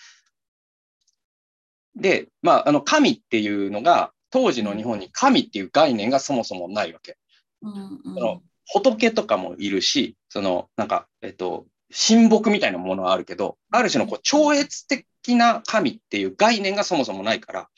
[1.96, 7.18] で、まあ、あの、神っていうのが、当時の日本に神っていう概念がそもそもないわけ。
[7.60, 17.68] うんうんその仏とかもいるし、その、なんか、えっと、神木みたいなものはあるけど、ある種のこう超越的な神っていう概念がそもそもないから、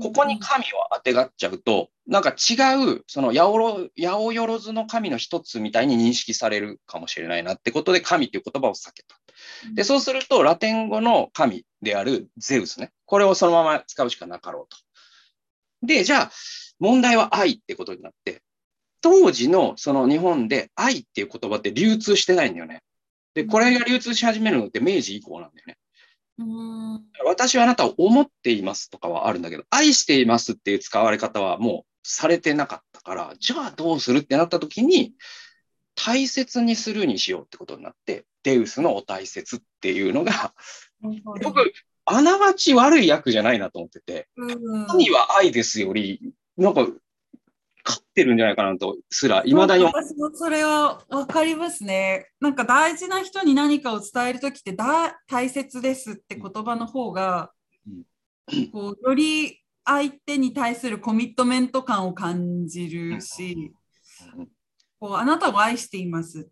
[0.00, 2.54] ここに神を当てがっちゃうと、なんか違
[2.94, 9.16] う、その八百八百万の神の一つみたいに認識されるかもしれないなってことで、神っていう言葉を避けた。
[9.74, 12.92] で、そうすると、ラテン語の神であるゼウスね。
[13.06, 14.76] これをそのまま使うしかなかろうと。
[15.86, 16.32] で、じゃあ、
[16.80, 18.42] 問題は愛ってことになって、
[19.02, 22.82] 当時のその日本で愛っていう言葉って流通してないんだよね。
[23.34, 25.76] で、これが流通し始めるのって明治以降なんだよね。
[26.38, 35.12] うん私はあなたを思っていますとかはあるんだけど、愛していますっていう使われ方はもうされてなかったから、じゃあどうするってなった時に、
[35.94, 40.54] 大切にするにしようってことになって、デウスのお大切っていうのが、
[41.42, 41.72] 僕、
[42.04, 46.86] あながち悪い役じゃないなと思ってて、うん神は愛ですより、なんか、
[47.84, 49.84] 勝ってるんじゃないかなとすら、いまだに。
[49.84, 52.30] 私もそれは分かりますね。
[52.40, 57.52] なんか大事な人に何かを伝えるときってだ大切ですって言葉の方が
[57.86, 58.70] うん。
[58.70, 63.72] こうより相手に対するコミットメント感を感じるし、
[65.00, 66.44] こうあなたを愛していますっ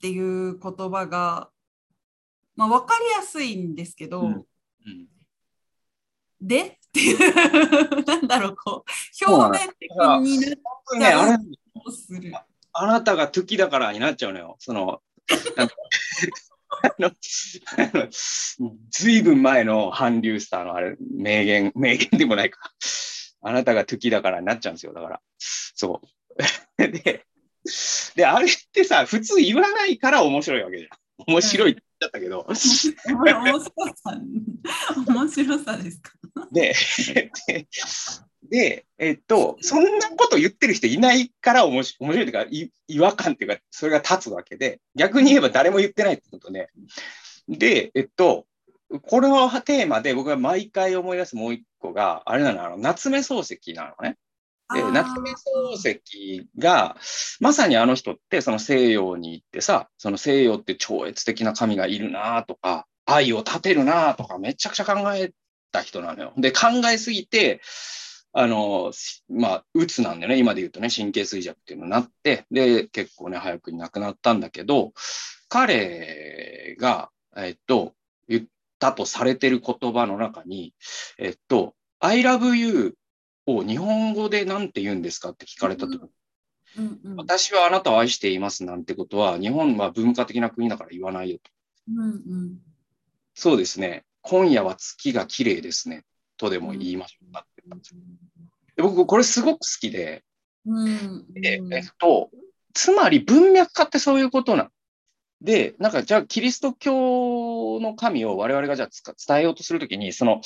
[0.00, 1.50] ていう言葉が、
[2.54, 4.26] まあ、分かりやすいんですけど、うん。
[4.28, 4.44] うん。
[6.40, 11.38] でっていう なんだろうこう表面的になっ僕ね、あれ、
[11.84, 12.32] とする。
[12.72, 14.56] あなたが時だからになっちゃうのよ。
[14.58, 15.00] その、
[16.82, 17.10] あの
[18.90, 22.72] ずいぶん前の韓流スターのあれ、名言、名言でもないか。
[23.42, 24.92] あなたが時だからになっちゃうんですよ。
[24.92, 25.20] だから。
[25.38, 26.08] そう。
[26.76, 27.24] で、
[28.14, 30.98] で、あれってさ、普通言わないから面白いわけじゃん。
[31.26, 32.44] 面白いって言っちゃったけど。
[32.46, 32.94] 面白
[33.94, 34.20] さ、
[35.06, 36.12] 面白さですか？
[36.52, 36.74] で、
[37.46, 37.66] で、
[38.48, 46.70] でえっと、そんなこと言ってる人いないから面白面白いというか、い違和感っていうか、それが立つわけで、逆に言えば誰も言ってないってことで、
[47.48, 48.46] で、えっと、
[49.02, 54.16] これのテーマで僕が毎回思い出すもう一個が、あれなの、あの、夏目漱石なのね。
[54.74, 56.96] で、夏目漱石が、
[57.40, 65.32] まさにあの人って、その西洋に行ってさ、その西洋って超越的な神がいるなとか、愛を立てるなとか、めちゃくちゃ考え
[65.70, 66.32] た人なのよ。
[66.36, 67.60] で、考えすぎて、
[68.32, 70.38] あの、しまあ、うつなんだよね。
[70.38, 74.92] 今で言うとね、神経衰弱っていうのになって、で、結構ね、早くに亡くなったんだけど、
[75.48, 77.94] 彼が、えっと、
[78.28, 78.46] 言っ
[78.78, 80.74] たとされてる言葉の中に、
[81.18, 82.94] えっと、I love you
[83.46, 86.02] を日本語で何て言うんですかって聞かれたとき、
[86.76, 91.50] うんうん私はあなたを愛していますなんてことは、日本は文化的な国だから言わないよと。
[91.88, 92.58] うんうん
[93.34, 94.04] そうですね。
[94.22, 96.04] 今夜は月が綺麗ですね。
[96.36, 98.00] とでも言いましょうかって言ったんですよ。
[98.76, 100.24] で僕、これすごく好きで、
[100.66, 102.30] うんでえっと、
[102.74, 104.70] つまり文脈化ってそういうことなの。
[105.40, 110.40] で、なんかじゃあキリスト教の神を我々がじゃあ伝えようとするときに、その、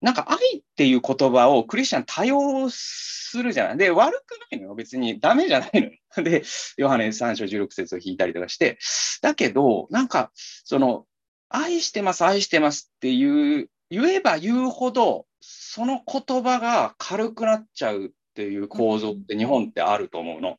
[0.00, 3.76] なんか愛っていう言葉をクリスチャン多用するじゃない？
[3.78, 4.74] で、悪くないのよ。
[4.74, 5.92] 別にダメじゃないのよ。
[6.22, 6.44] で、
[6.76, 8.78] ヨハネ3章16節を引いたりとかして。
[9.22, 11.06] だけど、なんか、その、
[11.48, 20.58] 愛してます、愛してますっていう、言えば言うほど、その言葉が軽くなっちゃうっていう構造って日本ってあると思うの。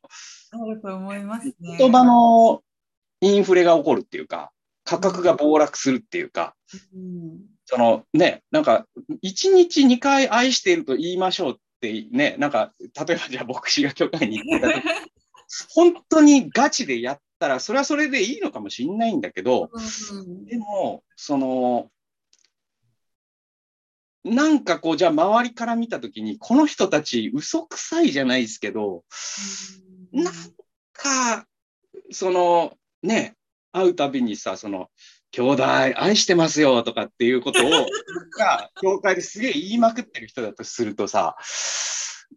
[0.50, 1.76] あると思いますね。
[1.78, 2.62] 言葉の
[3.20, 4.52] インフレが起こるっていうか、
[4.84, 6.56] 価格が暴落するっていうか、
[6.94, 7.40] うん
[7.70, 8.84] そのね、なんか、
[9.22, 14.82] 1日2回愛していると言いましょうってね、なんか、例えばじゃあ牧師が許可に行ってた時
[15.72, 21.92] 本当にガチでやったら、それはそれでいいのかもしれないんだけど、うんでも、その、
[24.24, 29.04] なんかこう、じゃあ周りから見たときに、この人たち嘘くさいじゃないですけど、
[30.10, 30.34] なん
[30.92, 31.46] か、
[32.10, 33.36] その、ね、
[33.70, 34.90] 会うたびにさ、その、
[35.32, 37.70] 兄弟愛してますよとかっていうことを、
[38.38, 41.36] が、教会ですげえ言いまくってる人だとするとさ、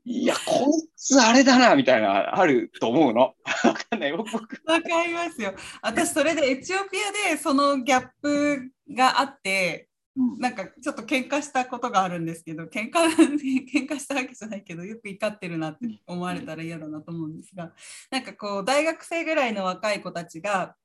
[0.05, 3.35] いや、こいつあれだな、みたいな、あると思うの。
[3.63, 4.11] わかんない？
[4.11, 4.33] 僕、
[4.65, 5.53] わかりますよ。
[5.81, 6.97] 私、それでエチオピ
[7.27, 13.01] アでそのギャップがあって、なんかちょっと喧嘩したことがあるんですけど、喧嘩
[13.71, 17.73] 喧嘩したわけじゃないけど、よく怒ってるなって思われたら嫌だなと思うんですが、
[18.11, 20.75] なんかこう、大学生ぐらいの若い子たちが、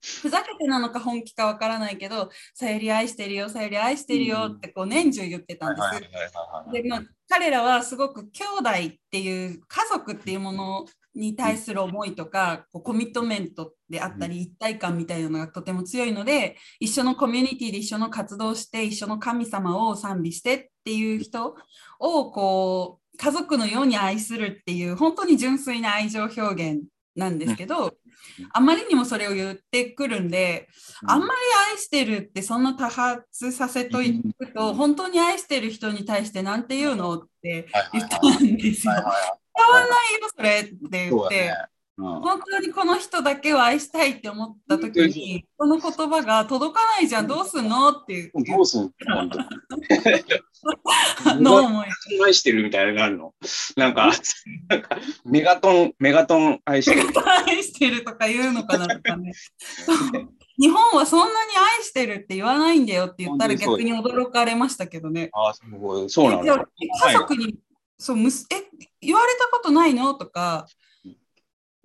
[0.00, 6.72] ふざけてなのか本気かわからないけど、さゆり愛してるよ、さゆり愛してるよってこう年中言ってたんです。
[6.72, 21.56] で、まあ、彼らはすごく兄弟っていう家族っていうものに対する思いとか、こうコミットメントであったり、一体感みたいなのがとても強いので、一緒のコミュニティで一緒の活動して、一緒の神様を賛美してっていう人
[21.98, 26.84] をこう家族のように愛するっていう本当に純粋な愛情表現
[27.16, 27.94] なんですけど、
[28.52, 30.68] あまりにもそれを言ってくるんで、
[31.06, 31.30] あんまり
[31.72, 38.92] 愛してるってそんな多発させといくと、本当に愛してる人に対してなんて言うのって言ったんですよ。
[38.92, 41.54] 伝わんないよ、それって言って。
[41.98, 47.90] 本当にこの人だけを愛したいって思った時に、この言葉が届かないじゃん、どうすんの？
[47.90, 49.16] っていうどうすんの？
[49.16, 49.44] 本当に。
[51.42, 51.86] のを思い
[52.24, 53.34] 愛してるみたいなのがあるの。
[53.76, 54.12] なんか、
[54.68, 57.08] なんかメガトン、メガトン愛してる。
[57.46, 59.32] 愛してるとか言うのかなとかね。
[60.56, 65.30] 日本はそんなに愛してるって言わないんだよって言ったら逆に驚かれましたけどね。
[65.32, 66.10] ああ、すごい。
[66.10, 66.54] そうなんだ。
[66.56, 67.56] 家族に、
[67.98, 68.56] そうむすえ
[69.00, 70.14] 言われたことないの？
[70.14, 70.66] とか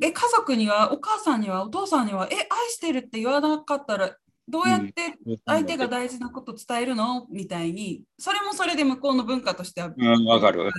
[0.04, 4.18] え家族にはお母さんにはお父さんにはえ愛してるって言わなかったら
[4.50, 7.26] どうやって相手が大事なこと伝えるの？
[7.32, 10.66] みたいにそれもそれで向こうの文化としてはうん、わかる。
[10.66, 10.72] はい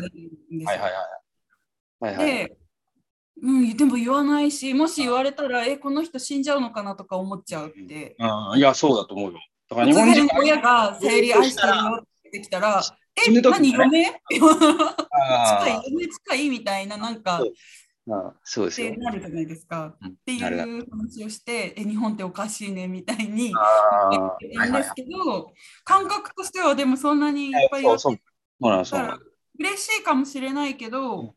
[0.67, 0.91] はいはい。
[2.01, 2.27] はいはい。
[2.27, 2.57] で、
[3.43, 8.17] うん、でも言わないしもし言われたらえこの人死んじゃうのかなとか思っちゃうって。
[8.19, 9.39] うん、いや、そうだと思うよ。
[9.71, 12.83] だから突日本人然親が生理愛してるよってきたら
[13.17, 13.73] え何？
[13.91, 14.63] ね嫁近
[15.11, 17.41] あい 嫁近いみたいななんか
[18.11, 18.99] あそうですよって。
[18.99, 19.97] なるじゃないですか。
[20.01, 25.53] うんっていう話をして、え日本っておかしいねみたいにあ言あってるんですけど、
[25.85, 28.17] 感覚としてはでもそんなにいっぱいそうそう。
[28.17, 28.21] そ
[28.61, 29.19] うなの、そうだから。
[29.59, 31.35] 嬉しいかもしれないけうどん、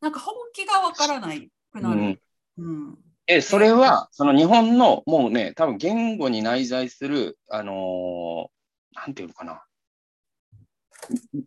[0.00, 2.18] なんか本気がわからないくなるうん。
[2.58, 2.98] うん
[3.30, 9.62] え、それは、その日本の、もうね、多分言語に内在する、あのーなんていうのかな。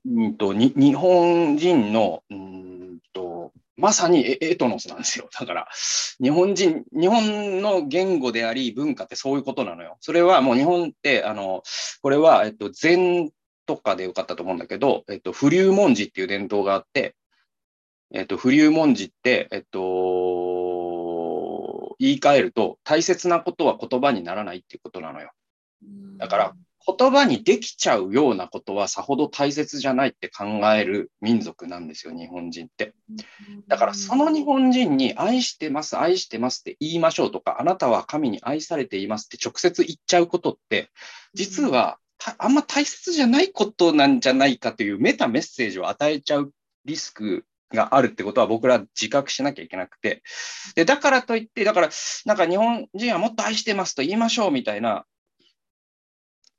[0.05, 3.51] うんと、に日本人の、うんと、
[3.81, 5.27] まさにエトノスなんですよ。
[5.37, 5.67] だから、
[6.21, 9.97] 日本人、日本の言語であり、文化ってそういうことなのよ。
[9.99, 11.63] それはもう日本って、あの、
[12.01, 13.31] これは、えっと、禅
[13.65, 17.15] とかでよかったと思うんだけど、えっと、不流文字っていう伝統があって、
[18.13, 19.81] えっと、不流文字って、えっと、
[21.99, 25.31] 言い換えると、大切なことは言葉にならないっていうことなのよ。
[26.17, 26.53] だから、
[26.85, 32.93] 言葉にできちゃうようなことはさほど大切じゃないって考える民族なんですよ、日本人って。
[33.67, 40.89] だから、その日本人に愛してます、愛してますって言いましょうとか、あなたは神に愛されていますって直接言っちゃうことって、
[41.33, 41.99] 実は
[42.37, 46.51] あんま大切じゃないことなんじゃないかというメタメッセージを与えちゃう
[46.85, 50.21] リスクがあるってことは僕ら自覚しなきゃいけなくて。
[50.75, 51.89] で、だからといって、だから、
[52.25, 55.05] なんか日本人はもっと愛してますと言いましょうみたいな、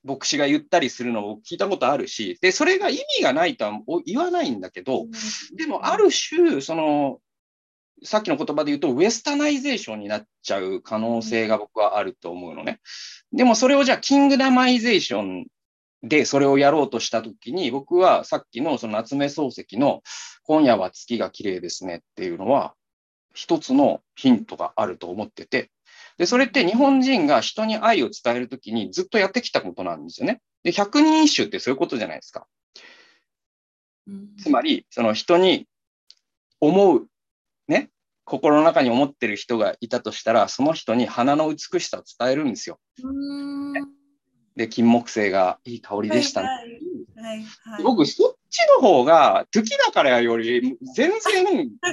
[0.05, 5.07] 牧師が言ったりするのを聞いたことあるし、で、それが意味がないとは言わないんだけど、
[5.57, 7.21] でもある種、その、
[8.05, 12.81] さっきの言葉で言うと、ウェスタナイゼーションになっちゃう可能性が僕はあると思うのね。
[13.33, 15.47] でもそれをじゃあ、 kingdomization
[16.03, 20.03] でそれをやろうとしたときに、僕はさっきのその夏目漱石の
[20.43, 22.75] 今夜は月が綺麗ですねっていうのは、
[23.35, 25.71] 一つのヒントがあると思ってて、
[26.19, 30.41] で、それって日本人が人に愛を伝えるときにずっとやってきたことなんですよね。
[30.63, 32.47] で、百人一首ってそういうことじゃないですか。
[34.43, 35.67] つまり、その人に
[36.61, 37.07] 思う、
[37.69, 37.91] ね、
[38.25, 42.79] 心の中に思ってる人がいたとしたら、その人に花の美しさを伝えるんですよ。
[43.03, 43.73] うん
[44.55, 46.49] で、金木犀がいい香りでしたね。
[46.49, 51.45] はいはいはいっちの方が、好きだからより、全然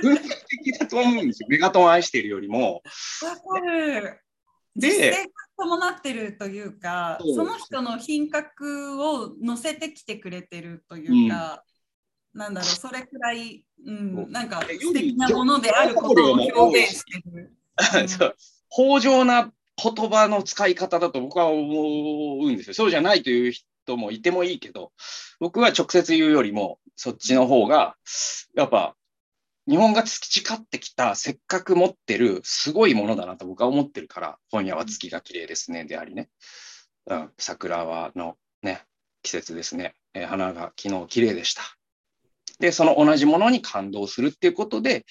[0.01, 0.23] 文化
[0.63, 1.47] 的だと思うんですよ。
[1.49, 2.81] メガトン愛しているよりも。
[3.23, 4.19] わかる。
[4.75, 5.15] 実で、
[5.57, 11.63] 伴ってるというかそうその人の品格を乗せてきてくれてるというか、
[12.33, 17.53] なんだろうそれくらい、う、んなんかで素敵なものであることを表現してる。
[18.01, 18.35] うんそう
[18.77, 22.73] 豊穣な言葉の使い方だと僕は思うんですよ。
[22.73, 23.53] そうじゃないという
[23.89, 24.91] 人もいてもいいけど、
[25.39, 27.95] 僕は直接言うよりも、そっちの方が、
[28.55, 28.95] やっぱ、
[29.67, 36.29] 日本が培ってきた、せっかく持ってる、すごいものだなと僕は思ってるから、今夜は月が綺麗ですね、でありね。
[37.05, 38.83] うん、桜はのね、
[39.21, 39.95] 季節ですね。
[40.13, 41.61] えー花が昨日綺麗でした。
[42.59, 45.05] で、その同じものに感動するっていうことで、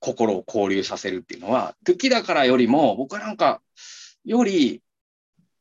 [0.00, 3.62] 心を交流させるっていうのは、好きだからよりも、僕はなんか、
[4.24, 4.82] より、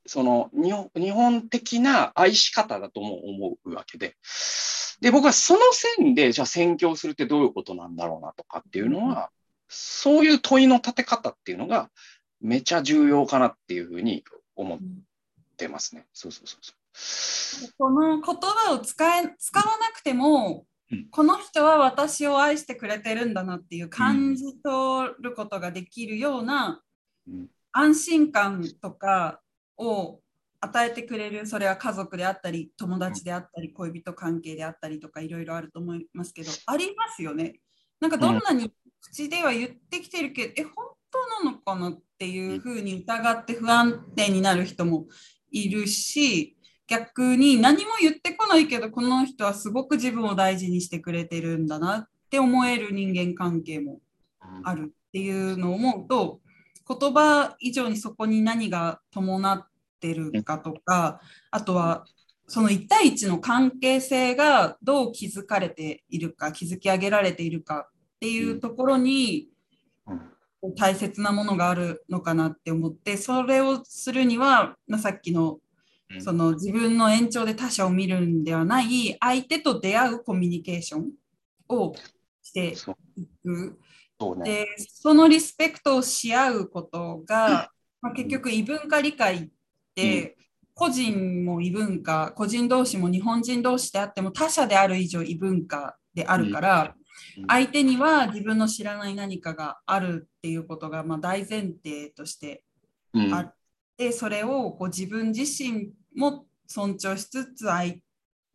[0.05, 4.17] その日本日本的な愛し方だとも思うわけで。
[5.01, 5.59] で、僕はその
[5.97, 9.31] 線で、じゃあ宣教するってどういうことなんだろうなとかっていうのは、
[9.67, 11.89] そういう問いの立て方っていうのが、
[12.41, 14.23] めちゃ重要かなっていうふうに
[14.55, 14.79] 思っ
[15.57, 16.05] てますね。
[16.13, 17.73] そうそうそうそう。
[17.77, 26.83] この言葉を使え使わなくても、うんこの人は私を愛してくれてるんだなっていう感じ取ることができるような
[27.27, 29.41] うん安心感とか
[29.89, 30.19] を
[30.61, 37.59] 与えてくれるそれは家族であったり友達であったり恋人関係であったりとかいろいろあると思いますけどありますよね。
[37.99, 45.05] なんかどんなに口では言ってきてるけど、え本当なのかなっていうふうに疑って不安定になる人も
[45.51, 46.57] いるし
[46.87, 53.99] 逆に何も言ってこないけどこの人はすごく自分を大事にしてくれてるんだなって思える人間関係も
[54.63, 56.39] あるっていうのを思うと
[56.87, 59.67] 言葉以上にそこに何が伴っ
[60.03, 62.05] てるかとかあとは
[62.47, 69.47] その1対1の関係性がどう築かれているか築き上げられているかっていうところに
[70.07, 70.21] うん
[70.77, 75.59] 大切なものがあるのかなって思ってそれをするにはまあさっきの
[76.09, 81.11] うんその自分の延長で他者を見るんではない相手と出会うコミュニケーション
[81.69, 81.93] を
[82.41, 82.75] して
[83.15, 83.79] いく。
[84.19, 84.43] そうね。
[84.43, 87.71] でそのリスペクトをし合うことが、
[88.01, 89.62] まあ、結局異文化理解って、
[90.73, 96.95] 個人も異文化個人同士も日本人同士であっても他者である以上異文化であるから、
[97.37, 97.45] うん。
[97.47, 102.63] 相手には自分の知らない何かがあるっていうことがまあ大前提として
[103.13, 103.33] うん。
[103.33, 103.55] あっ
[103.97, 107.95] てそれをこう自分自身も尊重しつつ相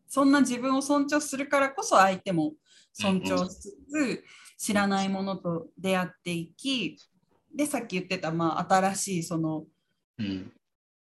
[0.08, 2.54] そんな自分を尊重するからこそ相手も
[2.92, 4.24] 尊重しつつ
[4.56, 6.96] 知らないものと出会っていき
[7.54, 9.64] でさっき言ってた、まあ、新しいその
[10.18, 10.52] うん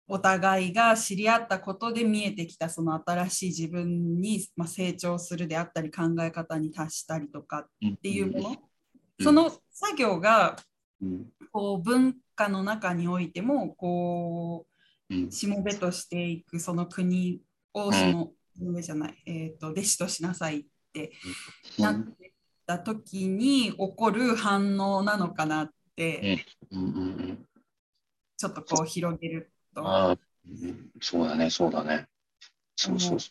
[0.08, 8.56] お互いが知り合ったことで見えてきたその新しい自分に、まあ、成長するであったり考え方に達したりとかっていうもの、
[9.20, 10.56] その作業が
[11.00, 11.26] うん。
[11.52, 14.66] こう文化の中においてもこ
[15.10, 15.30] ううん。
[15.30, 17.40] しもべとしていくその国
[17.72, 21.12] をしもべじゃない、えー、と弟子としなさいって
[21.78, 22.32] なって
[22.66, 26.44] た時に起こる反応なのかなって
[28.36, 32.06] ちょっとこう広げると、ああ、うんそうだね、そうだね。
[32.76, 33.30] そうそうそ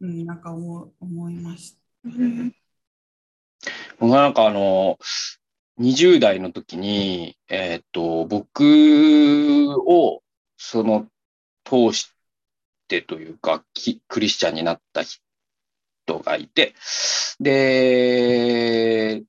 [0.00, 1.78] うん、なんか思う思いました。
[2.04, 2.08] う。
[2.08, 2.54] うん
[3.98, 4.98] 僕はなんかあの、
[5.78, 8.62] 20代の時に、えーっと、僕
[9.86, 10.22] を
[10.56, 11.06] その
[11.64, 12.12] 通し
[12.88, 16.74] てというか、きクリスチャンになった人がいて、
[17.40, 19.22] で、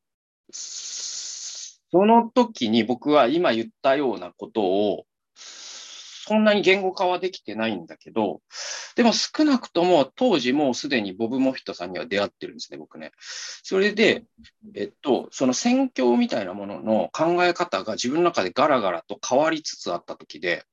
[0.52, 5.06] その時に僕は今言ったようなことを、
[6.28, 8.42] そんなに言語化はできてないんだけど、
[8.96, 13.12] でも少なくとも当時もうすでにボブ・モヒットさんには出会ってるんですね、僕ね。
[13.62, 14.24] それで、
[14.74, 20.66] えっと、その宣教みたいなものの考え方が自分の中でガラガラと変わりつつあった時で、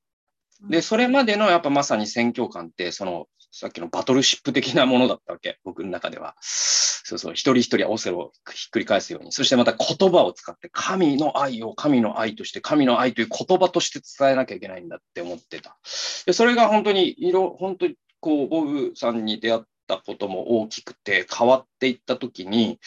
[0.70, 6.34] で、それまでのやっぱまさに宣教観って、その、さっきのバトルシップ的なものだったわけ、僕の中では。
[6.40, 9.30] そうそう、一人一人オセロをひっくり返すように。
[9.30, 15.76] そしてまた言葉を使って、神の愛を神の愛として、神の愛という言葉として伝えなきゃいけないんだって思ってた。
[16.24, 22.78] で、それが本当に、色、本当に、こう、ボブさんに出会ったことも大きくて、変わっていった時に、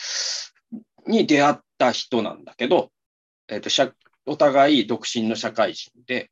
[1.05, 2.89] に出会った人なんだけど、
[3.49, 3.69] えっ、と、
[4.25, 6.31] お互い独身の社会人で、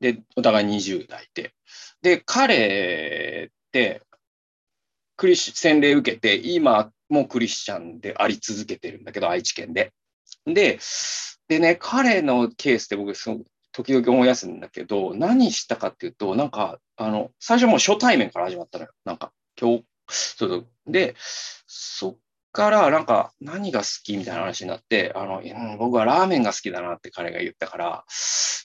[0.00, 1.52] で、お互い20代で。
[2.02, 4.02] で、彼って、
[5.16, 9.92] クリス、洗礼受けて、今もクリスチャンであり続けてるんだけど、愛知県で。
[10.46, 10.78] で、
[11.48, 13.40] でね、彼のケースで僕、その
[13.72, 18.92] 時々思い出すんだけど、何したかっていうと、なんか、あの、最初もう初対面から始まったのよ。
[19.04, 20.66] なんか、教そうそう。
[20.86, 21.14] で、
[21.66, 22.18] そっ
[22.52, 28.04] からなんか何が好きみたいな話になって、あの、うん僕はラーメンが好きだなって彼が言ったから、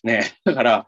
[0.03, 0.87] ね、だから、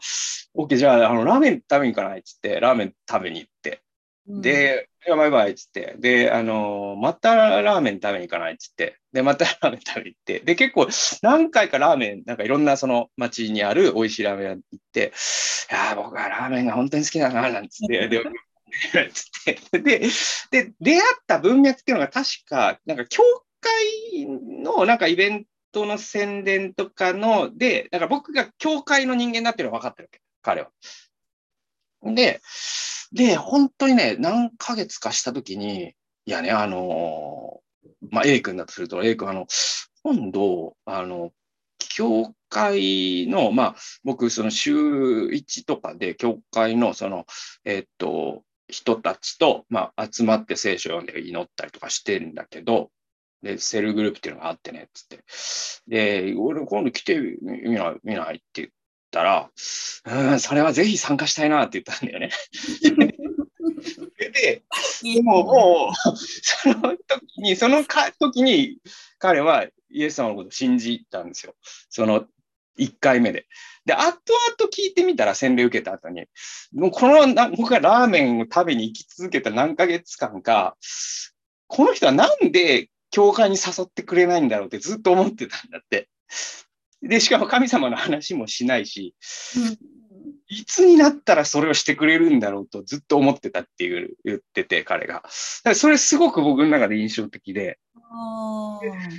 [0.55, 3.81] OK、じゃあ、あの、ラーメン食べに行かないっつって、ラーメン食べに行って、
[4.27, 10.87] で、いやバイバイっつって、で、あの、またラーメン食べに行かないっつって、で、またラーメン食べに行って、で、結構
[11.21, 15.13] 何回かラーメン、なんかいろんなその街にある美味しいラーメン屋に行って、
[15.71, 18.46] いやー、僕はラーメンが本当に好きだな、なんつって、で、つって、
[19.71, 20.01] で、
[20.51, 23.23] で、出会った文脈っていうのが確か、なんか教
[23.61, 30.71] 会のなんかイベントの宣伝とかの、で、だから僕が教会の人間だっていうのは分かってるわけ、彼は。
[32.03, 32.41] で、
[33.11, 35.95] で、本当にね、何ヶ月かしたときに、
[36.25, 37.61] いやね、あの
[38.11, 39.47] まあ、A 君だとすると、A 君、あの、
[40.03, 41.31] 今度、あの、
[41.79, 44.73] 教会の、まあ、僕、その週
[45.27, 47.25] 1とかで、教会の、その、
[47.65, 52.91] えっと、人たちと、まあ、集まって聖書を読んで祈ったりとかしてるんだけど、
[53.41, 55.23] で、セルグループっていうのがあってね、つって。
[55.87, 58.69] で、俺今度来てみない、見ないって言っ
[59.11, 59.49] たら、
[60.05, 62.31] うん、それはぜひ参加したいなって言ったんだよね。
[64.17, 64.63] で、
[65.03, 68.79] でももう、その時に、そのか時に
[69.19, 71.55] 彼はイエス様のことを信じたんですよ。
[71.89, 72.25] その
[72.77, 73.47] 1回目で。
[73.85, 76.25] で、後々聞いてみたら洗礼受けた後に、
[76.73, 80.75] もうこのな、僕がラーメンを食べに行き続けた何ヶ月間か、
[81.67, 86.09] この人はなんで教会に誘ってくれないんだろうってずっと思ってたんだって。
[87.01, 89.15] で、しかも神様の話もしないし、
[90.49, 95.23] いつになったらそれをしてくれるんだろうとずっと思ってたっていう言ってて、彼が。
[95.29, 97.79] それすごく僕の中で印象的で、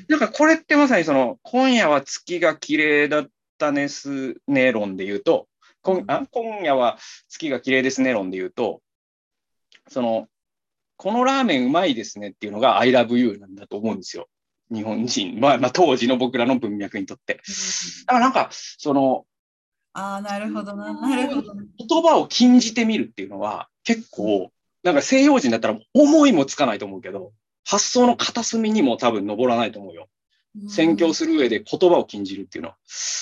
[0.08, 3.28] なんかこれってまさにその、今夜は月が綺麗だっ
[3.58, 5.48] たですね論で言うと、
[5.82, 6.98] 今あ今夜は
[7.28, 8.80] 月が綺麗ですね論で言うと、
[9.88, 10.28] その、
[10.96, 14.28] このラーメンうまいですねっていうのが I love you なんだと思うんですよ。
[14.70, 17.34] 日本人、まあ、まあ、当時の僕らの文脈にとって。
[17.34, 17.40] だ
[18.06, 19.24] からなんか、その、
[19.94, 20.92] あー、なるほどな。
[20.92, 21.64] なるほどな。
[21.78, 24.52] 言葉を禁じてみるっていうのは結構、
[24.82, 27.32] なんか西洋人だったら思いもつかないと思うけど、
[27.66, 30.08] 発想の片隅にも多分登らないと思うよ。
[30.68, 32.76] 宣教する上で言葉を禁じるっていうのは。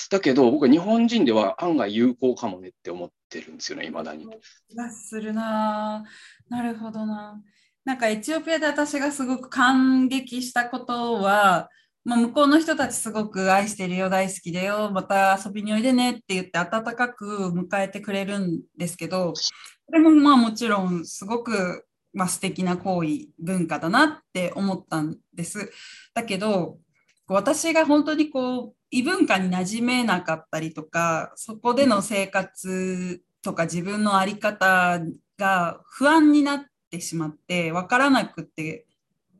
[0.09, 4.27] だけど僕は日本人では案外有効かもねって思ってるんですよね、未だに。
[4.69, 6.03] 気がするな。
[6.49, 7.41] なるほどな。
[7.85, 11.69] なんかエチオピアで私がすごく感激したことは、
[12.03, 19.51] まあ、向こうの人たちすごく愛してるよ、大好きだよ、また遊びにおいでねって言って温かく迎えてくれるんですけど、そ
[19.91, 25.71] れもまあもちろんすごくまあ素敵な行為、文化だなって思ったんです。
[26.13, 26.79] だけど、
[27.27, 35.01] 私が本当にこう異文化に馴染めなかったりとか、そこでの生活とか自分の在り方
[35.37, 38.85] が不安になってしまって、わからなくって、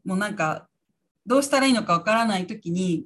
[0.03, 0.67] もうなんか
[1.25, 3.05] どうしたらいいのかわからないときに、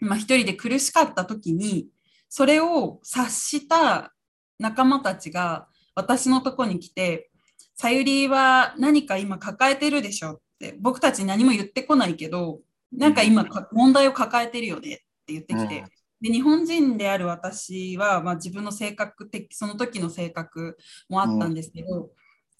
[0.00, 1.88] まあ、一人で苦しかったときに、
[2.28, 4.12] それを察した
[4.58, 7.30] 仲間たちが私のとこに来て、
[7.74, 12.60] さゆりは何か今抱えてるでしょって、僕たち何も言ってこないけど、
[12.96, 15.88] なんか今か問題を抱えてるよねって言ってきて、うん。
[16.20, 20.76] で日本人である私は、まあ、自分の性格的その時の性格
[21.08, 22.10] もあったんですけど、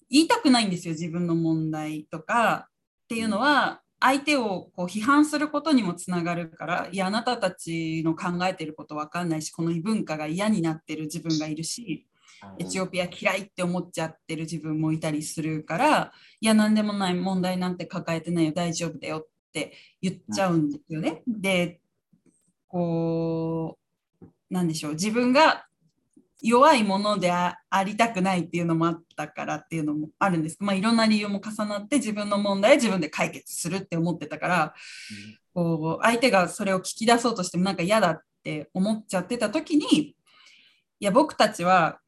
[0.09, 2.69] 言いたくないんですよ自分の問題とか。
[3.05, 12.07] っていうのは相手をこう批判することにもつながるからいやあなたたちの考えてることわかんないしこの異文化が嫌になってる自分がいるし
[12.59, 19.71] エチオピア嫌いって思っちゃってる自分もいたりするからいや何でもない問題なんて抱えてないよ大丈夫だよって
[20.01, 21.23] 言っちゃうんですよね。
[21.25, 21.79] で
[22.67, 23.77] こ
[24.21, 24.91] うなんでしょう。
[24.93, 25.65] 自分が
[26.41, 27.55] 弱いものであ
[27.85, 30.57] りたくないっていうのもあったからっていうのもあるんです。
[30.59, 34.73] まあいろんな理由も重なって自分の問題を自分で解決するって思ってたから、
[35.53, 40.15] こう相手がそれを聞き出そうとしてもなんか嫌だって思っちゃってた時にい
[40.99, 41.99] や僕たちは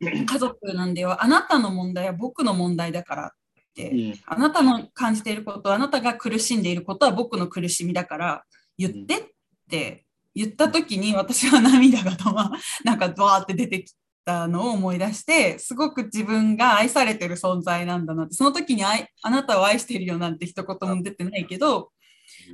[0.00, 3.39] 家族なんだよあなたの問題は僕の問題だからって、
[3.76, 8.44] うんあなたの感じていることあなたが苦しんでいることは僕の苦しみだから
[8.76, 9.22] 言ってっ
[9.70, 12.52] て言った時に私は涙がとま
[12.84, 13.94] なんかドワーって出てき
[14.24, 21.90] たのを思い出してすごく自分が愛されてる存在なんだなってその時に愛あなたを愛してるよなんて一言も出てないけど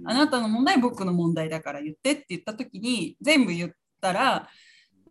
[0.05, 3.71] あなたの問題僕の問題だから言ってって言った時に全部言っ
[4.01, 4.49] たら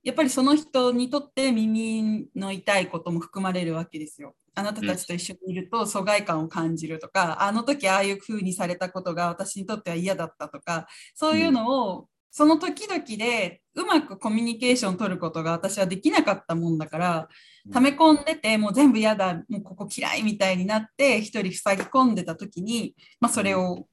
[0.03, 4.35] やっぱりその人にとって耳の痛いことも含まれるわけですよ。
[4.55, 17.29] あなたたちと一緒にいると疎外感を感じるとか、あの時ああいう風にされたことが私にとっては嫌だったとかそういうのをその時々でうまくコミュニケーションを取ることが私はできなかったもんだから
[17.71, 23.87] 溜め込んでて、もう全部嫌だ、もうここ嫌いみたいになって、一人塞ぎ込んでた時に、まあ、それを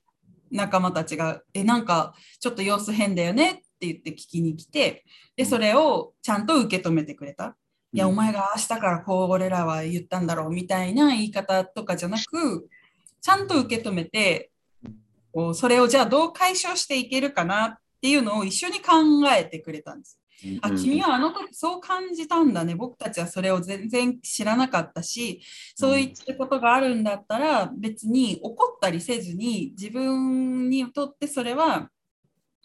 [0.50, 5.04] 仲間たちが、え、なんかちょっと様子変だよねって言って聞きに来て、
[5.36, 7.56] で、それをちゃんと受け止めてくれた。
[7.94, 12.68] いや、お前が明日からこう俺らは言ったんだろうみたいな言い方とかじゃなく、
[13.20, 14.50] ちゃんと受け止めて、
[15.32, 18.94] こうそれをじゃあどう解消していけるかなっていうのを一緒に考
[19.36, 20.18] えてくれたんです。
[20.60, 22.74] あ、君はあの時そう感じたんだね。
[22.74, 25.40] 僕たちはそれを全然知らなかったし、
[25.76, 31.90] そういったことがあるんだったら別に怒ったりせずに自分にとってそれは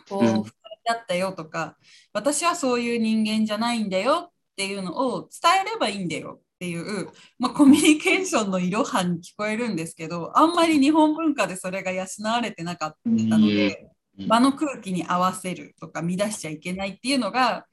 [0.10, 0.52] こう、うん不快
[0.86, 1.78] だったよとか、
[2.14, 14.28] 私はそういう人間じゃないんだよっていうのを伝えればいいんだよっていう、まあ、コミュニケーションのいろはに聞こえるんですけど、あんまり日本文化でそれが養われてなかったので、うん。
[14.28, 17.68] 場の空気に合わせるとか乱しちゃいけないっていうのが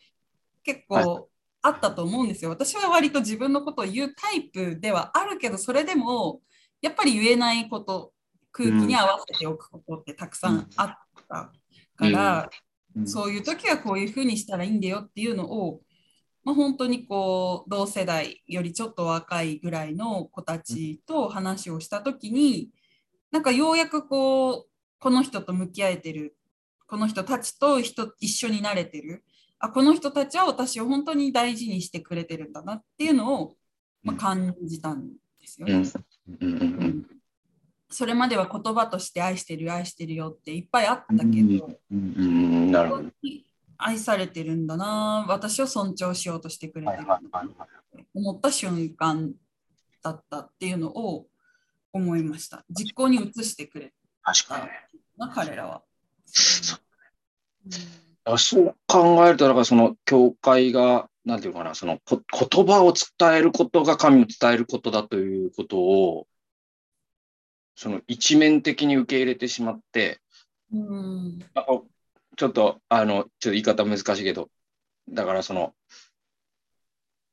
[0.62, 1.30] 結は構
[1.62, 2.50] あったと思うんですよ。
[2.50, 6.42] 私は割と自分のことを言うタイプではあるけど、それでも
[6.82, 8.12] やっぱり言えないこと、
[8.52, 10.94] 空気に合わせておくことってたくさんあっ
[11.26, 11.50] た
[11.96, 12.50] から、
[12.94, 13.08] うん。
[13.08, 15.80] そういう時はこういうふうにしたらいいんだよっていうのを、
[16.44, 22.68] まあ、本当にこう同世代よりちょっと若いぐらいの子たちと話をした時に
[23.32, 24.66] なんかようやくこう
[24.98, 26.36] この人と向き合えてる
[26.86, 29.24] この人たちと人一緒になれてる
[29.58, 33.56] あこの人たちは私を本当に大事にしてくれてるんだなっていうのを、
[34.02, 35.08] まあ、感じたん
[35.40, 35.82] ですよね。
[37.90, 41.30] それまでは言葉として愛してるよ愛してるよっていっぱいあったけど、
[41.90, 42.14] うん。
[42.16, 43.10] うんなるほど
[43.76, 45.24] 愛されてるんだな。
[45.28, 47.04] 私を尊重しようとしてくれてる
[48.14, 49.32] 思った瞬間
[50.02, 51.26] だったっていうのを
[51.92, 52.64] 思いました。
[52.70, 53.92] 実行に移してくれ
[54.22, 54.68] 確かに
[55.32, 55.82] 彼らは、
[56.26, 56.78] そう。
[58.24, 58.76] あそう。
[58.86, 61.52] 考えると、だからその教会が、なんていう。
[61.52, 65.50] のかな、そのこ言葉を伝えることが神を伝えることだという。
[65.52, 66.26] ことを、
[67.76, 70.20] その一面的に受け入れてしまって、
[70.72, 70.78] う。
[70.78, 71.86] んあお
[72.36, 74.50] ちょっと、あの、ちょっと言い方難しいけど、
[75.08, 75.74] だからその、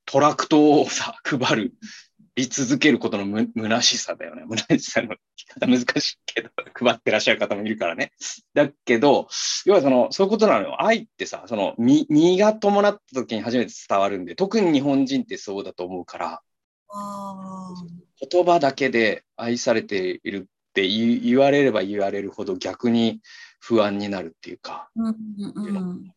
[0.05, 1.73] トラクトをさ、 配る、
[2.35, 4.43] り続けることのむ虚しさだよね。
[4.49, 5.09] 虚しさの
[5.67, 8.11] 言い方難しいけど、 配ってらっしゃる方もいるからね。
[8.53, 9.27] だけど、
[9.65, 10.81] 要はその、そういうことなのよ。
[10.81, 16.41] 愛ってさ、その、身、身が伴った時に初めて伝わるんで、特に日本人ってそうだと思うから、
[16.93, 17.73] あ
[18.29, 23.21] 言葉だけで愛されているって言われれば言われるほど逆に
[23.61, 25.15] 不安になるっていうか、ーうん
[25.55, 26.15] うんうん。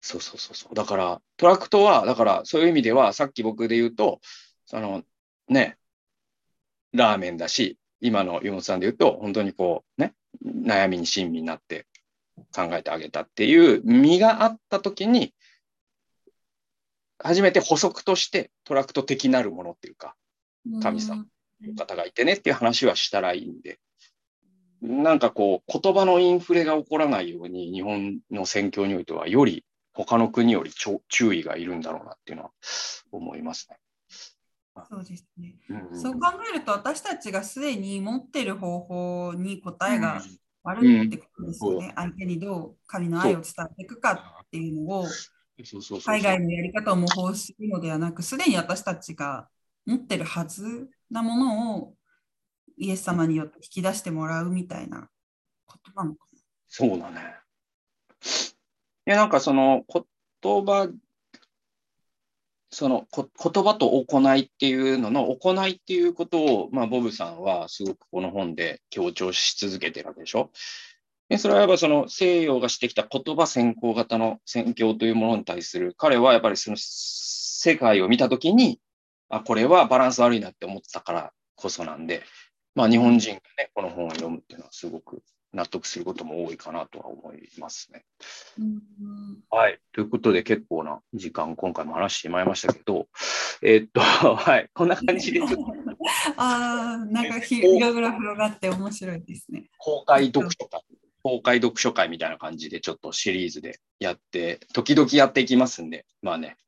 [0.00, 0.74] そうそうそうそう。
[0.74, 4.20] だから、トラクトは、だから、そういう意味では、さっき僕で言うと、
[4.66, 5.04] その、
[5.48, 5.78] ね、
[6.92, 10.14] ラーメンだし、今の岩本さんで言うと、本当にこう、ね、
[10.44, 11.86] 悩みに親身になって
[12.54, 15.34] 考えてあげたっていう身があったときに、
[17.18, 20.14] 初めて補足としてトラクト的なるものっていうか、
[20.82, 21.26] 神様
[21.62, 23.78] いう方がいてねっていう話はしたらいいんで、
[24.86, 30.70] なんかこう、言葉のインフレが起こらないように、日本の戦況においては、より他の国より
[31.08, 32.50] 注意がいるんだろうなっていうのは
[33.10, 33.78] 思いますね。
[34.88, 35.54] そうですね。
[35.70, 40.22] うんそう考えると私たちがすでに持ってる方法に答えが
[40.64, 45.06] あるってことですよね、相手にどう神の愛を伝えていくかっていうのを
[46.04, 49.48] 海外のやり方を模倣するのではなく、すでに私たちが
[49.86, 51.94] 持ってるはずなものを
[52.78, 55.08] イエス様によって引き出してもらうみたいな
[55.66, 56.26] ことなのか
[56.68, 57.22] そうだね。
[59.06, 59.84] いや、なんかその
[60.42, 60.90] 言葉、
[62.70, 70.50] そのこ言葉と行いっていうのの行いっていうことを、まあ、ボブさんはすごくこの本で強調し続けてるわけでしょ？
[71.28, 78.80] でそれはやっぱその西洋がしてきた言葉先行型の宣教というものに対する彼はやっぱりその世界を見たときに、
[79.28, 82.22] あ、これはバランス悪いなって思ってたからこそなんで、
[82.76, 85.22] まあ日本人がね、この本を読むっていうのはすごく
[85.52, 88.04] 納得することも多いかなとは思いますね。
[89.50, 89.58] な。
[89.58, 89.80] はい。
[89.92, 93.08] ということで結構な時間今回も話してまいりましたけど、
[93.62, 94.00] えーっと、
[94.36, 94.68] はい。
[94.74, 95.64] こんな感じでちょっと
[96.36, 99.70] ああ、なんかひいろいろ広がって面白いですね。
[99.78, 100.82] 公開読書会、
[101.22, 106.58] 公開読書会みたいな感じでちょっとシリーズでやって、時々やっていきますんで、まあね、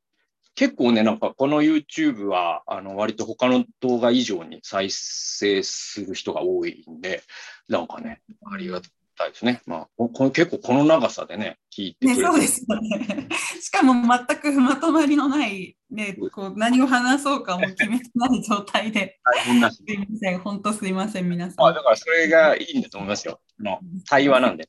[0.59, 7.22] 結構ね、なんかこの YouTube は、あの、割と他の動画以上に再生する人が多いんで、
[7.68, 8.80] なんかね、ありが
[9.16, 9.62] たいですね。
[9.66, 13.28] まあ、ここ結構この長さでね、聞いてくれね、て、そうですよね。
[13.62, 21.62] しかも全くまとまりのない、ね、こう何を話そうかも決めてない状態で、大変なしすいません、本当すいません、皆さん。
[21.62, 23.40] まあ、だからそれがいいんだと思いますよ。
[23.60, 23.78] あの
[24.09, 24.68] 対話なんで。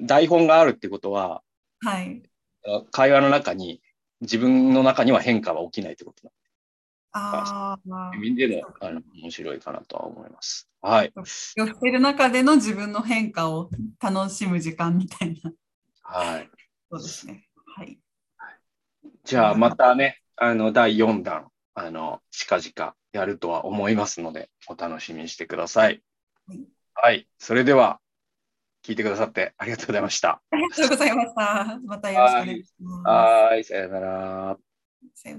[0.00, 1.42] 台本があるってことは、
[1.78, 2.24] はい。
[2.90, 3.80] 会話の中に
[4.20, 6.30] 自分の中には変化は起きないってこと
[7.12, 7.88] ああ。
[7.88, 10.68] な意味でもあの面白いかなとは思います。
[10.80, 11.12] はい。
[11.56, 13.70] 寄ってる中での自分の変化を
[14.00, 15.52] 楽しむ時間みたいな。
[16.02, 16.50] はい。
[16.90, 17.48] そうですね。
[17.76, 17.98] はい。
[19.24, 26.02] じゃあまたね、あの、第4弾、あの、近々やるとは思いますので、お楽しみにしてください。
[26.46, 26.60] はい。
[26.94, 27.28] はい。
[27.38, 28.00] それでは、
[28.86, 30.40] 聞いてくださってありがとうございました。
[30.52, 31.80] ありがとうございました。
[31.86, 33.08] またよろしくお願いします。
[33.08, 33.64] はい。
[33.64, 34.56] さよなら。